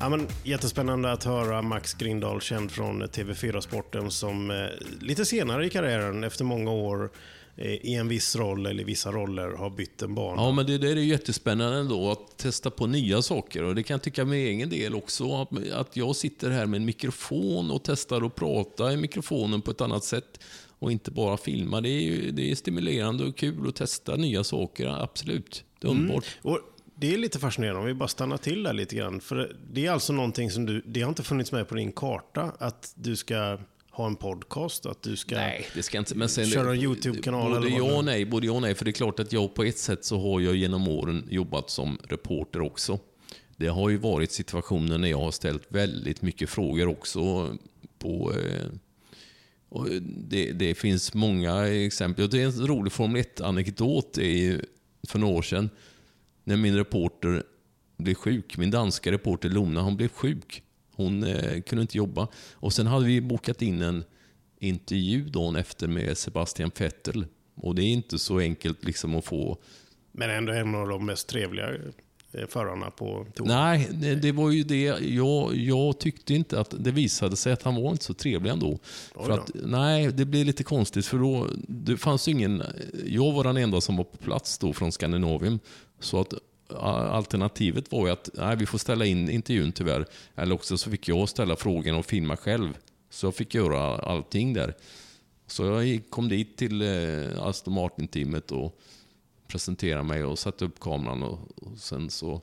Ja, 0.00 0.08
men, 0.08 0.26
jättespännande 0.44 1.12
att 1.12 1.24
höra 1.24 1.62
Max 1.62 1.94
Grindahl, 1.94 2.40
känd 2.40 2.70
från 2.70 3.02
TV4-sporten, 3.02 4.10
som 4.10 4.50
eh, 4.50 4.56
lite 5.00 5.24
senare 5.24 5.66
i 5.66 5.70
karriären, 5.70 6.24
efter 6.24 6.44
många 6.44 6.70
år 6.70 7.10
i 7.56 7.94
en 7.94 8.08
viss 8.08 8.36
roll 8.36 8.66
eller 8.66 8.84
vissa 8.84 9.12
roller, 9.12 9.50
har 9.50 9.70
bytt 9.70 10.02
en 10.02 10.14
bana. 10.14 10.42
Ja, 10.42 10.52
men 10.52 10.66
det 10.66 10.78
där 10.78 10.96
är 10.96 11.00
jättespännande 11.00 11.78
ändå 11.78 12.10
att 12.10 12.36
testa 12.36 12.70
på 12.70 12.86
nya 12.86 13.22
saker. 13.22 13.62
Och 13.62 13.74
det 13.74 13.82
kan 13.82 13.94
jag 13.94 14.02
tycka 14.02 14.24
med 14.24 14.38
egen 14.38 14.70
del 14.70 14.94
också. 14.94 15.34
Att, 15.34 15.70
att 15.72 15.96
jag 15.96 16.16
sitter 16.16 16.50
här 16.50 16.66
med 16.66 16.76
en 16.76 16.84
mikrofon 16.84 17.70
och 17.70 17.82
testar 17.84 18.26
att 18.26 18.34
prata 18.34 18.92
i 18.92 18.96
mikrofonen 18.96 19.60
på 19.62 19.70
ett 19.70 19.80
annat 19.80 20.04
sätt. 20.04 20.40
Och 20.78 20.92
inte 20.92 21.10
bara 21.10 21.36
filma. 21.36 21.80
Det 21.80 21.88
är, 21.88 22.00
ju, 22.00 22.30
det 22.30 22.50
är 22.50 22.54
stimulerande 22.54 23.24
och 23.24 23.36
kul 23.36 23.68
att 23.68 23.74
testa 23.74 24.16
nya 24.16 24.44
saker. 24.44 24.86
Absolut. 24.86 25.64
Det 25.78 25.86
är 25.86 25.90
underbart. 25.90 26.24
Och 26.42 26.60
det 26.96 27.14
är 27.14 27.18
lite 27.18 27.38
fascinerande, 27.38 27.80
om 27.80 27.86
vi 27.86 27.94
bara 27.94 28.08
stannar 28.08 28.36
till 28.36 28.62
där 28.62 28.72
lite 28.72 28.96
grann. 28.96 29.20
För 29.20 29.56
det 29.72 29.86
är 29.86 29.90
alltså 29.90 30.12
någonting 30.12 30.50
som 30.50 30.66
du, 30.66 30.82
det 30.86 31.00
har 31.02 31.08
inte 31.08 31.22
funnits 31.22 31.52
med 31.52 31.68
på 31.68 31.74
din 31.74 31.92
karta, 31.92 32.52
att 32.58 32.92
du 32.96 33.16
ska 33.16 33.58
ha 33.94 34.06
en 34.06 34.16
podcast, 34.16 34.86
att 34.86 35.02
du 35.02 35.16
ska... 35.16 35.34
Nej, 35.34 35.66
det 35.74 35.82
ska 35.82 35.98
inte... 35.98 36.14
Men 36.14 36.28
sen, 36.28 36.46
Köra 36.46 36.70
en 36.70 36.80
YouTube-kanal 36.80 37.52
Både 37.52 37.66
eller 37.66 37.78
ja 37.78 37.96
och 37.96 38.04
nej. 38.04 38.24
Både 38.24 38.46
ja 38.46 38.52
och 38.52 38.62
nej. 38.62 38.74
För 38.74 38.84
det 38.84 38.90
är 38.90 38.92
klart 38.92 39.20
att 39.20 39.32
jag 39.32 39.54
på 39.54 39.64
ett 39.64 39.78
sätt 39.78 40.04
så 40.04 40.20
har 40.20 40.40
jag 40.40 40.56
genom 40.56 40.88
åren 40.88 41.28
jobbat 41.30 41.70
som 41.70 41.98
reporter 42.08 42.60
också. 42.60 42.98
Det 43.56 43.66
har 43.66 43.90
ju 43.90 43.96
varit 43.96 44.32
situationer 44.32 44.98
när 44.98 45.08
jag 45.08 45.18
har 45.18 45.30
ställt 45.30 45.66
väldigt 45.68 46.22
mycket 46.22 46.50
frågor 46.50 46.88
också 46.88 47.54
på... 47.98 48.32
Eh, 48.32 48.66
och 49.68 49.88
det, 50.28 50.52
det 50.52 50.74
finns 50.74 51.14
många 51.14 51.66
exempel. 51.66 52.30
Det 52.30 52.42
är 52.42 52.46
en 52.46 52.66
rolig 52.66 52.92
Formel 52.92 53.22
1-anekdot 53.22 54.10
det 54.14 54.26
är 54.26 54.36
ju 54.36 54.60
för 55.08 55.18
några 55.18 55.34
år 55.34 55.42
sedan. 55.42 55.70
När 56.44 56.56
min 56.56 56.76
reporter 56.76 57.42
blev 57.96 58.14
sjuk. 58.14 58.56
Min 58.56 58.70
danska 58.70 59.12
reporter 59.12 59.48
Lona, 59.48 59.80
hon 59.80 59.96
blev 59.96 60.08
sjuk. 60.08 60.63
Hon 60.96 61.24
eh, 61.24 61.60
kunde 61.60 61.82
inte 61.82 61.96
jobba. 61.96 62.28
Och 62.52 62.72
sen 62.72 62.86
hade 62.86 63.06
vi 63.06 63.20
bokat 63.20 63.62
in 63.62 63.82
en 63.82 64.04
intervju 64.58 65.24
dagen 65.24 65.56
efter 65.56 65.88
med 65.88 66.18
Sebastian 66.18 66.70
Vettel. 66.78 67.26
Och 67.54 67.74
det 67.74 67.82
är 67.82 67.92
inte 67.92 68.18
så 68.18 68.38
enkelt 68.38 68.84
liksom 68.84 69.14
att 69.14 69.24
få... 69.24 69.58
Men 70.12 70.30
ändå 70.30 70.52
en 70.52 70.74
av 70.74 70.88
de 70.88 71.06
mest 71.06 71.28
trevliga 71.28 71.74
eh, 72.32 72.46
förarna 72.48 72.90
på 72.90 73.26
touren. 73.34 73.56
Nej, 73.56 73.88
det, 73.92 74.14
det 74.14 74.32
var 74.32 74.50
ju 74.50 74.62
det. 74.62 74.84
Jag, 75.00 75.56
jag 75.56 75.98
tyckte 75.98 76.34
inte 76.34 76.60
att... 76.60 76.74
Det 76.78 76.90
visade 76.90 77.36
sig 77.36 77.52
att 77.52 77.62
han 77.62 77.74
var 77.74 77.90
inte 77.90 78.04
så 78.04 78.14
trevlig 78.14 78.50
ändå. 78.50 78.78
För 79.14 79.30
att, 79.30 79.50
nej, 79.54 80.12
det 80.12 80.24
blev 80.24 80.46
lite 80.46 80.64
konstigt 80.64 81.06
för 81.06 81.18
då... 81.18 81.48
Det 81.68 81.96
fanns 81.96 82.28
ingen... 82.28 82.62
Jag 83.06 83.32
var 83.32 83.44
den 83.44 83.56
enda 83.56 83.80
som 83.80 83.96
var 83.96 84.04
på 84.04 84.16
plats 84.16 84.58
då 84.58 84.72
från 84.72 84.92
Skandinavien. 84.92 85.60
Så 86.00 86.20
att 86.20 86.34
alternativet 86.68 87.92
var 87.92 88.06
ju 88.06 88.12
att 88.12 88.30
nej, 88.34 88.56
vi 88.56 88.66
får 88.66 88.78
ställa 88.78 89.04
in 89.06 89.30
intervjun 89.30 89.72
tyvärr. 89.72 90.06
Eller 90.34 90.54
också 90.54 90.78
så 90.78 90.90
fick 90.90 91.08
jag 91.08 91.28
ställa 91.28 91.56
frågan 91.56 91.94
och 91.94 92.06
filma 92.06 92.36
själv. 92.36 92.78
Så 93.10 93.26
jag 93.26 93.34
fick 93.34 93.54
göra 93.54 93.98
allting 93.98 94.52
där. 94.52 94.74
Så 95.46 95.64
jag 95.64 96.02
kom 96.10 96.28
dit 96.28 96.56
till 96.56 96.82
eh, 96.82 97.42
Aston 97.42 97.74
Martin-teamet 97.74 98.52
och 98.52 98.80
presenterade 99.46 100.02
mig 100.02 100.24
och 100.24 100.38
satte 100.38 100.64
upp 100.64 100.80
kameran. 100.80 101.22
Och, 101.22 101.38
och 101.56 101.78
sen 101.78 102.10
så, 102.10 102.42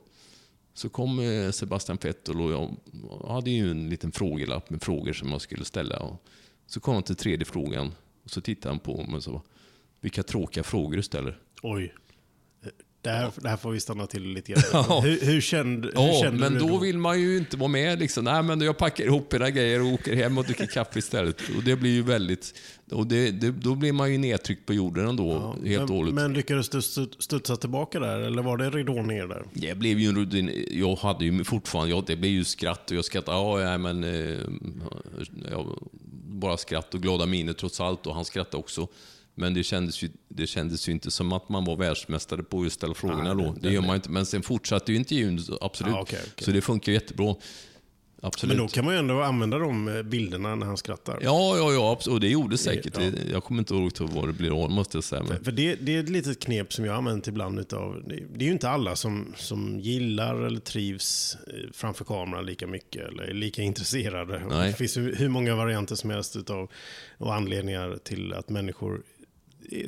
så 0.74 0.88
kom 0.88 1.18
eh, 1.18 1.50
Sebastian 1.50 1.98
Vettel 2.02 2.40
och 2.40 2.52
jag 2.52 2.76
hade 3.28 3.50
ju 3.50 3.70
en 3.70 3.88
liten 3.88 4.12
frågelapp 4.12 4.70
med 4.70 4.82
frågor 4.82 5.12
som 5.12 5.32
jag 5.32 5.40
skulle 5.40 5.64
ställa. 5.64 5.98
Och 5.98 6.24
så 6.66 6.80
kom 6.80 6.94
han 6.94 7.02
till 7.02 7.16
tredje 7.16 7.44
frågan 7.44 7.94
och 8.24 8.30
så 8.30 8.40
tittade 8.40 8.74
han 8.74 8.78
på 8.78 9.02
mig 9.02 9.16
och 9.16 9.22
sa 9.22 9.42
Vilka 10.00 10.22
tråkiga 10.22 10.64
frågor 10.64 10.96
du 10.96 11.02
ställer. 11.02 11.38
Oj. 11.62 11.94
Det 13.02 13.10
här, 13.10 13.30
det 13.36 13.48
här 13.48 13.56
får 13.56 13.70
vi 13.70 13.80
stanna 13.80 14.06
till 14.06 14.22
lite 14.22 14.52
grann. 14.52 14.62
Ja. 14.72 15.00
Hur, 15.00 15.20
hur 15.20 15.40
kände, 15.40 15.88
hur 15.88 16.06
Ja, 16.06 16.20
kände 16.22 16.38
men 16.38 16.52
du 16.52 16.58
då 16.58 16.78
vill 16.78 16.98
man 16.98 17.20
ju 17.20 17.36
inte 17.38 17.56
vara 17.56 17.68
med. 17.68 17.98
Liksom. 17.98 18.24
Nej, 18.24 18.42
men 18.42 18.60
jag 18.60 18.78
packar 18.78 19.04
ihop 19.04 19.34
era 19.34 19.50
grejer 19.50 19.80
och 19.80 19.86
åker 19.92 20.16
hem 20.16 20.38
och 20.38 20.44
dricker 20.44 20.66
kaffe 20.66 20.98
istället. 20.98 21.36
Och 21.56 21.62
det 21.62 21.76
blir 21.76 21.90
ju 21.90 22.02
väldigt... 22.02 22.54
Och 22.90 23.06
det, 23.06 23.30
det, 23.30 23.50
då 23.50 23.74
blir 23.74 23.92
man 23.92 24.12
ju 24.12 24.18
nedtryckt 24.18 24.66
på 24.66 24.74
jorden 24.74 25.08
ändå, 25.08 25.56
helt 25.64 25.82
och 25.82 25.88
men, 25.88 25.88
hållet. 25.88 26.14
men 26.14 26.32
lyckades 26.34 26.68
du 26.68 26.78
stu- 26.78 27.14
studsa 27.18 27.56
tillbaka 27.56 28.00
där, 28.00 28.18
eller 28.20 28.42
var 28.42 28.56
det 28.56 28.70
ridå 28.70 28.92
ner 29.02 29.26
där? 29.26 29.42
Det 29.52 29.74
blev 29.78 29.98
ju 29.98 30.08
en 30.08 30.16
rutin. 30.16 30.66
Jag 30.70 30.96
hade 30.96 31.24
ju 31.24 31.44
fortfarande, 31.44 31.94
ja, 31.94 32.04
det 32.06 32.16
blev 32.16 32.32
ju 32.32 32.44
skratt 32.44 32.90
och 32.90 32.96
jag 32.96 33.04
skrattade. 33.04 33.36
Ja, 33.36 33.60
ja 33.60 33.78
men... 33.78 34.04
Eh, 34.04 34.38
ja, 35.50 35.66
bara 36.26 36.56
skratt 36.56 36.94
och 36.94 37.02
glada 37.02 37.26
miner 37.26 37.52
trots 37.52 37.80
allt 37.80 38.06
och 38.06 38.14
han 38.14 38.24
skrattade 38.24 38.56
också. 38.56 38.88
Men 39.34 39.54
det 39.54 39.62
kändes, 39.62 40.02
ju, 40.02 40.10
det 40.28 40.46
kändes 40.46 40.88
ju 40.88 40.92
inte 40.92 41.10
som 41.10 41.32
att 41.32 41.48
man 41.48 41.64
var 41.64 41.76
världsmästare 41.76 42.42
på 42.42 42.62
att 42.62 42.72
ställa 42.72 42.94
frågorna 42.94 43.34
då. 43.34 43.56
det- 43.60 43.72
gör 43.72 43.82
man 43.82 43.96
inte. 43.96 44.10
Men 44.10 44.26
sen 44.26 44.42
fortsatte 44.42 44.92
ju 44.92 44.98
intervjun, 44.98 45.40
absolut. 45.60 45.92
Ja, 45.94 46.00
okej, 46.00 46.20
okej. 46.22 46.44
Så 46.44 46.50
det 46.50 46.60
funkar 46.60 46.92
jättebra. 46.92 47.34
Absolut. 48.24 48.56
Men 48.56 48.66
då 48.66 48.68
kan 48.68 48.84
man 48.84 48.94
ju 48.94 48.98
ändå 48.98 49.22
använda 49.22 49.58
de 49.58 49.88
eh, 49.88 50.02
bilderna 50.02 50.54
när 50.54 50.66
han 50.66 50.76
skrattar. 50.76 51.18
Ja, 51.22 51.56
ja, 51.56 51.72
ja, 51.72 52.12
och 52.12 52.20
det 52.20 52.28
gjorde 52.28 52.58
säkert. 52.58 52.94
Ja. 52.98 53.10
Jag 53.32 53.44
kommer 53.44 53.58
inte 53.60 53.74
ihåg 53.74 53.92
vad 54.00 54.28
det 54.28 54.32
blir 54.32 54.64
av, 54.64 54.70
måste 54.70 54.96
jag 54.96 55.04
säga. 55.04 55.22
Men, 55.28 55.44
För 55.44 55.52
det, 55.52 55.74
det 55.74 55.96
är 55.96 56.00
ett 56.00 56.08
litet 56.08 56.40
knep 56.40 56.72
som 56.72 56.84
jag 56.84 56.92
har 56.92 56.98
använt 56.98 57.28
ibland. 57.28 57.58
Utav, 57.58 58.02
det, 58.08 58.44
är 58.44 58.46
ju 58.46 58.52
inte 58.52 58.68
alla 58.68 58.96
som, 58.96 59.34
som 59.36 59.80
gillar 59.80 60.36
eller 60.36 60.60
trivs 60.60 61.36
eh, 61.46 61.70
framför 61.72 62.04
kameran 62.04 62.46
lika 62.46 62.66
mycket 62.66 63.08
eller 63.08 63.22
är 63.22 63.34
lika 63.34 63.62
intresserade. 63.62 64.42
Det 64.66 64.72
finns 64.72 64.96
hur 64.96 65.28
många 65.28 65.54
varianter 65.54 65.94
som 65.94 66.10
helst 66.10 66.36
utav, 66.36 66.70
och 67.18 67.34
anledningar 67.34 67.98
till 68.04 68.32
att 68.32 68.48
människor 68.48 69.02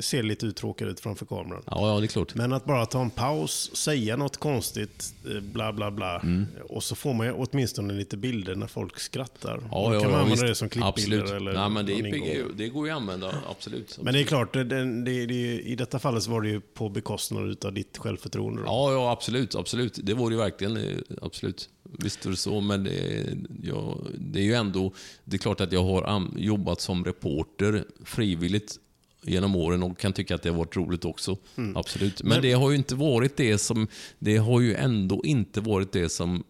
ser 0.01 0.23
lite 0.23 0.47
uttråkade 0.47 0.91
ut 0.91 1.01
framför 1.01 1.27
kameran. 1.27 1.63
ja, 1.67 1.89
ja, 1.89 2.01
det 2.01 2.07
är 2.07 2.09
klart. 2.09 2.35
Men 2.35 2.53
att 2.53 2.65
bara 2.65 2.87
ta 2.87 3.01
en 3.03 3.11
paus, 3.11 3.77
säga 3.77 4.17
något 4.17 4.37
konstigt, 4.37 5.15
eh, 5.35 5.41
bla 5.41 5.73
bla 5.73 5.91
bla. 5.91 6.21
Mm. 6.21 6.47
Och 6.69 6.85
så 6.85 6.95
får 6.95 7.15
man 7.15 7.27
ju 7.27 7.33
åtminstone 7.33 7.95
lite 7.95 8.17
bilder 8.17 8.55
när 8.55 8.67
folk 8.67 8.99
skrattar. 9.01 9.61
Ja, 9.71 9.89
Då 9.89 9.95
ja, 9.95 10.01
kan 10.01 10.11
man 10.11 10.19
ja, 10.19 10.25
använda 10.25 10.47
det 10.47 10.55
som 10.55 10.69
klippbilder. 10.69 11.19
Absolut. 11.19 11.41
Eller 11.41 11.53
Nej, 11.53 11.71
men 11.71 11.87
det, 11.87 11.93
är, 11.93 12.45
det 12.57 12.69
går 12.69 12.87
ju 12.87 12.93
att 12.93 13.01
använda, 13.01 13.35
absolut. 13.51 13.99
Men 14.03 14.15
det 14.15 14.21
är 14.21 14.25
klart, 14.25 14.53
det, 14.53 14.65
det, 14.65 15.27
det, 15.27 15.61
i 15.61 15.75
detta 15.77 15.99
fallet 15.99 16.23
så 16.23 16.31
var 16.31 16.41
det 16.41 16.49
ju 16.49 16.61
på 16.61 16.89
bekostnad 16.89 17.65
av 17.65 17.73
ditt 17.73 17.99
självförtroende. 17.99 18.61
Då. 18.63 18.67
Ja, 18.67 18.93
ja, 18.93 19.13
absolut. 19.13 19.55
absolut. 19.55 19.99
Det 20.03 20.15
var 20.15 20.31
det 20.31 20.35
ju 20.35 20.41
verkligen. 20.41 20.77
eh, 20.77 20.99
Absolut. 21.23 21.69
Visst 21.99 22.27
är 22.27 22.31
det 22.31 22.37
så, 22.37 22.61
men 22.61 22.85
det, 22.85 23.27
ja, 23.63 23.99
det 24.19 24.39
är 24.39 24.45
ju 24.45 24.55
ändå... 24.55 24.93
Det 25.25 25.37
är 25.37 25.39
klart 25.39 25.61
att 25.61 25.73
jag 25.73 25.85
har 25.85 26.29
jobbat 26.37 26.81
som 26.81 27.05
reporter 27.05 27.85
frivilligt 28.05 28.79
genom 29.27 29.57
åren 29.57 29.83
och 29.83 29.99
kan 29.99 30.13
tycka 30.13 30.35
att 30.35 30.43
det 30.43 30.49
har 30.49 30.57
varit 30.57 30.77
roligt 30.77 31.05
också. 31.05 31.37
Absolut. 31.75 32.23
Men, 32.23 32.29
Men- 32.29 32.43
det 32.43 32.53
har 32.53 32.71
ju 32.71 32.77
inte 32.77 32.95
varit 32.95 33.37
det 33.37 33.59
som... 33.59 33.89
Det 34.19 34.37
har 34.37 34.61
ju 34.61 34.75
ändå 34.75 35.25
inte 35.25 35.61
varit 35.61 35.93
det 35.93 36.09
som 36.09 36.45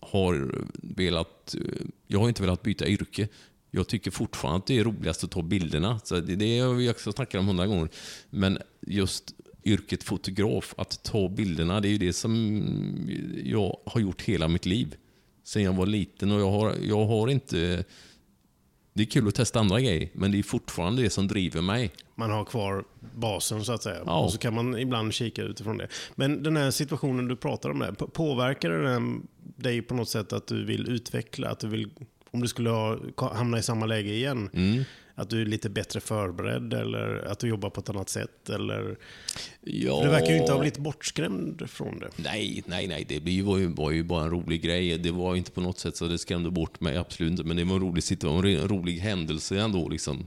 har 0.00 0.64
velat... 0.82 1.54
Jag 2.06 2.20
har 2.20 2.28
inte 2.28 2.42
velat 2.42 2.62
byta 2.62 2.86
yrke. 2.86 3.28
Jag 3.70 3.88
tycker 3.88 4.10
fortfarande 4.10 4.58
att 4.58 4.66
det 4.66 4.78
är 4.78 4.84
roligast 4.84 5.24
att 5.24 5.30
ta 5.30 5.42
bilderna. 5.42 6.00
Så 6.04 6.20
det, 6.20 6.36
det 6.36 6.58
har 6.58 6.74
vi 6.74 6.90
också 6.90 7.12
snackat 7.12 7.38
om 7.38 7.46
hundra 7.46 7.66
gånger. 7.66 7.88
Men 8.30 8.58
just 8.86 9.34
yrket 9.64 10.02
fotograf, 10.02 10.74
att 10.76 11.02
ta 11.02 11.28
bilderna, 11.28 11.80
det 11.80 11.88
är 11.88 11.90
ju 11.90 11.98
det 11.98 12.12
som 12.12 12.62
jag 13.44 13.76
har 13.86 14.00
gjort 14.00 14.22
hela 14.22 14.48
mitt 14.48 14.66
liv. 14.66 14.94
Sen 15.44 15.62
jag 15.62 15.72
var 15.72 15.86
liten 15.86 16.30
och 16.30 16.40
jag 16.40 16.50
har, 16.50 16.74
jag 16.82 17.06
har 17.06 17.28
inte... 17.28 17.84
Det 18.96 19.02
är 19.02 19.06
kul 19.06 19.28
att 19.28 19.34
testa 19.34 19.60
andra 19.60 19.80
grejer, 19.80 20.08
men 20.12 20.32
det 20.32 20.38
är 20.38 20.42
fortfarande 20.42 21.02
det 21.02 21.10
som 21.10 21.28
driver 21.28 21.62
mig. 21.62 21.90
Man 22.14 22.30
har 22.30 22.44
kvar 22.44 22.84
basen 23.14 23.64
så 23.64 23.72
att 23.72 23.82
säga. 23.82 24.02
Ja. 24.06 24.18
Och 24.18 24.32
så 24.32 24.38
kan 24.38 24.54
man 24.54 24.78
ibland 24.78 25.14
kika 25.14 25.42
utifrån 25.42 25.78
det. 25.78 25.88
Men 26.14 26.42
den 26.42 26.56
här 26.56 26.70
situationen 26.70 27.28
du 27.28 27.36
pratar 27.36 27.70
om, 27.70 27.78
där, 27.78 27.92
påverkar 27.92 28.70
den 28.70 29.26
dig 29.56 29.82
på 29.82 29.94
något 29.94 30.08
sätt 30.08 30.32
att 30.32 30.46
du 30.46 30.64
vill 30.64 30.88
utveckla? 30.88 31.48
Att 31.48 31.58
du 31.60 31.68
vill, 31.68 31.90
om 32.30 32.40
du 32.40 32.48
skulle 32.48 32.70
ha, 32.70 32.98
hamna 33.34 33.58
i 33.58 33.62
samma 33.62 33.86
läge 33.86 34.12
igen, 34.12 34.50
Mm. 34.52 34.84
Att 35.14 35.30
du 35.30 35.42
är 35.42 35.46
lite 35.46 35.70
bättre 35.70 36.00
förberedd 36.00 36.74
eller 36.74 37.24
att 37.30 37.38
du 37.38 37.48
jobbar 37.48 37.70
på 37.70 37.80
ett 37.80 37.88
annat 37.90 38.08
sätt? 38.08 38.50
Eller, 38.50 38.96
Ja. 39.60 40.00
du 40.04 40.08
verkar 40.10 40.30
ju 40.32 40.38
inte 40.38 40.52
ha 40.52 40.58
blivit 40.60 40.78
bortskrämd 40.78 41.70
från 41.70 41.98
det. 41.98 42.10
Nej, 42.16 42.62
nej, 42.66 42.86
nej. 42.86 43.04
Det 43.08 43.42
var 43.42 43.58
ju, 43.58 43.66
var 43.66 43.90
ju 43.90 44.02
bara 44.04 44.24
en 44.24 44.30
rolig 44.30 44.62
grej. 44.62 44.98
Det 44.98 45.10
var 45.10 45.36
inte 45.36 45.50
på 45.50 45.60
något 45.60 45.78
sätt 45.78 45.96
så 45.96 46.06
det 46.06 46.18
skrämde 46.18 46.50
bort 46.50 46.80
mig, 46.80 46.96
absolut 46.96 47.30
inte. 47.30 47.44
Men 47.44 47.56
det 47.56 47.64
var 47.64 47.74
en 47.74 47.82
rolig 47.82 48.04
situation, 48.04 48.46
en 48.46 48.68
rolig 48.68 48.98
händelse 48.98 49.60
ändå. 49.60 49.88
Liksom. 49.88 50.26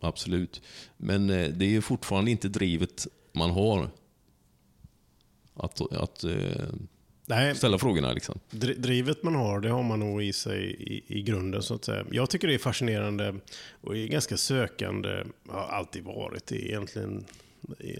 Absolut. 0.00 0.62
Men 0.96 1.30
eh, 1.30 1.48
det 1.48 1.64
är 1.64 1.70
ju 1.70 1.80
fortfarande 1.82 2.30
inte 2.30 2.48
drivet 2.48 3.06
man 3.32 3.50
har. 3.50 3.90
Att, 5.54 5.92
att 5.92 6.24
eh, 6.24 6.32
Nej, 7.26 7.54
ställa 7.54 7.78
frågorna 7.78 8.12
liksom. 8.12 8.38
Dri- 8.50 8.78
Drivet 8.78 9.22
man 9.22 9.34
har, 9.34 9.60
det 9.60 9.68
har 9.68 9.82
man 9.82 10.00
nog 10.00 10.22
i 10.24 10.32
sig 10.32 10.64
i, 10.78 11.02
i 11.18 11.22
grunden 11.22 11.62
så 11.62 11.74
att 11.74 11.84
säga. 11.84 12.04
Jag 12.10 12.30
tycker 12.30 12.48
det 12.48 12.54
är 12.54 12.58
fascinerande 12.58 13.34
och 13.80 13.96
är 13.96 14.06
ganska 14.06 14.36
sökande, 14.36 15.24
har 15.48 15.60
alltid 15.68 16.04
varit 16.04 16.46
det 16.46 16.66
egentligen, 16.68 17.24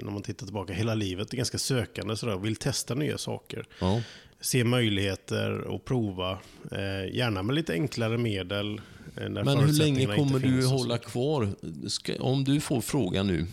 när 0.03 0.11
man 0.11 0.23
tittar 0.23 0.47
tillbaka 0.47 0.73
hela 0.73 0.95
livet, 0.95 1.33
är 1.33 1.37
ganska 1.37 1.59
sökande 1.59 2.17
sådär, 2.17 2.37
vill 2.37 2.57
testa 2.57 2.95
nya 2.95 3.19
saker. 3.19 3.67
Ja. 3.81 4.03
Se 4.41 4.65
möjligheter 4.65 5.61
och 5.61 5.85
prova, 5.85 6.39
eh, 6.73 7.15
gärna 7.17 7.43
med 7.43 7.55
lite 7.55 7.73
enklare 7.73 8.19
medel. 8.19 8.81
Eh, 9.17 9.29
Men 9.29 9.49
hur 9.59 9.73
länge 9.73 10.07
kommer 10.17 10.39
du 10.39 10.67
hålla 10.67 10.99
kvar? 10.99 11.49
Ska, 11.89 12.15
om 12.21 12.45
du 12.45 12.61
får 12.61 12.81
frågan 12.81 13.27
nu, 13.27 13.47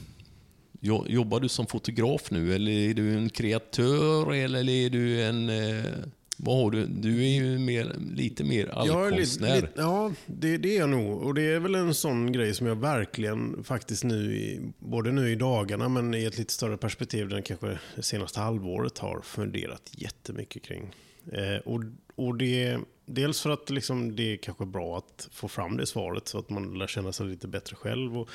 jobbar 0.82 1.40
du 1.40 1.50
som 1.50 1.68
fotograf 1.68 2.32
nu 2.32 2.56
eller 2.56 2.72
är 2.72 2.94
du 2.94 3.14
en 3.14 3.30
kreatör 3.30 4.34
eller 4.34 4.70
är 4.70 4.90
du 4.90 5.24
en... 5.24 5.50
Eh, 5.50 5.86
vad 6.44 6.58
har 6.58 6.72
du? 6.72 6.86
Du 6.86 7.24
är 7.24 7.30
ju 7.30 7.58
mer, 7.58 7.96
lite 8.16 8.44
mer 8.44 8.68
allkonstnär. 8.68 9.56
lite, 9.56 9.72
ja, 9.76 10.14
det, 10.26 10.58
det 10.58 10.76
är 10.76 10.80
jag 10.80 10.90
nog. 10.90 11.22
Och 11.22 11.34
det 11.34 11.42
är 11.42 11.60
väl 11.60 11.76
en 11.76 11.94
sån 11.94 12.32
grej 12.32 12.54
som 12.54 12.68
jag 12.68 12.76
verkligen 12.76 13.64
faktiskt 13.64 14.04
nu, 14.04 14.36
i, 14.36 14.62
både 14.80 15.12
nu 15.12 15.32
i 15.32 15.36
dagarna 15.36 15.90
men 15.90 16.14
i 16.14 16.26
ett 16.26 16.38
lite 16.38 16.54
större 16.54 16.78
perspektiv 16.78 17.34
än 17.34 17.44
kanske 17.44 17.80
det 17.96 18.04
senaste 18.04 18.40
halvåret 18.40 18.98
har 18.98 19.22
funderat 19.22 19.92
jättemycket 19.92 20.64
kring. 20.64 20.96
Eh, 21.32 21.58
och, 21.66 21.84
och 22.16 22.38
det, 22.38 22.78
dels 23.14 23.42
för 23.42 23.50
att 23.50 23.70
liksom 23.70 24.16
det 24.16 24.34
är 24.34 24.38
kanske 24.38 24.66
bra 24.66 24.98
att 24.98 25.30
få 25.32 25.48
fram 25.48 25.78
det 25.78 25.86
svaret 25.86 26.28
så 26.28 26.40
att 26.40 26.50
man 26.50 26.74
lär 26.74 26.88
känna 26.88 27.12
sig 27.12 27.28
lite 27.28 27.48
bättre 27.48 27.76
själv 27.76 28.18
och, 28.18 28.30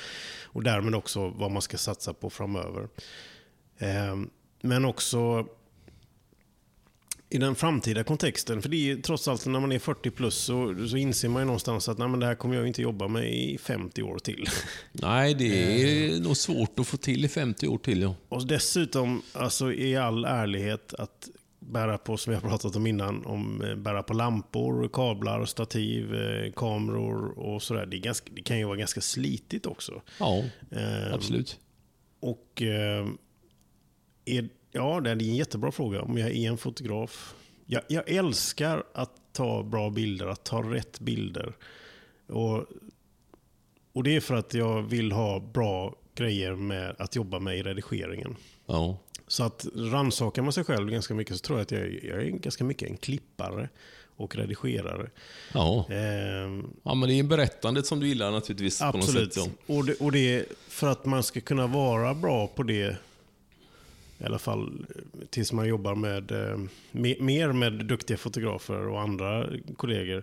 och 0.44 0.62
därmed 0.62 0.94
också 0.94 1.28
vad 1.28 1.50
man 1.50 1.62
ska 1.62 1.78
satsa 1.78 2.14
på 2.14 2.30
framöver. 2.30 2.88
Eh, 3.78 4.16
men 4.60 4.84
också 4.84 5.46
i 7.28 7.38
den 7.38 7.54
framtida 7.54 8.04
kontexten, 8.04 8.62
för 8.62 8.68
det 8.68 8.90
är 8.90 8.96
trots 8.96 9.28
allt 9.28 9.46
när 9.46 9.60
man 9.60 9.72
är 9.72 9.78
40 9.78 10.10
plus 10.10 10.34
så, 10.34 10.88
så 10.88 10.96
inser 10.96 11.28
man 11.28 11.42
ju 11.42 11.46
någonstans 11.46 11.88
att 11.88 11.98
nej, 11.98 12.08
men 12.08 12.20
det 12.20 12.26
här 12.26 12.34
kommer 12.34 12.54
jag 12.54 12.66
inte 12.66 12.82
jobba 12.82 13.08
med 13.08 13.34
i 13.34 13.58
50 13.58 14.02
år 14.02 14.18
till. 14.18 14.48
Nej, 14.92 15.34
det 15.34 15.46
är 15.46 16.20
nog 16.20 16.36
svårt 16.36 16.78
att 16.78 16.86
få 16.86 16.96
till 16.96 17.24
i 17.24 17.28
50 17.28 17.68
år 17.68 17.78
till. 17.78 18.02
Ja. 18.02 18.14
Och 18.28 18.46
dessutom, 18.46 19.22
alltså 19.32 19.72
i 19.72 19.96
all 19.96 20.24
ärlighet, 20.24 20.94
att 20.94 21.28
bära 21.66 21.98
på, 21.98 22.16
som 22.16 22.30
vi 22.30 22.34
har 22.34 22.48
pratat 22.48 22.76
om 22.76 22.86
innan, 22.86 23.26
om 23.26 23.62
eh, 23.64 23.74
bära 23.74 24.02
på 24.02 24.14
lampor, 24.14 24.88
kablar, 24.92 25.44
stativ, 25.44 26.14
eh, 26.14 26.52
kameror 26.52 27.38
och 27.38 27.62
sådär. 27.62 27.86
Det, 27.86 27.98
ganska, 27.98 28.30
det 28.34 28.42
kan 28.42 28.58
ju 28.58 28.64
vara 28.64 28.76
ganska 28.76 29.00
slitigt 29.00 29.66
också. 29.66 30.02
Ja, 30.20 30.44
Eh, 30.70 31.14
absolut. 31.14 31.60
Och 32.20 32.62
eh, 32.62 33.06
är, 34.24 34.48
ja, 34.72 35.00
det 35.00 35.10
är 35.10 35.12
en 35.12 35.34
jättebra 35.34 35.72
fråga. 35.72 36.02
Om 36.02 36.18
jag 36.18 36.30
är 36.30 36.48
en 36.50 36.58
fotograf. 36.58 37.34
Jag, 37.66 37.82
jag 37.88 38.08
älskar 38.10 38.84
att 38.94 39.12
ta 39.32 39.62
bra 39.62 39.90
bilder, 39.90 40.26
att 40.26 40.44
ta 40.44 40.62
rätt 40.62 41.00
bilder. 41.00 41.52
Och, 42.26 42.64
och 43.92 44.02
det 44.02 44.16
är 44.16 44.20
för 44.20 44.34
att 44.34 44.54
jag 44.54 44.82
vill 44.82 45.12
ha 45.12 45.40
bra 45.40 45.94
grejer 46.14 46.54
med 46.54 46.96
att 46.98 47.16
jobba 47.16 47.38
med 47.38 47.58
i 47.58 47.62
redigeringen. 47.62 48.36
Ja. 48.66 48.98
Så 49.28 49.44
att 49.44 49.66
rannsakar 49.74 50.42
man 50.42 50.52
sig 50.52 50.64
själv 50.64 50.90
ganska 50.90 51.14
mycket 51.14 51.36
så 51.36 51.42
tror 51.42 51.58
jag 51.58 51.64
att 51.64 51.70
jag, 51.70 52.04
jag 52.04 52.22
är 52.22 52.30
ganska 52.30 52.64
mycket 52.64 52.90
en 52.90 52.96
klippare 52.96 53.68
och 54.16 54.36
redigerare. 54.36 55.10
Ja. 55.54 55.86
Ehm, 55.90 56.66
ja, 56.82 56.94
men 56.94 57.08
det 57.08 57.18
är 57.18 57.22
berättandet 57.22 57.86
som 57.86 58.00
du 58.00 58.08
gillar 58.08 58.30
naturligtvis. 58.30 58.78
På 58.78 58.84
något 58.86 58.94
Absolut. 58.94 59.34
sätt, 59.34 59.52
ja. 59.66 59.74
Och, 59.74 59.84
det, 59.84 59.94
och 59.94 60.12
det 60.12 60.44
för 60.68 60.86
att 60.86 61.04
man 61.04 61.22
ska 61.22 61.40
kunna 61.40 61.66
vara 61.66 62.14
bra 62.14 62.46
på 62.46 62.62
det 62.62 62.96
I 64.18 64.24
alla 64.24 64.38
fall 64.38 64.86
eh, 64.94 65.26
tills 65.30 65.52
man 65.52 65.68
jobbar 65.68 65.94
med, 65.94 66.30
eh, 66.32 66.58
me- 66.92 67.22
mer 67.22 67.52
med 67.52 67.72
duktiga 67.72 68.16
fotografer 68.16 68.88
och 68.88 69.00
andra 69.00 69.46
kollegor. 69.76 70.22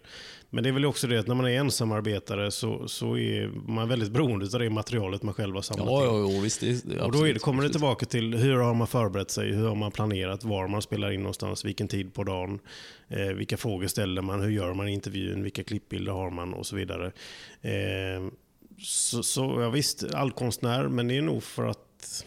Men 0.50 0.64
det 0.64 0.70
är 0.70 0.74
väl 0.74 0.86
också 0.86 1.08
det 1.08 1.20
att 1.20 1.28
när 1.28 1.36
man 1.36 1.46
är 1.46 1.50
ensamarbetare 1.60 2.52
så, 2.52 2.88
så 2.88 3.18
är 3.18 3.48
man 3.68 3.88
väldigt 3.90 4.12
beroende 4.12 4.46
av 4.54 4.60
det 4.60 4.70
materialet 4.70 5.24
man 5.24 5.34
själv 5.34 5.56
har 5.56 5.62
samlat 5.62 5.88
Ja, 5.88 6.02
in. 6.02 6.26
ja, 6.30 6.34
ja 6.36 6.42
visst. 6.42 6.62
Det, 6.62 7.02
Och 7.02 7.12
då 7.12 7.24
det, 7.24 7.40
kommer 7.42 7.64
det 7.64 7.70
tillbaka 7.70 8.06
till 8.06 8.34
hur 8.36 8.56
har 8.56 8.74
man 8.74 8.88
förberett 8.88 9.32
sig, 9.32 9.52
hur 9.54 9.68
har 9.68 9.76
man 9.76 9.92
planerat, 9.92 10.44
var 10.44 10.68
man 10.68 10.82
spelar 10.82 11.12
in 11.12 11.20
någonstans, 11.22 11.66
vilken 11.66 11.88
tid 11.88 12.14
på 12.14 12.24
dagen, 12.24 12.60
eh, 13.08 13.26
vilka 13.28 13.58
frågor 13.58 13.88
ställer 13.88 14.22
man, 14.22 14.42
hur 14.42 14.50
gör 14.52 14.74
man 14.74 14.88
intervjun, 14.88 15.44
vilka 15.44 15.64
klippbilder 15.64 16.12
har 16.12 16.30
man 16.30 16.54
och 16.54 16.66
så 16.66 16.76
vidare. 16.76 17.12
Eh, 17.62 18.28
så, 18.80 19.24
så 19.24 19.58
ja, 19.62 19.70
visst, 19.70 20.04
allkonstnär, 20.14 20.88
men 20.88 21.08
det 21.08 21.18
är 21.18 21.22
nog 21.22 21.44
för 21.44 21.66
att 21.66 22.26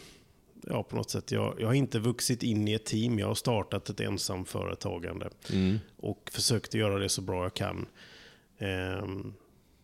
ja, 0.71 0.83
på 0.83 0.97
något 0.97 1.11
sätt, 1.11 1.33
jag, 1.33 1.55
jag 1.61 1.67
har 1.67 1.75
inte 1.75 1.99
vuxit 1.99 2.43
in 2.43 2.69
i 2.69 2.73
ett 2.73 2.85
team, 2.85 3.19
jag 3.19 3.27
har 3.27 3.35
startat 3.35 3.89
ett 3.91 4.01
ensamföretagande 4.01 5.31
Mm. 5.53 5.79
och 5.97 6.31
försökt 6.33 6.75
göra 6.75 6.99
det 6.99 7.09
så 7.09 7.23
bra 7.23 7.43
jag 7.43 7.55
kan. 7.55 7.87
Ehm, 8.59 9.33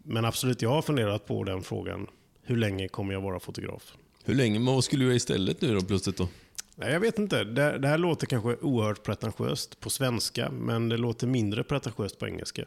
men 0.03 0.24
absolut, 0.24 0.62
jag 0.62 0.70
har 0.70 0.83
funderat 0.83 1.26
på 1.26 1.45
den 1.45 1.62
frågan. 1.62 2.07
Hur 2.43 2.57
länge 2.57 2.89
kommer 2.89 3.12
jag 3.12 3.20
vara 3.20 3.41
fotograf? 3.41 3.95
Hur 4.24 4.35
länge, 4.35 4.59
men 4.59 4.74
vad 4.74 4.85
skulle 4.85 5.01
du 5.03 5.07
göra 5.07 5.16
istället 5.16 5.61
nu 5.61 5.74
då 5.74 5.80
plötsligt 5.80 6.16
då? 6.16 6.28
Nej, 6.76 6.93
jag 6.93 7.01
vet 7.01 7.18
inte. 7.18 7.45
Det, 7.45 7.78
det 7.78 7.89
här 7.89 7.99
låter 7.99 8.26
kanske 8.26 8.57
oerhört 8.57 9.03
pretentiöst 9.03 9.80
på 9.80 9.91
svenska, 9.91 10.51
men 10.51 10.89
det 10.89 10.97
låter 10.97 11.26
mindre 11.26 11.64
pretentiöst 11.64 12.18
på 12.18 12.26
engelska. 12.26 12.62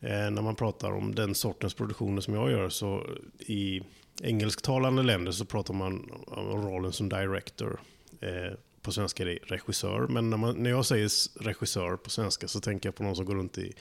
Eh, 0.00 0.10
när 0.30 0.42
man 0.42 0.54
pratar 0.54 0.92
om 0.92 1.14
den 1.14 1.34
sortens 1.34 1.74
produktioner 1.74 2.20
som 2.20 2.34
jag 2.34 2.50
gör, 2.50 2.68
så 2.68 3.06
i 3.38 3.82
engelsktalande 4.22 5.02
länder 5.02 5.32
så 5.32 5.44
pratar 5.44 5.74
man 5.74 6.10
om 6.26 6.62
rollen 6.62 6.92
som 6.92 7.08
director. 7.08 7.80
Eh, 8.20 8.58
på 8.86 8.92
svenska 8.92 9.22
är 9.22 9.26
det 9.26 9.38
regissör, 9.42 10.06
men 10.08 10.30
när, 10.30 10.36
man, 10.36 10.56
när 10.56 10.70
jag 10.70 10.86
säger 10.86 11.10
regissör 11.44 11.96
på 11.96 12.10
svenska 12.10 12.48
så 12.48 12.60
tänker 12.60 12.88
jag 12.88 12.94
på 12.94 13.02
någon 13.02 13.16
som 13.16 13.24
går 13.24 13.34
runt 13.34 13.58
i, 13.58 13.72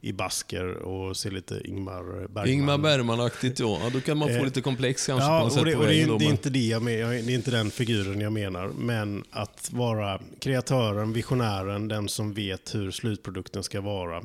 i 0.00 0.12
basker 0.12 0.74
och 0.74 1.16
ser 1.16 1.30
lite 1.30 1.60
Ingmar 1.64 2.02
Bergman. 2.28 2.48
Ingmar 2.48 2.78
Bergman-aktigt 2.78 3.60
ja. 3.60 3.78
ja. 3.82 3.90
Då 3.90 4.00
kan 4.00 4.18
man 4.18 4.28
få 4.28 4.34
Eh, 4.34 4.44
lite 4.44 4.60
komplex 4.60 5.06
kanske 5.06 5.26
på 5.26 5.32
Ja, 5.32 5.38
något 5.38 5.46
och 5.46 5.52
sätt 5.52 5.64
det, 5.64 5.72
på 5.72 5.78
och 5.78 5.86
det, 5.86 6.02
är, 6.02 6.18
det, 6.18 6.24
är 6.24 6.30
inte 6.30 6.50
det, 6.50 6.66
jag 6.66 6.82
men, 6.82 6.98
jag, 6.98 7.10
det 7.10 7.32
är 7.32 7.34
inte 7.34 7.50
den 7.50 7.70
figuren 7.70 8.20
jag 8.20 8.32
menar. 8.32 8.68
Men 8.68 9.24
att 9.30 9.70
vara 9.72 10.20
kreatören, 10.40 11.12
visionären, 11.12 11.88
den 11.88 12.08
som 12.08 12.32
vet 12.32 12.74
hur 12.74 12.90
slutprodukten 12.90 13.62
ska 13.62 13.80
vara. 13.80 14.22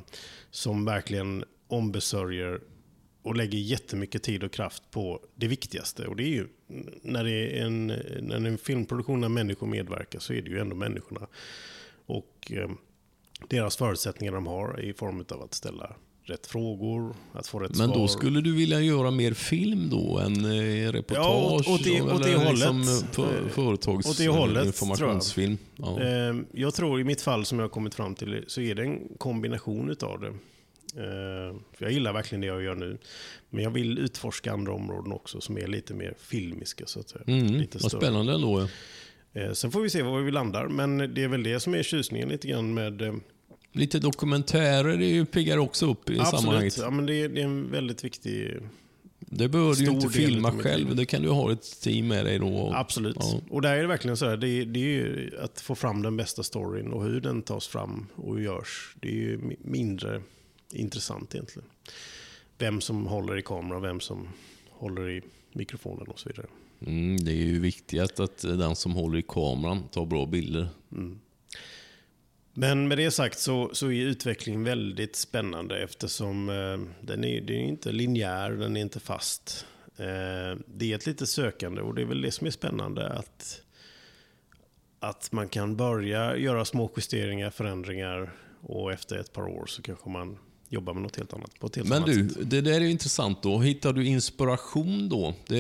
Som 0.52 0.86
verkligen 0.86 1.44
ombesörjer 1.68 2.60
och 3.24 3.36
lägger 3.36 3.58
jättemycket 3.60 4.24
tid 4.24 4.44
och 4.44 4.52
kraft 4.52 4.84
på 4.92 5.20
det 5.36 5.48
viktigaste. 5.48 6.08
Och 6.08 6.16
det 6.16 6.24
är 6.24 6.28
ju 6.28 6.48
när 7.02 7.24
det 7.24 7.32
är 7.60 7.66
en, 7.66 7.88
när 7.88 8.40
det 8.40 8.48
är 8.48 8.52
en 8.52 8.58
filmproduktion 8.58 9.22
där 9.22 9.30
människor 9.30 9.68
medverkar 9.68 10.20
så 10.20 10.34
är 10.34 10.42
det 10.42 10.50
ju 10.50 10.60
ändå 10.60 10.76
människorna. 10.76 11.28
Och 12.06 12.52
eh, 12.56 12.70
deras 13.50 13.78
förutsättningar 13.78 14.34
de 14.34 14.48
har 14.48 14.80
i 14.82 14.94
form 14.94 15.26
av 15.32 15.42
att 15.44 15.54
ställa 15.54 15.96
rätt 16.24 16.48
frågor, 16.48 17.16
att 17.34 17.48
få 17.48 17.60
rätt 17.60 17.78
Men 17.78 17.88
svar. 17.88 17.96
då 17.98 18.08
skulle 18.08 18.42
du 18.42 18.56
vilja 18.56 18.82
göra 18.82 19.12
mer 19.12 19.34
film 19.34 19.90
då 19.90 20.20
än 20.20 20.46
eh, 20.46 20.92
reportage? 20.92 21.26
Ja, 21.26 21.56
åt- 21.56 21.68
åt 21.68 21.84
det- 21.84 22.02
åt 22.02 22.24
det 22.24 22.36
hållet. 22.36 22.52
Liksom, 22.52 22.82
eh, 22.82 23.12
för, 23.12 23.24
Eh, 23.44 23.48
företags 23.50 24.06
åt 24.10 24.18
det 24.18 24.28
hållet, 24.28 24.66
informationsfilm. 24.66 25.58
Ja. 25.76 26.02
Eh, 26.02 26.36
Jag 26.54 26.74
tror 26.74 27.00
i 27.02 27.04
mitt 27.04 27.22
fall 27.22 27.46
som 27.46 27.60
jag 27.60 27.64
har 27.64 27.70
kommit 27.70 27.96
fram 27.96 28.16
till 28.16 28.44
så 28.48 28.62
är 28.62 28.76
det 28.76 28.84
en 28.84 29.00
kombination 29.18 29.90
utav 29.90 30.20
det. 30.20 30.34
Eh, 30.98 31.56
För 31.74 31.86
jag 31.86 31.92
gillar 31.92 32.14
verkligen 32.14 32.42
det 32.42 32.48
jag 32.48 32.64
gör 32.64 32.76
nu. 32.76 32.98
Men 33.50 33.64
jag 33.64 33.72
vill 33.72 33.98
utforska 34.00 34.52
andra 34.54 34.74
områden 34.74 35.12
också 35.12 35.42
som 35.42 35.58
är 35.58 35.68
lite 35.68 35.94
mer 35.94 36.14
filmiska. 36.20 36.86
Så 36.86 37.00
att 37.00 37.10
säga. 37.10 37.24
Mm, 37.28 37.46
lite 37.48 37.78
vad 37.78 37.92
större. 37.92 38.02
spännande 38.02 38.34
ändå. 38.34 38.68
Eh, 39.34 39.52
Sen 39.54 39.72
får 39.72 39.82
vi 39.82 39.90
se 39.90 40.02
var 40.02 40.20
vi 40.22 40.32
landar. 40.32 40.68
Men 40.68 40.98
det 40.98 41.24
är 41.24 41.28
väl 41.28 41.44
det 41.44 41.60
som 41.60 41.74
är 41.76 41.84
tjusningen 41.84 42.30
lite 42.30 42.48
grann 42.48 42.74
med... 42.74 43.02
eh, 43.02 43.14
Lite 43.74 44.00
dokumentärer 44.00 44.90
är 45.02 45.14
ju 45.14 45.26
piggar 45.26 45.58
också 45.58 45.92
upp 45.92 46.10
i 46.10 46.16
sammanhanget. 46.18 46.34
Absolut, 46.74 46.78
ja, 46.78 46.90
men 46.92 47.06
det 47.06 47.14
är, 47.16 47.30
det 47.30 47.42
är 47.42 47.46
en 47.46 47.72
väldigt 47.72 48.04
viktig... 48.04 48.58
Det 49.20 49.48
behöver 49.48 49.76
du 49.76 49.84
ju 49.84 49.90
inte 49.92 50.10
filma 50.10 50.52
själv. 50.52 50.96
Det 50.96 51.06
kan 51.06 51.22
du 51.22 51.30
ha 51.30 51.52
ett 51.52 51.82
team 51.82 52.08
med 52.08 52.26
dig 52.26 52.40
då. 52.40 52.72
Absolut. 52.76 53.16
Ja. 53.20 53.42
Och 53.50 53.62
där 53.62 53.76
är 53.76 53.82
det 53.82 53.88
verkligen 53.88 54.18
så 54.18 54.30
här, 54.30 54.38
det 54.38 54.48
är, 54.50 54.66
det 54.66 54.80
är 54.80 54.84
ju 54.84 55.32
att 55.42 55.62
få 55.62 55.76
fram 55.76 56.02
den 56.02 56.18
bästa 56.18 56.44
storyn 56.44 56.88
och 56.94 57.04
hur 57.06 57.22
den 57.22 57.42
tas 57.42 57.68
fram 57.68 58.08
och 58.16 58.42
görs. 58.42 58.96
Det 59.02 59.08
är 59.08 59.14
ju 59.14 59.38
mi- 59.38 59.58
mindre 59.62 60.22
intressant 60.74 61.36
egentligen. 61.36 61.70
Vem 62.58 62.82
som 62.82 63.08
håller 63.08 63.38
i 63.38 63.42
kameran, 63.42 63.82
vem 63.82 64.00
som 64.00 64.28
håller 64.70 65.10
i 65.10 65.22
mikrofonen 65.54 66.08
och 66.08 66.20
så 66.20 66.30
vidare. 66.30 66.48
Mm, 66.86 67.18
det 67.18 67.32
är 67.32 67.46
ju 67.46 67.60
viktigt 67.60 68.20
att 68.20 68.38
den 68.38 68.76
som 68.76 68.94
håller 68.94 69.18
i 69.18 69.24
kameran 69.28 69.84
tar 69.88 70.06
bra 70.06 70.26
bilder. 70.26 70.68
Men 72.54 72.88
med 72.88 72.98
det 72.98 73.12
sagt 73.12 73.40
så, 73.40 73.70
så 73.74 73.92
är 73.92 74.06
utvecklingen 74.06 74.64
väldigt 74.64 75.16
spännande 75.16 75.84
eftersom 75.84 76.50
eh, 76.50 77.06
den 77.08 77.24
är, 77.24 77.42
den 77.42 77.56
är 77.56 77.68
inte 77.68 77.92
linjär, 77.92 78.52
den 78.52 78.78
är 78.78 78.82
inte 78.82 79.00
fast. 79.00 79.66
Eh, 79.98 80.60
det 80.66 80.92
är 80.92 80.96
ett 80.96 81.06
litet 81.06 81.30
sökande 81.30 81.82
och 81.82 81.96
det 81.96 82.02
är 82.02 82.06
väl 82.06 82.22
det 82.22 82.32
som 82.32 82.48
är 82.48 82.52
spännande 82.52 83.10
att, 83.10 83.62
att 85.00 85.32
man 85.32 85.50
kan 85.50 85.76
börja 85.76 86.38
göra 86.38 86.66
små 86.66 86.92
justeringar, 86.96 87.50
förändringar 87.50 88.32
och 88.62 88.92
efter 88.92 89.18
ett 89.18 89.34
par 89.34 89.48
år 89.48 89.66
så 89.66 89.82
kanske 89.82 90.10
man 90.10 90.38
jobbar 90.72 90.94
med 90.94 91.04
något 91.04 91.16
helt 91.16 91.34
annat. 91.34 91.60
På 91.60 91.68
ett 91.68 91.76
helt 91.76 91.90
Men 91.90 92.02
du, 92.02 92.30
sätt. 92.30 92.50
det 92.50 92.62
där 92.62 92.72
är 92.72 92.80
ju 92.80 92.92
intressant 92.92 93.44
då. 93.44 93.60
Hittar 93.60 93.94
du 93.94 94.06
inspiration 94.08 95.10
då? 95.10 95.34
Det, 95.48 95.58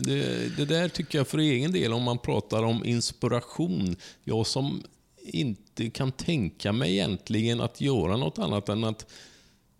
det, 0.00 0.56
det 0.56 0.64
där 0.64 0.88
tycker 0.88 1.18
jag 1.18 1.28
för 1.28 1.38
egen 1.38 1.72
del, 1.72 1.92
om 1.92 2.02
man 2.02 2.18
pratar 2.18 2.62
om 2.62 2.84
inspiration. 2.84 3.96
Jag 4.24 4.46
som 4.46 4.82
inte 5.22 5.90
kan 5.90 6.12
tänka 6.12 6.72
mig 6.72 6.92
egentligen 6.92 7.60
att 7.60 7.80
göra 7.80 8.16
något 8.16 8.38
annat 8.38 8.68
än 8.68 8.84
att, 8.84 9.12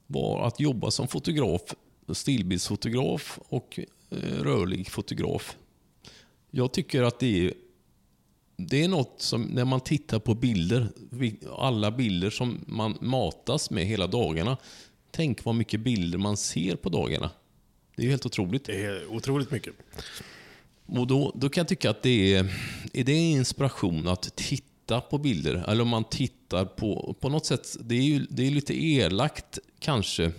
vara, 0.06 0.46
att 0.46 0.60
jobba 0.60 0.90
som 0.90 1.08
fotograf, 1.08 1.62
stillbildsfotograf 2.12 3.38
och 3.48 3.80
eh, 4.10 4.16
rörlig 4.18 4.90
fotograf. 4.90 5.56
Jag 6.50 6.72
tycker 6.72 7.02
att 7.02 7.18
det 7.18 7.46
är 7.46 7.52
det 8.56 8.82
är 8.84 8.88
något 8.88 9.14
som, 9.22 9.42
när 9.42 9.64
man 9.64 9.80
tittar 9.80 10.18
på 10.18 10.34
bilder, 10.34 10.88
alla 11.58 11.90
bilder 11.90 12.30
som 12.30 12.64
man 12.66 12.98
matas 13.00 13.70
med 13.70 13.86
hela 13.86 14.06
dagarna. 14.06 14.56
Tänk 15.10 15.44
vad 15.44 15.54
mycket 15.54 15.80
bilder 15.80 16.18
man 16.18 16.36
ser 16.36 16.76
på 16.76 16.88
dagarna. 16.88 17.30
Det 17.96 18.02
är 18.02 18.04
ju 18.04 18.10
helt 18.10 18.26
otroligt. 18.26 18.64
Det 18.64 18.84
är 18.84 19.06
otroligt 19.12 19.50
mycket. 19.50 19.74
Och 20.86 21.06
då, 21.06 21.32
då 21.34 21.48
kan 21.48 21.60
jag 21.60 21.68
tycka 21.68 21.90
att 21.90 22.02
det 22.02 22.34
är, 22.34 22.54
är 22.92 23.04
det 23.04 23.12
inspiration 23.12 24.08
att 24.08 24.36
titta 24.36 25.00
på 25.00 25.18
bilder. 25.18 25.64
Eller 25.68 25.82
om 25.82 25.88
man 25.88 26.04
tittar 26.04 26.64
på, 26.64 27.16
på 27.20 27.28
något 27.28 27.46
sätt, 27.46 27.76
det 27.80 27.94
är 27.94 28.02
ju 28.02 28.26
det 28.30 28.46
är 28.46 28.50
lite 28.50 28.84
elakt 28.84 29.58
kanske. 29.78 30.32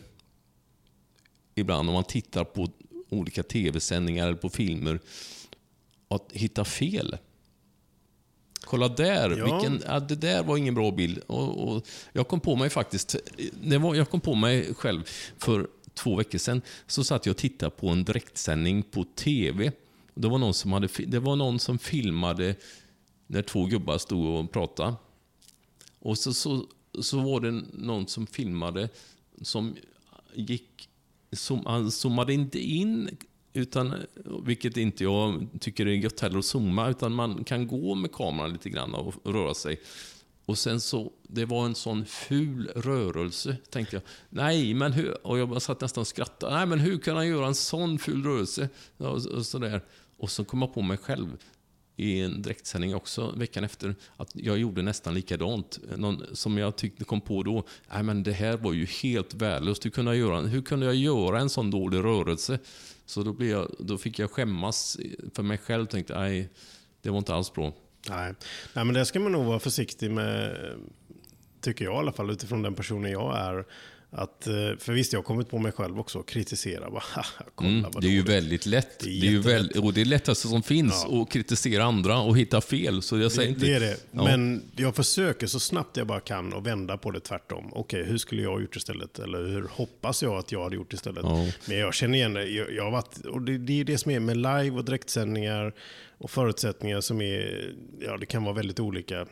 Ibland 1.56 1.90
om 1.90 1.94
man 1.94 2.04
tittar 2.04 2.44
på 2.44 2.68
olika 3.10 3.44
tv-sändningar 3.44 4.28
eller 4.28 4.38
på 4.38 4.50
filmer. 4.50 5.00
Att 6.08 6.32
hitta 6.32 6.66
fel. 6.66 7.18
Kolla 8.66 8.88
där, 8.88 9.38
Ja. 9.38 9.46
vilken, 9.46 9.84
ja, 9.88 10.00
det 10.00 10.16
där 10.16 10.44
var 10.44 10.58
ingen 10.58 10.74
bra 10.76 10.92
bild. 10.92 11.18
Och, 11.28 11.68
och 11.76 11.88
jag 12.14 12.28
kom 12.28 12.40
på 12.40 12.56
mig 12.56 12.70
faktiskt, 12.70 13.16
det 13.62 13.78
var, 13.78 13.96
jag 13.96 14.10
kom 14.10 14.22
på 14.22 14.36
mig 14.36 14.74
själv 14.74 15.04
för 15.38 15.68
två 15.94 16.16
veckor 16.16 16.38
sedan. 16.38 16.62
Så 16.88 17.04
satt 17.04 17.26
jag 17.26 17.34
och 17.34 17.38
tittade 17.38 17.70
på 17.72 17.90
en 17.90 18.04
direktsändning 18.04 18.84
på 18.84 19.04
TV. 19.16 19.72
Det 20.14 20.28
var 20.28 20.38
någon 20.38 20.54
som, 20.54 20.74
hade, 20.74 20.88
det 21.08 21.20
var 21.20 21.36
någon 21.36 21.60
som 21.60 21.80
filmade 21.80 22.56
när 23.28 23.42
två 23.42 23.66
gubbar 23.66 23.98
stod 23.98 24.26
och 24.26 24.52
pratade. 24.52 24.96
Och 26.00 26.18
så, 26.18 26.34
så, 26.34 26.66
så 27.02 27.20
var 27.20 27.40
det 27.40 27.52
någon 27.74 28.08
som 28.08 28.28
filmade 28.28 28.90
som 29.42 29.76
gick... 30.34 30.90
Som, 31.32 31.66
han 31.66 31.92
zoomade 31.92 32.34
inte 32.34 32.60
in, 32.60 33.18
utan, 33.56 33.94
vilket 34.46 34.78
inte 34.78 35.04
jag 35.04 35.48
tycker 35.60 35.86
är 35.86 35.92
gött 35.92 36.20
heller 36.20 36.40
att 36.40 36.46
zooma, 36.46 36.90
utan 36.90 37.14
man 37.14 37.44
kan 37.44 37.68
gå 37.68 37.96
med 37.96 38.12
kameran 38.12 38.54
lite 38.54 38.70
grann 38.70 38.94
och 38.94 39.14
röra 39.24 39.54
sig. 39.54 39.82
Och 40.46 40.58
sen 40.58 40.82
så, 40.82 41.12
det 41.24 41.46
var 41.46 41.66
en 41.66 41.76
sån 41.76 42.06
ful 42.06 42.72
rörelse, 42.76 43.58
tänkte 43.70 43.96
jag. 43.96 44.04
Nej, 44.30 44.74
men 44.74 44.94
hur? 44.94 45.28
Och 45.28 45.40
jag 45.40 45.50
bara 45.50 45.60
satt 45.60 45.82
nästan 45.82 46.02
och 46.02 46.08
skrattade. 46.08 46.56
Nej, 46.56 46.66
men 46.66 46.80
hur 46.80 46.98
kan 46.98 47.16
han 47.16 47.28
göra 47.28 47.48
en 47.48 47.56
sån 47.56 48.00
ful 48.00 48.24
rörelse? 48.24 48.70
Och, 48.98 49.26
och, 49.26 49.46
sådär. 49.46 49.82
och 50.18 50.32
så 50.32 50.46
kom 50.46 50.62
jag 50.62 50.74
på 50.74 50.82
mig 50.82 50.98
själv 50.98 51.38
i 51.96 52.22
en 52.22 52.42
direktsändning 52.42 52.96
också 52.96 53.34
veckan 53.38 53.64
efter 53.64 53.96
att 54.18 54.32
jag 54.34 54.58
gjorde 54.58 54.82
nästan 54.82 55.14
likadant. 55.14 55.80
Någon, 55.98 56.24
som 56.32 56.58
jag 56.58 56.76
tyckte 56.76 57.04
kom 57.04 57.22
på 57.22 57.44
då, 57.44 57.64
nej 57.94 58.04
men 58.04 58.24
det 58.24 58.32
här 58.32 58.58
var 58.58 58.74
ju 58.74 58.86
helt 58.86 59.34
värdelöst. 59.34 59.86
Hur 59.86 59.90
kunde 59.90 60.12
jag 60.12 60.20
göra, 60.20 60.42
hur 60.42 60.62
kunde 60.62 60.86
jag 60.86 60.96
göra 60.96 61.40
en 61.40 61.50
sån 61.50 61.72
dålig 61.72 61.98
rörelse? 61.98 62.60
Så 63.06 63.24
då, 63.24 63.34
blev 63.34 63.50
jag, 63.50 63.76
då 63.80 63.98
fick 63.98 64.20
jag 64.20 64.32
skämmas 64.32 64.98
för 65.34 65.44
mig 65.44 65.58
själv. 65.58 65.86
Tänkte, 65.86 66.20
nej, 66.20 66.50
det 67.02 67.10
var 67.10 67.18
inte 67.18 67.34
alls 67.34 67.54
bra. 67.54 67.74
Nej. 68.10 68.34
Nej, 68.74 68.86
men 68.86 68.94
det 68.94 69.06
ska 69.06 69.20
man 69.20 69.32
nog 69.32 69.46
vara 69.46 69.60
försiktig 69.60 70.12
med, 70.12 70.58
tycker 71.62 71.86
jag 71.86 71.94
i 71.94 71.98
alla 71.98 72.12
fall, 72.12 72.30
utifrån 72.30 72.62
den 72.62 72.76
personen 72.76 73.12
jag 73.12 73.38
är. 73.38 73.66
Att, 74.18 74.48
eh, 74.48 74.54
för 74.80 74.94
visst, 74.94 75.14
jag 75.14 75.20
har 75.20 75.24
kommit 75.24 75.50
på 75.50 75.58
mig 75.60 75.72
själv 75.72 76.00
också 76.00 76.20
och 76.20 76.28
kritisera. 76.28 76.90
Bara, 76.90 77.04
"Haha, 77.14 77.26
kolla 77.56 77.70
Mm, 77.70 77.84
vad 77.94 78.02
det 78.04 78.08
är 78.08 78.12
ju 78.12 78.22
dåligt." 78.22 78.36
väldigt 78.36 78.66
lätt. 78.66 79.00
Det 79.00 79.06
Det 79.10 79.20
är 79.20 79.24
är, 79.30 79.32
ju 79.32 79.40
väl, 79.40 79.72
och 79.84 79.94
det 79.94 80.02
är 80.02 80.06
lättaste 80.06 80.48
som 80.48 80.64
finns 80.64 81.06
att 81.06 81.32
kritisera 81.32 81.84
andra 81.84 82.20
och 82.20 82.38
hitta 82.38 82.62
fel. 82.62 83.02
Så 83.02 83.18
jag 83.18 83.32
säger 83.32 83.48
Det, 83.50 83.54
inte... 83.56 83.66
det 83.66 83.74
är 83.76 83.80
det. 83.80 83.98
Ja. 84.12 84.24
Men 84.24 84.62
jag 84.76 84.96
försöker 84.96 85.48
så 85.48 85.60
snabbt 85.60 85.98
jag 85.98 86.08
bara 86.08 86.20
kan 86.20 86.54
och 86.54 86.66
vända 86.68 86.98
på 86.98 87.12
det 87.12 87.20
tvärtom. 87.20 87.70
Okej, 87.74 88.04
hur 88.04 88.18
skulle 88.18 88.42
jag 88.42 88.52
ha 88.52 88.60
gjort 88.62 88.76
istället? 88.76 89.20
Eller 89.20 89.40
hur 89.48 89.68
hoppas 89.72 90.24
jag 90.24 90.34
att 90.38 90.52
jag 90.52 90.64
hade 90.64 90.76
gjort 90.76 90.94
istället? 90.94 91.24
Ja. 91.24 91.48
Men 91.68 91.78
jag 91.78 91.94
känner 91.94 92.18
igen 92.18 92.34
det. 92.34 92.46
Jag, 92.46 92.72
jag 92.74 92.84
har 92.84 92.92
varit, 92.92 93.26
och 93.26 93.42
det, 93.42 93.58
det 93.58 93.80
är 93.80 93.84
det 93.84 93.98
som 93.98 94.12
är 94.12 94.20
med 94.20 94.38
live 94.38 94.72
och 94.72 94.86
direktsändningar 94.86 95.74
och 96.18 96.32
förutsättningar 96.32 97.02
som 97.02 97.22
är, 97.22 97.74
ja 98.00 98.18
det 98.18 98.26
kan 98.26 98.44
vara 98.44 98.56
väldigt 98.56 98.80
olika. 98.80 99.26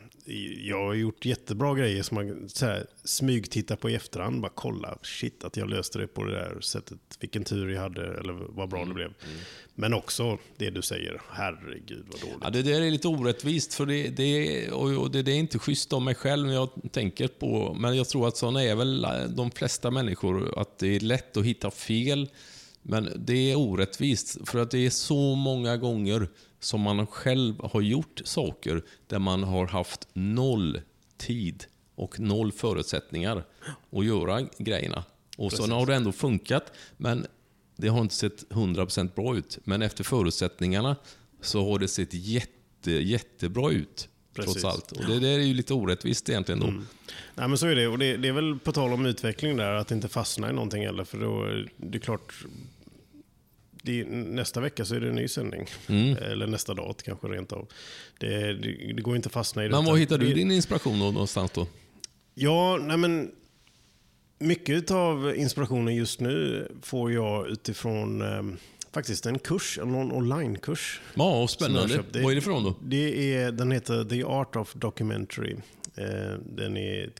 Jag 0.64 0.86
har 0.86 0.94
gjort 0.94 1.24
jättebra 1.24 1.74
grejer 1.74 2.02
som 2.02 2.14
man 2.14 2.48
så 2.48 2.66
här, 2.66 2.86
smygtittar 3.04 3.76
på 3.76 3.90
i 3.90 3.94
efterhand. 3.94 4.40
Bara 4.40 4.52
kolla, 4.54 4.98
shit 5.02 5.44
att 5.44 5.56
jag 5.56 5.70
löste 5.70 5.98
det 5.98 6.06
på 6.06 6.24
det 6.24 6.32
där 6.32 6.60
sättet. 6.60 6.98
Vilken 7.20 7.44
tur 7.44 7.68
jag 7.68 7.80
hade 7.80 8.18
eller 8.18 8.32
vad 8.32 8.68
bra 8.68 8.84
Mm, 8.84 8.88
det 8.88 8.94
blev. 8.94 9.14
Men 9.74 9.94
också 9.94 10.38
det 10.56 10.70
du 10.70 10.82
säger, 10.82 11.20
herregud 11.30 12.06
vad 12.12 12.20
dåligt. 12.20 12.38
Ja, 12.42 12.50
det 12.50 12.62
där 12.62 12.82
är 12.82 12.90
lite 12.90 13.08
orättvist, 13.08 13.74
för 13.74 13.86
det, 13.86 14.08
det, 14.08 14.70
och 14.70 15.04
och 15.04 15.10
det, 15.10 15.22
det 15.22 15.32
är 15.32 15.36
inte 15.36 15.58
schysst 15.58 15.92
av 15.92 16.02
mig 16.02 16.14
själv 16.14 16.46
när 16.46 16.54
jag 16.54 16.70
tänker 16.92 17.28
på, 17.28 17.76
men 17.80 17.96
jag 17.96 18.08
tror 18.08 18.28
att 18.28 18.36
sådana 18.36 18.62
är 18.62 18.74
väl 18.74 19.06
de 19.36 19.50
flesta 19.50 19.90
människor, 19.90 20.58
att 20.58 20.78
det 20.78 20.96
är 20.96 21.00
lätt 21.00 21.36
att 21.36 21.44
hitta 21.44 21.70
fel, 21.70 22.28
men 22.82 23.08
det 23.16 23.52
är 23.52 23.58
orättvist, 23.58 24.48
för 24.48 24.58
att 24.58 24.70
det 24.70 24.86
är 24.86 24.90
så 24.90 25.34
många 25.34 25.76
gånger 25.76 26.28
som 26.64 26.80
man 26.80 27.06
själv 27.06 27.54
har 27.64 27.80
gjort 27.80 28.20
saker 28.24 28.82
där 29.06 29.18
man 29.18 29.42
har 29.42 29.66
haft 29.66 30.08
noll 30.12 30.80
tid 31.16 31.64
och 31.94 32.20
noll 32.20 32.52
förutsättningar 32.52 33.44
att 33.90 34.04
göra 34.04 34.42
grejerna. 34.58 35.04
Och 35.36 35.52
så 35.52 35.66
har 35.66 35.86
det 35.86 35.94
ändå 35.94 36.12
funkat, 36.12 36.72
men 36.96 37.26
det 37.76 37.88
har 37.88 38.00
inte 38.00 38.14
sett 38.14 38.48
100% 38.50 39.14
bra 39.14 39.36
ut. 39.36 39.58
Men 39.64 39.82
efter 39.82 40.04
förutsättningarna 40.04 40.96
så 41.40 41.70
har 41.70 41.78
det 41.78 41.88
sett 41.88 42.14
jätte, 42.14 42.90
jättebra 42.90 43.70
ut. 43.70 44.08
Precis. 44.34 44.52
Trots 44.52 44.64
allt. 44.64 44.92
Och 44.92 45.06
det 45.06 45.20
där 45.20 45.38
är 45.38 45.42
ju 45.42 45.54
lite 45.54 45.74
orättvist 45.74 46.28
egentligen 46.28 46.60
då. 46.60 46.66
Nej 47.34 47.48
men 47.48 47.58
så 47.58 47.66
är 47.66 47.76
det. 47.76 47.86
Och 47.86 47.98
det, 47.98 48.16
det 48.16 48.28
är 48.28 48.32
väl 48.32 48.58
på 48.58 48.72
tal 48.72 48.92
om 48.92 49.06
utveckling 49.06 49.56
där, 49.56 49.74
att 49.74 49.90
inte 49.90 50.08
fastna 50.08 50.50
i 50.50 50.52
någonting 50.52 50.86
heller. 50.86 51.04
För 51.04 51.18
då, 51.18 51.46
det 51.76 51.98
är 51.98 52.00
klart, 52.00 52.34
det 53.84 54.04
nästa 54.08 54.60
vecka 54.60 54.84
så 54.84 54.94
är 54.94 55.00
det 55.00 55.08
en 55.08 55.14
ny 55.14 55.28
sändning. 55.28 55.66
Mm. 55.88 56.16
Eller 56.22 56.46
nästa 56.46 56.74
dag 56.74 56.94
kanske 57.04 57.26
rent 57.26 57.52
av. 57.52 57.68
Det, 58.18 58.52
det, 58.52 58.92
det 58.96 59.02
går 59.02 59.16
inte 59.16 59.26
att 59.26 59.32
fastna 59.32 59.64
i 59.64 59.68
det. 59.68 59.74
Men 59.74 59.84
var 59.84 59.96
hittar 59.96 60.18
du 60.18 60.32
din 60.34 60.50
inspiration 60.50 60.98
då, 61.00 61.10
någonstans 61.10 61.50
då? 61.50 61.66
Ja, 62.34 62.78
nej 62.82 62.96
men 62.96 63.30
mycket 64.38 64.90
av 64.90 65.34
inspirationen 65.36 65.94
just 65.94 66.20
nu 66.20 66.68
får 66.82 67.12
jag 67.12 67.48
utifrån 67.48 68.22
eh, 68.22 68.42
faktiskt 68.92 69.26
en 69.26 69.38
kurs, 69.38 69.78
en 69.82 69.94
on- 69.94 70.12
onlinekurs. 70.12 71.00
Ja, 71.14 71.42
och 71.42 71.50
spännande. 71.50 72.04
Vad 72.12 72.32
är 72.32 72.34
det 72.34 72.40
för 72.40 72.50
någon 72.50 72.64
då? 72.64 72.74
Det 72.82 73.34
är, 73.34 73.52
den 73.52 73.72
heter 73.72 74.04
The 74.04 74.24
Art 74.24 74.56
of 74.56 74.72
Documentary. 74.74 75.56
Eh, 75.96 76.38
den 76.56 76.76
är 76.76 77.10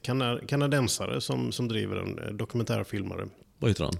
kanadensare 0.47 1.21
som, 1.21 1.51
som 1.51 1.67
driver 1.67 1.95
en 1.95 2.19
eh, 2.19 2.25
dokumentärfilmare. 2.33 3.27
Vad 3.59 3.71
heter 3.71 3.83
han? 3.83 3.93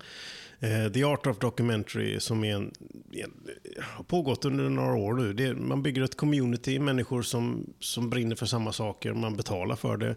Eh, 0.60 0.92
The 0.92 1.04
Art 1.04 1.28
of 1.28 1.40
Documentary 1.40 2.20
som 2.20 2.44
är 2.44 2.56
en, 2.56 2.72
en, 3.12 3.34
har 3.82 4.04
pågått 4.04 4.46
under 4.46 4.70
några 4.70 4.96
år 4.96 5.14
nu. 5.14 5.34
Det, 5.34 5.54
man 5.56 5.84
bygger 5.84 6.02
ett 6.02 6.18
community, 6.18 6.80
människor 6.80 7.22
som, 7.22 7.74
som 7.80 8.10
brinner 8.10 8.36
för 8.36 8.46
samma 8.46 8.72
saker. 8.74 9.14
Man 9.14 9.36
betalar 9.38 9.76
för 9.76 9.98
det. 9.98 10.16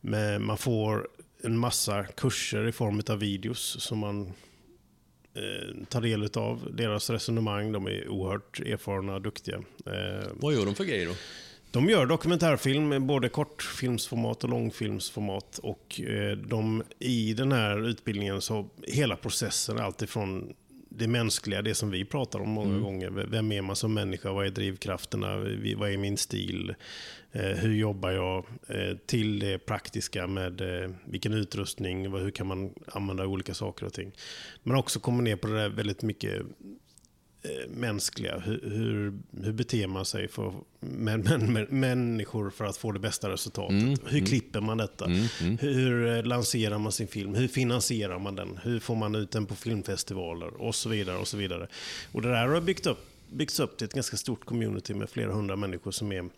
Men 0.00 0.44
man 0.44 0.58
får 0.58 1.08
en 1.42 1.58
massa 1.58 2.04
kurser 2.04 2.68
i 2.68 2.72
form 2.72 3.02
av 3.08 3.18
videos 3.18 3.76
som 3.82 3.98
man 3.98 4.26
eh, 5.34 5.84
tar 5.88 6.00
del 6.00 6.30
av. 6.34 6.68
Deras 6.72 7.10
resonemang, 7.10 7.72
de 7.72 7.86
är 7.86 8.08
oerhört 8.08 8.60
erfarna 8.60 9.14
och 9.14 9.22
duktiga. 9.22 9.56
Eh, 9.86 10.28
Vad 10.34 10.54
gör 10.54 10.66
de 10.66 10.74
för 10.74 10.84
grejer 10.84 11.06
då? 11.06 11.14
De 11.70 11.88
gör 11.88 12.06
dokumentärfilm, 12.06 12.88
med 12.88 13.02
både 13.02 13.28
kortfilmsformat 13.28 14.44
och 14.44 14.50
långfilmsformat. 14.50 15.58
Och 15.62 16.00
eh, 16.00 16.36
de, 16.36 16.82
i 16.98 17.34
den 17.34 17.52
här 17.52 17.88
utbildningen 17.88 18.40
så 18.40 18.68
hela 18.82 19.16
processen, 19.16 19.78
alltifrån 19.78 20.52
det 20.88 21.08
mänskliga, 21.08 21.62
det 21.62 21.74
som 21.74 21.90
vi 21.90 22.04
pratar 22.04 22.40
om 22.40 22.48
många 22.50 22.78
gånger. 22.78 23.10
V- 23.10 23.24
Vem 23.28 23.52
är 23.52 23.62
man 23.62 23.76
som 23.76 23.94
människa? 23.94 24.32
Vad 24.32 24.46
är 24.46 24.50
drivkrafterna? 24.50 25.36
Vad 25.76 25.90
är 25.92 25.96
min 25.96 26.16
stil? 26.16 26.74
Eh, 27.32 27.42
hur 27.42 27.74
jobbar 27.74 28.10
jag? 28.10 28.44
Eh, 28.68 28.96
till 29.06 29.38
det 29.38 29.58
praktiska 29.58 30.26
med 30.26 30.62
vilken 31.04 31.32
utrustning, 31.34 32.12
hur 32.12 32.30
kan 32.30 32.46
man 32.46 32.74
använda 32.86 33.26
olika 33.26 33.54
saker 33.54 33.86
och 33.86 33.92
ting. 33.92 34.12
Men 34.62 34.76
också 34.76 35.00
kommer 35.00 35.22
ner 35.22 35.36
på 35.36 35.46
det 35.46 35.54
där 35.54 35.68
väldigt 35.68 36.02
mycket 36.02 36.42
mänskliga. 37.68 38.38
Hur, 38.38 38.60
hur, 38.62 39.12
hur 39.44 39.52
beter 39.52 39.86
man 39.86 40.04
sig 40.04 40.28
för 40.28 40.54
med, 40.80 41.24
med, 41.24 41.48
med, 41.48 41.72
människor 41.72 42.50
för 42.50 42.64
att 42.64 42.76
få 42.76 42.92
det 42.92 42.98
bästa 42.98 43.30
resultatet? 43.30 44.00
hur 44.06 44.26
klipper 44.26 44.60
man 44.60 44.78
detta? 44.78 45.06
Hur 45.60 46.16
eh, 46.16 46.24
lanserar 46.24 46.78
man 46.78 46.92
sin 46.92 47.08
film? 47.08 47.34
Hur 47.34 47.48
finansierar 47.48 48.18
man 48.18 48.36
den? 48.36 48.58
Hur 48.62 48.80
får 48.80 48.96
man 48.96 49.14
ut 49.14 49.30
den 49.30 49.46
på 49.46 49.54
filmfestivaler? 49.54 50.62
Och 50.62 50.74
så 50.74 50.88
vidare. 50.88 51.16
och 51.16 51.28
så 51.28 51.36
vidare. 51.36 51.68
Och 52.12 52.22
det 52.22 52.28
där 52.28 52.46
har 52.46 52.60
byggt 52.60 52.86
upp, 52.86 53.06
byggts 53.30 53.60
upp 53.60 53.76
till 53.76 53.84
ett 53.84 53.94
ganska 53.94 54.16
stort 54.16 54.44
community 54.44 54.94
med 54.94 55.10
flera 55.10 55.32
hundra 55.32 55.56
människor 55.56 55.90
som 55.90 56.12
är 56.12 56.28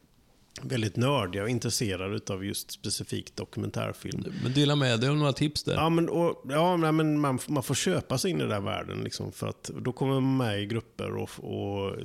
väldigt 0.63 0.97
nördiga 0.97 1.43
och 1.43 1.49
intresserade 1.49 2.35
av 2.35 2.45
just 2.45 2.71
specifikt 2.71 3.37
dokumentärfilm. 3.37 4.25
Men 4.43 4.53
dela 4.53 4.77
med 4.77 5.01
dig 5.01 5.09
av 5.09 5.17
några 5.17 5.33
tips 5.33 5.63
där. 5.63 5.75
Ja, 5.75 5.89
men, 5.89 6.09
och, 6.09 6.45
ja, 6.49 6.77
men 6.77 7.21
man, 7.21 7.39
man 7.49 7.63
får 7.63 7.75
köpa 7.75 8.19
sig 8.19 8.31
in 8.31 8.37
i 8.37 8.41
den 8.41 8.49
där 8.49 8.61
världen. 8.61 9.05
Liksom, 9.05 9.33
för 9.33 9.47
att 9.47 9.63
då 9.63 9.93
kommer 9.93 10.21
man 10.21 10.37
med 10.37 10.63
i 10.63 10.67
grupper 10.67 11.17
och, 11.17 11.31
och 11.39 11.97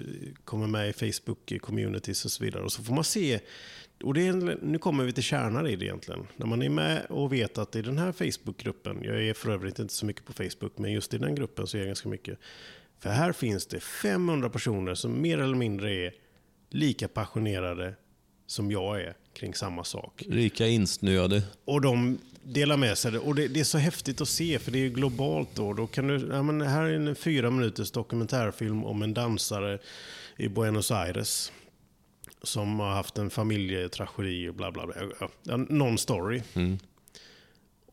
kommer 0.46 0.68
med 0.68 0.90
i 0.90 0.92
Facebook-communities 0.92 2.26
och 2.26 2.32
så 2.32 2.44
vidare. 2.44 2.64
Och 2.64 2.72
så 2.72 2.84
får 2.84 2.94
man 2.94 3.04
se. 3.04 3.40
Och 4.04 4.14
det 4.14 4.28
är, 4.28 4.58
nu 4.62 4.78
kommer 4.78 5.04
vi 5.04 5.14
till 5.14 5.24
kärnan 5.24 5.68
i 5.68 5.76
det 5.76 5.86
egentligen. 5.86 6.28
När 6.36 6.46
man 6.46 6.62
är 6.62 6.70
med 6.70 7.06
och 7.10 7.34
vet 7.34 7.58
att 7.58 7.76
i 7.76 7.82
den 7.82 7.98
här 7.98 8.12
Facebook-gruppen, 8.12 9.04
jag 9.04 9.24
är 9.24 9.34
för 9.34 9.52
övrigt 9.52 9.80
inte 9.80 9.94
så 9.94 10.06
mycket 10.06 10.26
på 10.26 10.34
Facebook, 10.34 10.78
men 10.78 10.92
just 10.92 11.14
i 11.14 11.18
den 11.18 11.36
gruppen 11.36 11.68
så 11.68 11.78
är 11.78 11.82
jag 11.82 11.88
ganska 11.88 12.10
mycket. 12.10 12.40
För 13.00 13.10
här 13.10 13.32
finns 13.32 13.66
det 13.68 13.80
500 13.80 14.50
personer 14.50 14.96
som 14.96 15.22
mer 15.22 15.38
eller 15.38 15.56
mindre 15.56 15.96
är 15.96 16.14
lika 16.70 17.08
passionerade 17.08 17.96
som 18.48 18.72
jag 18.72 19.02
är 19.02 19.16
kring 19.34 19.54
samma 19.54 19.84
sak. 19.84 20.24
Rika 20.30 20.68
insnöade. 20.68 21.44
Och 21.66 21.82
de 21.82 22.18
delar 22.44 22.78
med 22.78 22.98
sig. 22.98 23.18
Och 23.18 23.36
det, 23.36 23.48
det 23.48 23.60
är 23.60 23.64
så 23.64 23.78
häftigt 23.78 24.22
att 24.22 24.30
se, 24.30 24.60
för 24.60 24.72
det 24.72 24.86
är 24.86 24.90
globalt 24.90 25.50
då. 25.54 25.74
då 25.74 25.88
kan 25.88 26.08
du, 26.08 26.28
ja, 26.32 26.44
men 26.44 26.62
här 26.62 26.84
är 26.84 26.94
en 26.94 27.16
fyra 27.16 27.50
minuters 27.50 27.92
dokumentärfilm 27.92 28.84
om 28.84 29.02
en 29.02 29.14
dansare 29.14 29.80
i 30.38 30.48
Buenos 30.48 30.92
Aires. 30.92 31.52
Som 32.44 32.80
har 32.80 32.90
haft 32.90 33.18
en 33.18 33.30
familjetragedi 33.30 34.50
och 34.50 34.56
bla 34.56 34.72
bla 34.72 34.88
bla. 34.88 34.96
Ja, 35.44 35.58
någon 35.58 35.98
story. 35.98 36.42
Mm. 36.54 36.80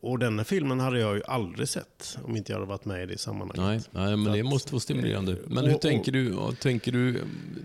Och 0.05 0.19
den 0.19 0.37
här 0.39 0.43
filmen 0.45 0.79
hade 0.79 0.99
jag 0.99 1.15
ju 1.15 1.21
aldrig 1.27 1.67
sett 1.67 2.17
om 2.23 2.35
inte 2.37 2.51
jag 2.51 2.59
hade 2.59 2.69
varit 2.69 2.85
med 2.85 3.03
i 3.03 3.05
det 3.05 3.17
sammanhanget. 3.17 3.89
Nej, 3.91 4.05
nej, 4.07 4.17
men 4.17 4.33
det 4.33 4.43
måste 4.43 4.71
vara 4.73 4.79
stimulerande. 4.79 5.35
Men 5.47 5.57
och- 5.57 5.63
hur 5.69 5.75
och- 5.75 5.81
tänker 5.81 6.11
du? 6.11 6.29
Ja, 6.29 6.51
Tänker 6.61 6.91
du, 6.91 7.21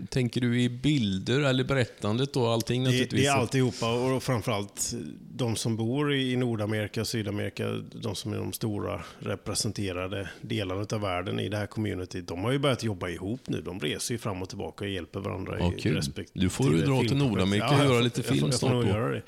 tänker 0.09 0.41
du 0.41 0.61
i 0.61 0.69
bilder 0.69 1.39
eller 1.39 1.63
berättandet 1.63 2.35
och 2.37 2.51
allting 2.51 2.83
Det, 2.83 2.89
naturligtvis? 2.89 3.21
det 3.21 3.27
är 3.27 3.31
alltihopa 3.35 3.93
och 4.15 4.23
framförallt 4.23 4.93
de 5.35 5.55
som 5.55 5.77
bor 5.77 6.13
i 6.13 6.35
Nordamerika 6.35 7.01
och 7.01 7.07
Sydamerika, 7.07 7.69
de 7.93 8.15
som 8.15 8.33
är 8.33 8.37
de 8.37 8.53
stora 8.53 9.01
representerade 9.19 10.29
delarna 10.41 10.85
av 10.93 11.01
världen 11.01 11.39
i 11.39 11.49
det 11.49 11.57
här 11.57 11.67
communityt, 11.67 12.27
de 12.27 12.43
har 12.43 12.51
ju 12.51 12.59
börjat 12.59 12.83
jobba 12.83 13.09
ihop 13.09 13.41
nu. 13.47 13.61
De 13.61 13.79
reser 13.79 14.13
ju 14.13 14.17
fram 14.17 14.41
och 14.41 14.49
tillbaka 14.49 14.85
och 14.85 14.91
hjälper 14.91 15.19
varandra 15.19 15.57
Ja, 15.59 15.73
i 15.77 15.89
respektive 15.93 16.45
Du 16.45 16.49
får 16.49 16.73
ju 16.73 16.81
dra 16.81 17.01
till. 17.01 17.17
Nordamerika 17.17 17.67
och 17.69 17.73
jag 17.73 17.85
göra 17.85 17.99
lite 18.01 18.19
jag 18.19 18.25
får- 18.25 18.33
film 18.33 18.45
jag 18.51 18.59
får 18.59 18.67
snart 18.67 18.83
då. 18.83 18.87
göra 18.89 19.09
det. 19.13 19.21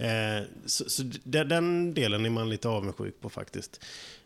Eh, 0.00 0.44
så 0.66 0.84
så 0.90 1.02
de- 1.24 1.44
den 1.44 1.94
delen 1.94 2.26
är 2.26 2.30
man 2.30 2.50
lite 2.50 2.68
avundsjuk 2.68 3.20
på 3.20 3.30
faktiskt. 3.30 3.84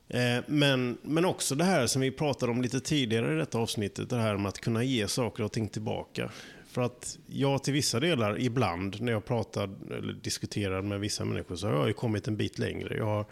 Eh, 0.08 0.38
men, 0.46 0.98
men 1.02 1.24
också 1.24 1.54
det 1.54 1.64
här 1.64 1.86
som 1.86 2.02
vi 2.02 2.10
pratade 2.10 2.52
om 2.52 2.62
lite 2.62 2.80
tidigare 2.80 3.32
i 3.34 3.36
detta 3.36 3.58
avsnittet, 3.58 4.10
det 4.10 4.16
här 4.16 4.36
med 4.36 4.48
att 4.48 4.60
kunna 4.60 4.82
ge 4.84 5.08
saker 5.08 5.42
och 5.44 5.52
ting 5.52 5.68
tillbaka. 5.68 6.30
För 6.68 6.82
att 6.82 7.18
jag 7.26 7.64
till 7.64 7.72
vissa 7.72 8.00
delar, 8.00 8.40
ibland 8.40 9.00
när 9.00 9.12
jag 9.12 9.24
pratar 9.24 9.70
eller 9.98 10.12
diskuterar 10.12 10.82
med 10.82 11.00
vissa 11.00 11.24
människor, 11.24 11.56
så 11.56 11.66
har 11.66 11.74
jag 11.74 11.86
ju 11.86 11.92
kommit 11.92 12.28
en 12.28 12.36
bit 12.36 12.58
längre. 12.58 12.96
Jag 12.96 13.04
har, 13.04 13.24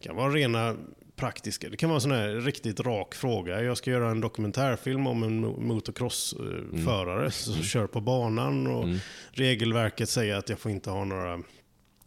kan 0.00 0.16
vara 0.16 0.32
rena 0.32 0.76
praktiska, 1.16 1.68
det 1.68 1.76
kan 1.76 1.88
vara 1.88 1.96
en 1.96 2.00
sån 2.00 2.10
här 2.12 2.28
riktigt 2.28 2.80
rak 2.80 3.14
fråga. 3.14 3.62
Jag 3.62 3.76
ska 3.76 3.90
göra 3.90 4.10
en 4.10 4.20
dokumentärfilm 4.20 5.06
om 5.06 5.22
en 5.22 5.44
mo- 5.44 5.60
motocrossförare 5.60 7.30
som 7.30 7.62
kör 7.62 7.86
på 7.86 8.00
banan 8.00 8.66
och 8.66 8.88
regelverket 9.32 10.08
säger 10.08 10.34
att 10.36 10.48
jag 10.48 10.58
får 10.58 10.70
inte 10.72 10.90
ha 10.90 11.04
några 11.04 11.42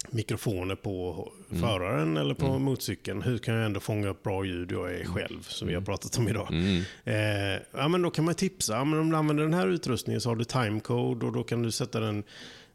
mikrofoner 0.08 0.74
på 0.74 1.28
föraren 1.60 2.16
eller 2.16 2.34
på 2.34 2.58
motorcykeln. 2.58 3.22
Hur 3.22 3.38
kan 3.38 3.54
jag 3.54 3.66
ändå 3.66 3.80
fånga 3.80 4.08
upp 4.08 4.22
bra 4.22 4.44
ljud 4.44 4.72
jag 4.72 4.94
är 4.94 5.04
själv, 5.04 5.42
som 5.42 5.68
vi 5.68 5.74
har 5.74 5.80
pratat 5.82 6.18
om 6.18 6.28
idag. 6.28 6.48
Eh, 7.04 7.14
ja, 7.72 7.88
men 7.88 8.02
då 8.02 8.10
kan 8.10 8.24
man 8.24 8.34
tipsa. 8.34 8.72
Ja, 8.72 8.84
men 8.84 8.98
om 8.98 9.10
du 9.10 9.16
använder 9.16 9.44
den 9.44 9.54
här 9.54 9.66
utrustningen 9.68 10.20
så 10.20 10.28
har 10.28 10.36
du 10.36 10.44
timecode 10.44 11.26
och 11.26 11.32
då 11.32 11.42
kan 11.42 11.62
du 11.62 11.70
sätta 11.70 12.00
den 12.00 12.22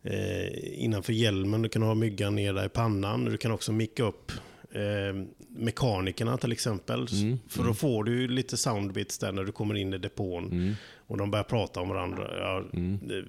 eh, 0.03 0.83
innanför 0.83 1.13
hjälmen. 1.13 1.61
Du 1.61 1.69
kan 1.69 1.81
ha 1.81 1.95
myggan 1.95 2.35
ner 2.35 2.53
där 2.53 2.65
i 2.65 2.69
pannan. 2.69 3.25
Du 3.25 3.37
kan 3.37 3.51
också 3.51 3.71
micka 3.71 4.03
upp 4.03 4.31
eh, 4.71 5.25
mekanikerna 5.49 6.37
till 6.37 6.51
exempel. 6.51 7.07
Mm, 7.11 7.39
För 7.49 7.63
då 7.63 7.73
får 7.73 8.03
du 8.03 8.27
lite 8.27 8.57
soundbits 8.57 9.17
där 9.17 9.31
när 9.31 9.43
du 9.43 9.51
kommer 9.51 9.75
in 9.75 9.93
i 9.93 9.97
depån. 9.97 10.75
Mm. 11.07 11.11
Och 11.11 11.17
de 11.17 11.31
börjar 11.31 11.43
prata 11.43 11.79
om 11.81 11.89
varandra. 11.89 12.27
Ja, 12.39 12.63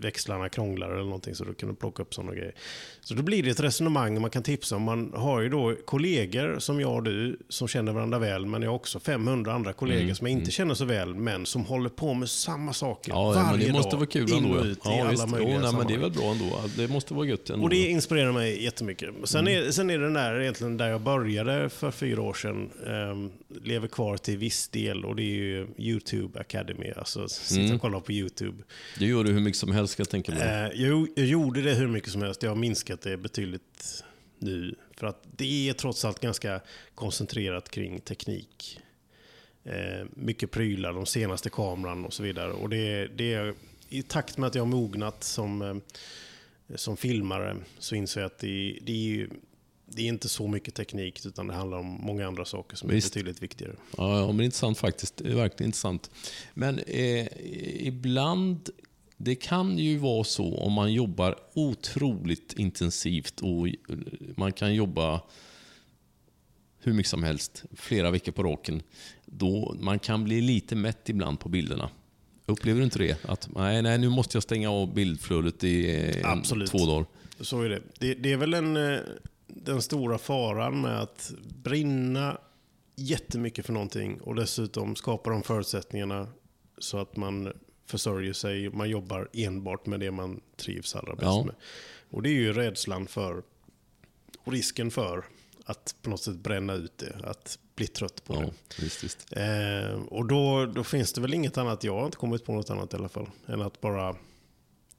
Växlarna 0.00 0.48
krånglar 0.48 0.90
eller 0.90 1.04
någonting 1.04 1.34
så 1.34 1.44
du 1.44 1.54
kan 1.54 1.76
plocka 1.76 2.02
upp 2.02 2.14
sådana 2.14 2.34
grejer. 2.34 2.54
Så 3.00 3.14
då 3.14 3.22
blir 3.22 3.42
det 3.42 3.50
ett 3.50 3.60
resonemang 3.60 4.20
man 4.20 4.30
kan 4.30 4.42
tipsa 4.42 4.76
om. 4.76 4.82
Man 4.82 5.12
har 5.16 5.40
ju 5.40 5.48
då 5.48 5.74
kollegor 5.84 6.58
som 6.58 6.80
jag 6.80 6.94
och 6.94 7.02
du 7.02 7.38
som 7.48 7.68
känner 7.68 7.92
varandra 7.92 8.18
väl. 8.18 8.46
Men 8.46 8.62
jag 8.62 8.70
har 8.70 8.76
också 8.76 9.00
500 9.00 9.52
andra 9.52 9.72
kollegor 9.72 10.02
Mm, 10.02 10.14
som 10.14 10.26
jag 10.26 10.38
inte 10.38 10.50
känner 10.50 10.74
så 10.74 10.84
väl. 10.84 11.14
Men 11.14 11.46
som 11.46 11.64
håller 11.64 11.88
på 11.88 12.14
med 12.14 12.28
samma 12.28 12.72
saker 12.72 13.12
Ja, 13.12 13.34
ja, 13.34 13.42
men 13.42 13.50
varje 13.52 13.66
det 13.66 13.72
måste 13.72 13.90
dag. 13.90 13.96
vara 13.96 14.06
kul 14.06 14.32
in 14.32 14.44
och 14.44 14.64
ut 14.64 14.78
i 14.78 14.80
ja, 14.84 15.00
alla 15.00 15.10
visst. 15.10 15.28
möjliga 15.28 15.54
jo, 15.54 15.60
nej, 15.62 15.72
men 15.78 15.86
det 15.86 15.94
är 15.94 15.98
väl 15.98 16.10
bra 16.10 16.24
ändå. 16.32 16.60
Det 16.76 16.88
måste 16.88 17.14
vara 17.14 17.26
gött 17.26 17.50
ändå. 17.50 17.64
Och 17.64 17.70
det 17.70 17.76
inspirerar 17.88 18.32
mig 18.32 18.64
jättemycket. 18.64 19.10
Sen, 19.24 19.46
Mm. 19.46 19.66
är, 19.66 19.70
sen 19.70 19.90
är 19.90 19.98
det 19.98 20.04
den 20.04 20.14
där 20.14 20.40
egentligen 20.40 20.76
där 20.76 20.88
jag 20.88 21.00
började 21.00 21.68
för 21.68 21.90
fyra 21.90 22.22
år 22.22 22.34
sedan. 22.34 22.70
ehm, 22.86 23.30
lever 23.64 23.88
kvar 23.88 24.16
till 24.16 24.38
viss 24.38 24.68
del 24.68 25.04
och 25.04 25.16
det 25.16 25.22
är 25.22 25.34
ju 25.36 25.66
YouTube 25.78 26.40
Academy. 26.40 26.92
Alltså 26.96 27.28
sitta 27.28 27.65
Mm. 27.66 27.76
och 27.76 27.82
kolla 27.82 28.00
på 28.00 28.12
YouTube. 28.12 28.62
Det 28.98 29.06
gör 29.06 29.24
du 29.24 29.32
hur 29.32 29.40
mycket 29.40 29.58
som 29.58 29.72
helst 29.72 29.92
ska 29.92 30.00
jag 30.00 30.10
tänka 30.10 30.32
mig. 30.32 30.42
Eh, 30.42 30.82
jag, 30.82 31.08
jag 31.16 31.26
gjorde 31.26 31.62
det 31.62 31.74
hur 31.74 31.88
mycket 31.88 32.12
som 32.12 32.22
helst. 32.22 32.42
Jag 32.42 32.50
har 32.50 32.56
minskat 32.56 33.00
det 33.00 33.16
betydligt 33.16 34.04
nu. 34.38 34.74
För 34.96 35.06
att 35.06 35.22
det 35.36 35.68
är 35.68 35.72
trots 35.72 36.04
allt 36.04 36.20
ganska 36.20 36.60
koncentrerat 36.94 37.70
kring 37.70 38.00
teknik. 38.00 38.80
Eh, 39.64 40.06
mycket 40.14 40.50
prylar, 40.50 40.92
de 40.92 41.06
senaste 41.06 41.50
kameran 41.50 42.04
och 42.04 42.12
så 42.12 42.22
vidare. 42.22 42.52
Och 42.52 42.68
det, 42.68 43.06
det 43.16 43.34
är 43.34 43.54
i 43.88 44.02
takt 44.02 44.38
med 44.38 44.46
att 44.46 44.54
jag 44.54 44.62
har 44.62 44.66
mognat 44.66 45.24
som, 45.24 45.62
eh, 45.62 45.76
som 46.74 46.96
filmare 46.96 47.56
så 47.78 47.94
inser 47.94 48.20
jag 48.20 48.26
att 48.26 48.38
det, 48.38 48.78
det 48.82 48.92
är 48.92 49.28
det 49.86 50.02
är 50.02 50.06
inte 50.06 50.28
så 50.28 50.48
mycket 50.48 50.74
teknik 50.74 51.26
utan 51.26 51.46
det 51.46 51.54
handlar 51.54 51.78
om 51.78 51.86
många 51.86 52.26
andra 52.26 52.44
saker 52.44 52.76
som 52.76 52.88
Visst. 52.88 53.06
är 53.06 53.20
betydligt 53.20 53.42
viktigare. 53.42 53.76
Ja, 53.96 54.20
ja, 54.20 54.32
men 54.32 54.44
intressant 54.44 54.78
faktiskt. 54.78 55.16
Det 55.16 55.30
är 55.30 55.34
verkligen 55.34 55.68
intressant. 55.68 56.10
Men 56.54 56.78
eh, 56.78 57.26
ibland, 57.86 58.70
det 59.16 59.34
kan 59.34 59.78
ju 59.78 59.98
vara 59.98 60.24
så 60.24 60.56
om 60.58 60.72
man 60.72 60.92
jobbar 60.92 61.38
otroligt 61.54 62.52
intensivt 62.52 63.40
och 63.40 63.68
man 64.36 64.52
kan 64.52 64.74
jobba 64.74 65.20
hur 66.78 66.92
mycket 66.92 67.10
som 67.10 67.22
helst, 67.22 67.64
flera 67.74 68.10
veckor 68.10 68.32
på 68.32 68.42
raken. 68.42 68.82
Då 69.24 69.76
man 69.80 69.98
kan 69.98 70.24
bli 70.24 70.40
lite 70.40 70.76
mätt 70.76 71.08
ibland 71.08 71.40
på 71.40 71.48
bilderna. 71.48 71.90
Upplever 72.46 72.78
du 72.78 72.84
inte 72.84 72.98
det? 72.98 73.24
Att 73.24 73.48
nej, 73.54 73.82
nej 73.82 73.98
nu 73.98 74.08
måste 74.08 74.36
jag 74.36 74.42
stänga 74.42 74.70
av 74.70 74.94
bildflödet 74.94 75.64
i 75.64 75.96
en, 75.96 76.24
Absolut. 76.24 76.70
två 76.70 76.86
dagar. 76.86 77.06
Så 77.40 77.62
är 77.62 77.68
det. 77.68 77.82
Det, 77.98 78.14
det 78.14 78.32
är 78.32 78.36
väl 78.36 78.54
en, 78.54 78.76
eh, 78.76 78.98
den 79.62 79.82
stora 79.82 80.18
faran 80.18 80.80
med 80.80 81.00
att 81.00 81.32
brinna 81.62 82.38
jättemycket 82.96 83.66
för 83.66 83.72
någonting 83.72 84.20
och 84.20 84.34
dessutom 84.34 84.96
skapa 84.96 85.30
de 85.30 85.42
förutsättningarna 85.42 86.28
så 86.78 86.98
att 86.98 87.16
man 87.16 87.52
försörjer 87.86 88.32
sig. 88.32 88.70
Man 88.70 88.90
jobbar 88.90 89.28
enbart 89.32 89.86
med 89.86 90.00
det 90.00 90.10
man 90.10 90.40
trivs 90.56 90.96
allra 90.96 91.14
bäst 91.14 91.22
Ja. 91.24 91.44
med. 91.44 91.54
Och 92.10 92.22
det 92.22 92.28
är 92.28 92.32
ju 92.34 92.52
rädslan 92.52 93.06
för 93.06 93.42
och 94.44 94.52
risken 94.52 94.90
för 94.90 95.24
att 95.64 95.94
på 96.02 96.10
något 96.10 96.22
sätt 96.22 96.36
bränna 96.36 96.74
ut 96.74 96.98
det, 96.98 97.20
att 97.24 97.58
bli 97.74 97.86
trött 97.86 98.24
på 98.24 98.34
Ja, 98.34 98.40
det. 98.40 98.82
visst, 98.82 99.04
visst. 99.04 99.32
Eh, 99.32 100.02
och 100.08 100.26
då, 100.26 100.66
då 100.66 100.84
finns 100.84 101.12
det 101.12 101.20
väl 101.20 101.34
inget 101.34 101.58
annat, 101.58 101.84
jag 101.84 101.94
har 101.98 102.04
inte 102.04 102.16
kommit 102.16 102.44
på 102.44 102.52
något 102.52 102.70
annat 102.70 102.92
i 102.92 102.96
alla 102.96 103.08
fall, 103.08 103.30
än 103.46 103.62
att 103.62 103.80
bara 103.80 104.16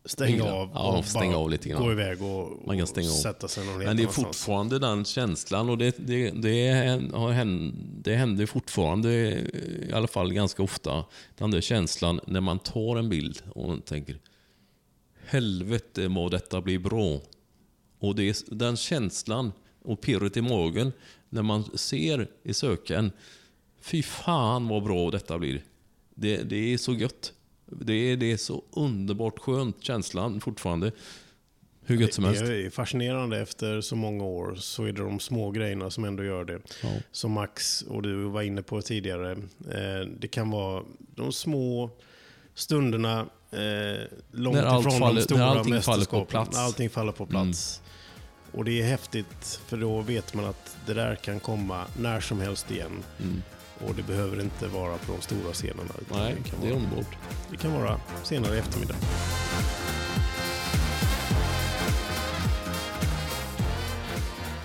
stänga 0.08 0.44
av 0.44 0.70
Ja, 0.74 0.98
och 0.98 1.06
stänga 1.06 1.34
bara 1.34 1.44
av 1.44 1.50
lite 1.50 1.70
grann. 1.70 1.84
gå 1.84 1.92
iväg 1.92 2.22
och, 2.22 2.68
Man 2.68 2.78
kan 2.78 2.88
stänga 2.88 3.08
och 3.08 3.16
sätta 3.16 3.48
sig 3.48 3.66
någon 3.66 3.78
Men 3.78 3.98
det 3.98 4.04
är 4.04 4.08
fortfarande 4.08 4.80
den 4.80 5.06
känslan 5.06 5.70
och 5.70 5.78
det, 5.78 5.96
det, 5.98 6.30
det, 6.30 6.70
har 7.14 7.32
hänt, 7.32 7.76
det 8.04 8.16
händer 8.16 8.46
fortfarande, 8.46 9.10
i 9.10 9.92
alla 9.94 10.08
fall 10.08 10.34
ganska 10.34 10.64
ofta, 10.64 11.06
den 11.38 11.52
där 11.52 11.62
känslan 11.62 12.20
när 12.28 12.42
man 12.42 12.60
tar 12.60 12.96
en 12.96 13.10
bild 13.10 13.42
och 13.56 13.86
tänker 13.86 14.20
helvete 15.28 16.10
må 16.10 16.30
detta 16.30 16.62
bli 16.62 16.80
bra. 16.80 17.22
Och 18.00 18.16
det 18.16 18.24
är 18.24 18.56
den 18.56 18.78
känslan 18.78 19.52
och 19.84 20.02
pirret 20.02 20.38
i 20.38 20.42
magen 20.42 20.92
när 21.30 21.42
man 21.42 21.78
ser 21.78 22.28
i 22.44 22.54
söken, 22.54 23.12
fy 23.82 24.04
fan 24.04 24.68
vad 24.68 24.84
bra 24.84 25.12
detta 25.12 25.38
blir. 25.38 25.64
Det, 26.16 26.38
det 26.44 26.74
är 26.74 26.78
så 26.78 26.94
gött. 26.94 27.34
Det 27.72 27.94
är, 27.94 28.18
det 28.18 28.32
är 28.32 28.38
så 28.38 28.64
underbart 28.72 29.40
skönt 29.40 29.84
känslan 29.84 30.42
fortfarande. 30.42 30.92
Hur 31.86 31.98
gött 31.98 32.14
som 32.14 32.24
helst. 32.24 32.46
Det 32.46 32.66
är 32.66 32.70
fascinerande 32.70 33.40
efter 33.40 33.82
så 33.82 33.96
många 33.96 34.24
år 34.24 34.56
så 34.56 34.84
är 34.84 34.92
det 34.92 35.02
de 35.04 35.20
små 35.20 35.52
grejerna 35.52 35.90
som 35.90 36.04
ändå 36.06 36.24
gör 36.24 36.46
det. 36.46 36.60
Ja. 36.84 36.90
Som 37.12 37.32
Max 37.32 37.82
och 37.82 38.02
du 38.02 38.16
var 38.24 38.42
inne 38.42 38.62
på 38.64 38.82
tidigare. 38.82 39.32
Eh, 39.72 40.08
det 40.20 40.28
kan 40.28 40.50
vara 40.50 40.84
de 41.16 41.32
små 41.32 41.90
stunderna 42.54 43.20
eh, 43.52 44.08
långt 44.32 44.56
När 44.58 44.64
allt 44.64 44.88
ifrån 44.88 45.00
faller- 45.00 45.10
de 45.10 45.16
när 45.16 45.22
stora 45.22 45.46
allting 45.46 45.82
faller 45.82 46.06
på 46.06 46.26
plats. 46.26 46.50
Mm. 46.50 46.60
När 46.62 46.66
allting 46.68 46.90
faller 46.90 47.12
på 47.12 47.26
plats. 47.26 47.82
Och 48.52 48.66
det 48.66 48.82
är 48.82 48.86
häftigt 48.86 49.60
för 49.68 49.78
då 49.78 50.02
vet 50.02 50.34
man 50.34 50.46
att 50.46 50.78
det 50.86 50.94
där 50.94 51.16
kan 51.16 51.40
komma 51.40 51.86
när 52.00 52.20
som 52.20 52.40
helst 52.40 52.72
igen. 52.72 53.04
Mm. 53.22 53.42
Och 53.86 53.96
det 53.96 54.04
behöver 54.04 54.42
inte 54.42 54.68
vara 54.68 54.98
på 54.98 55.12
de 55.12 55.22
stora 55.22 55.54
scenerna. 55.54 55.94
utan 56.02 56.20
Nej, 56.20 56.36
det, 56.44 56.50
kan 56.50 56.60
det 56.62 56.68
är 56.68 56.72
vara, 56.72 56.82
underbart. 56.84 57.16
det 57.52 57.58
kan 57.58 57.74
vara 57.74 58.00
senare 58.24 58.56
i 58.56 58.60
eftermiddag. 58.60 58.96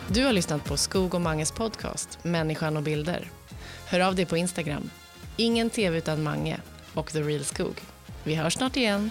Du 0.08 0.24
har 0.24 0.32
lyssnat 0.32 0.64
på 0.64 0.76
Skog 0.76 1.14
och 1.14 1.20
Manges 1.20 1.52
podcast 1.52 2.18
Människan 2.22 2.76
och 2.76 2.82
bilder. 2.82 3.30
Hör 3.86 4.00
av 4.00 4.14
dig 4.14 4.26
på 4.26 4.36
Instagram. 4.36 4.90
Ingen 5.36 5.70
tv 5.70 5.98
utan 5.98 6.22
Mange 6.22 6.60
och 6.94 7.12
The 7.12 7.20
Real 7.22 7.44
Skog. 7.44 7.74
Vi 8.24 8.34
hörs 8.34 8.54
snart 8.54 8.76
igen. 8.76 9.10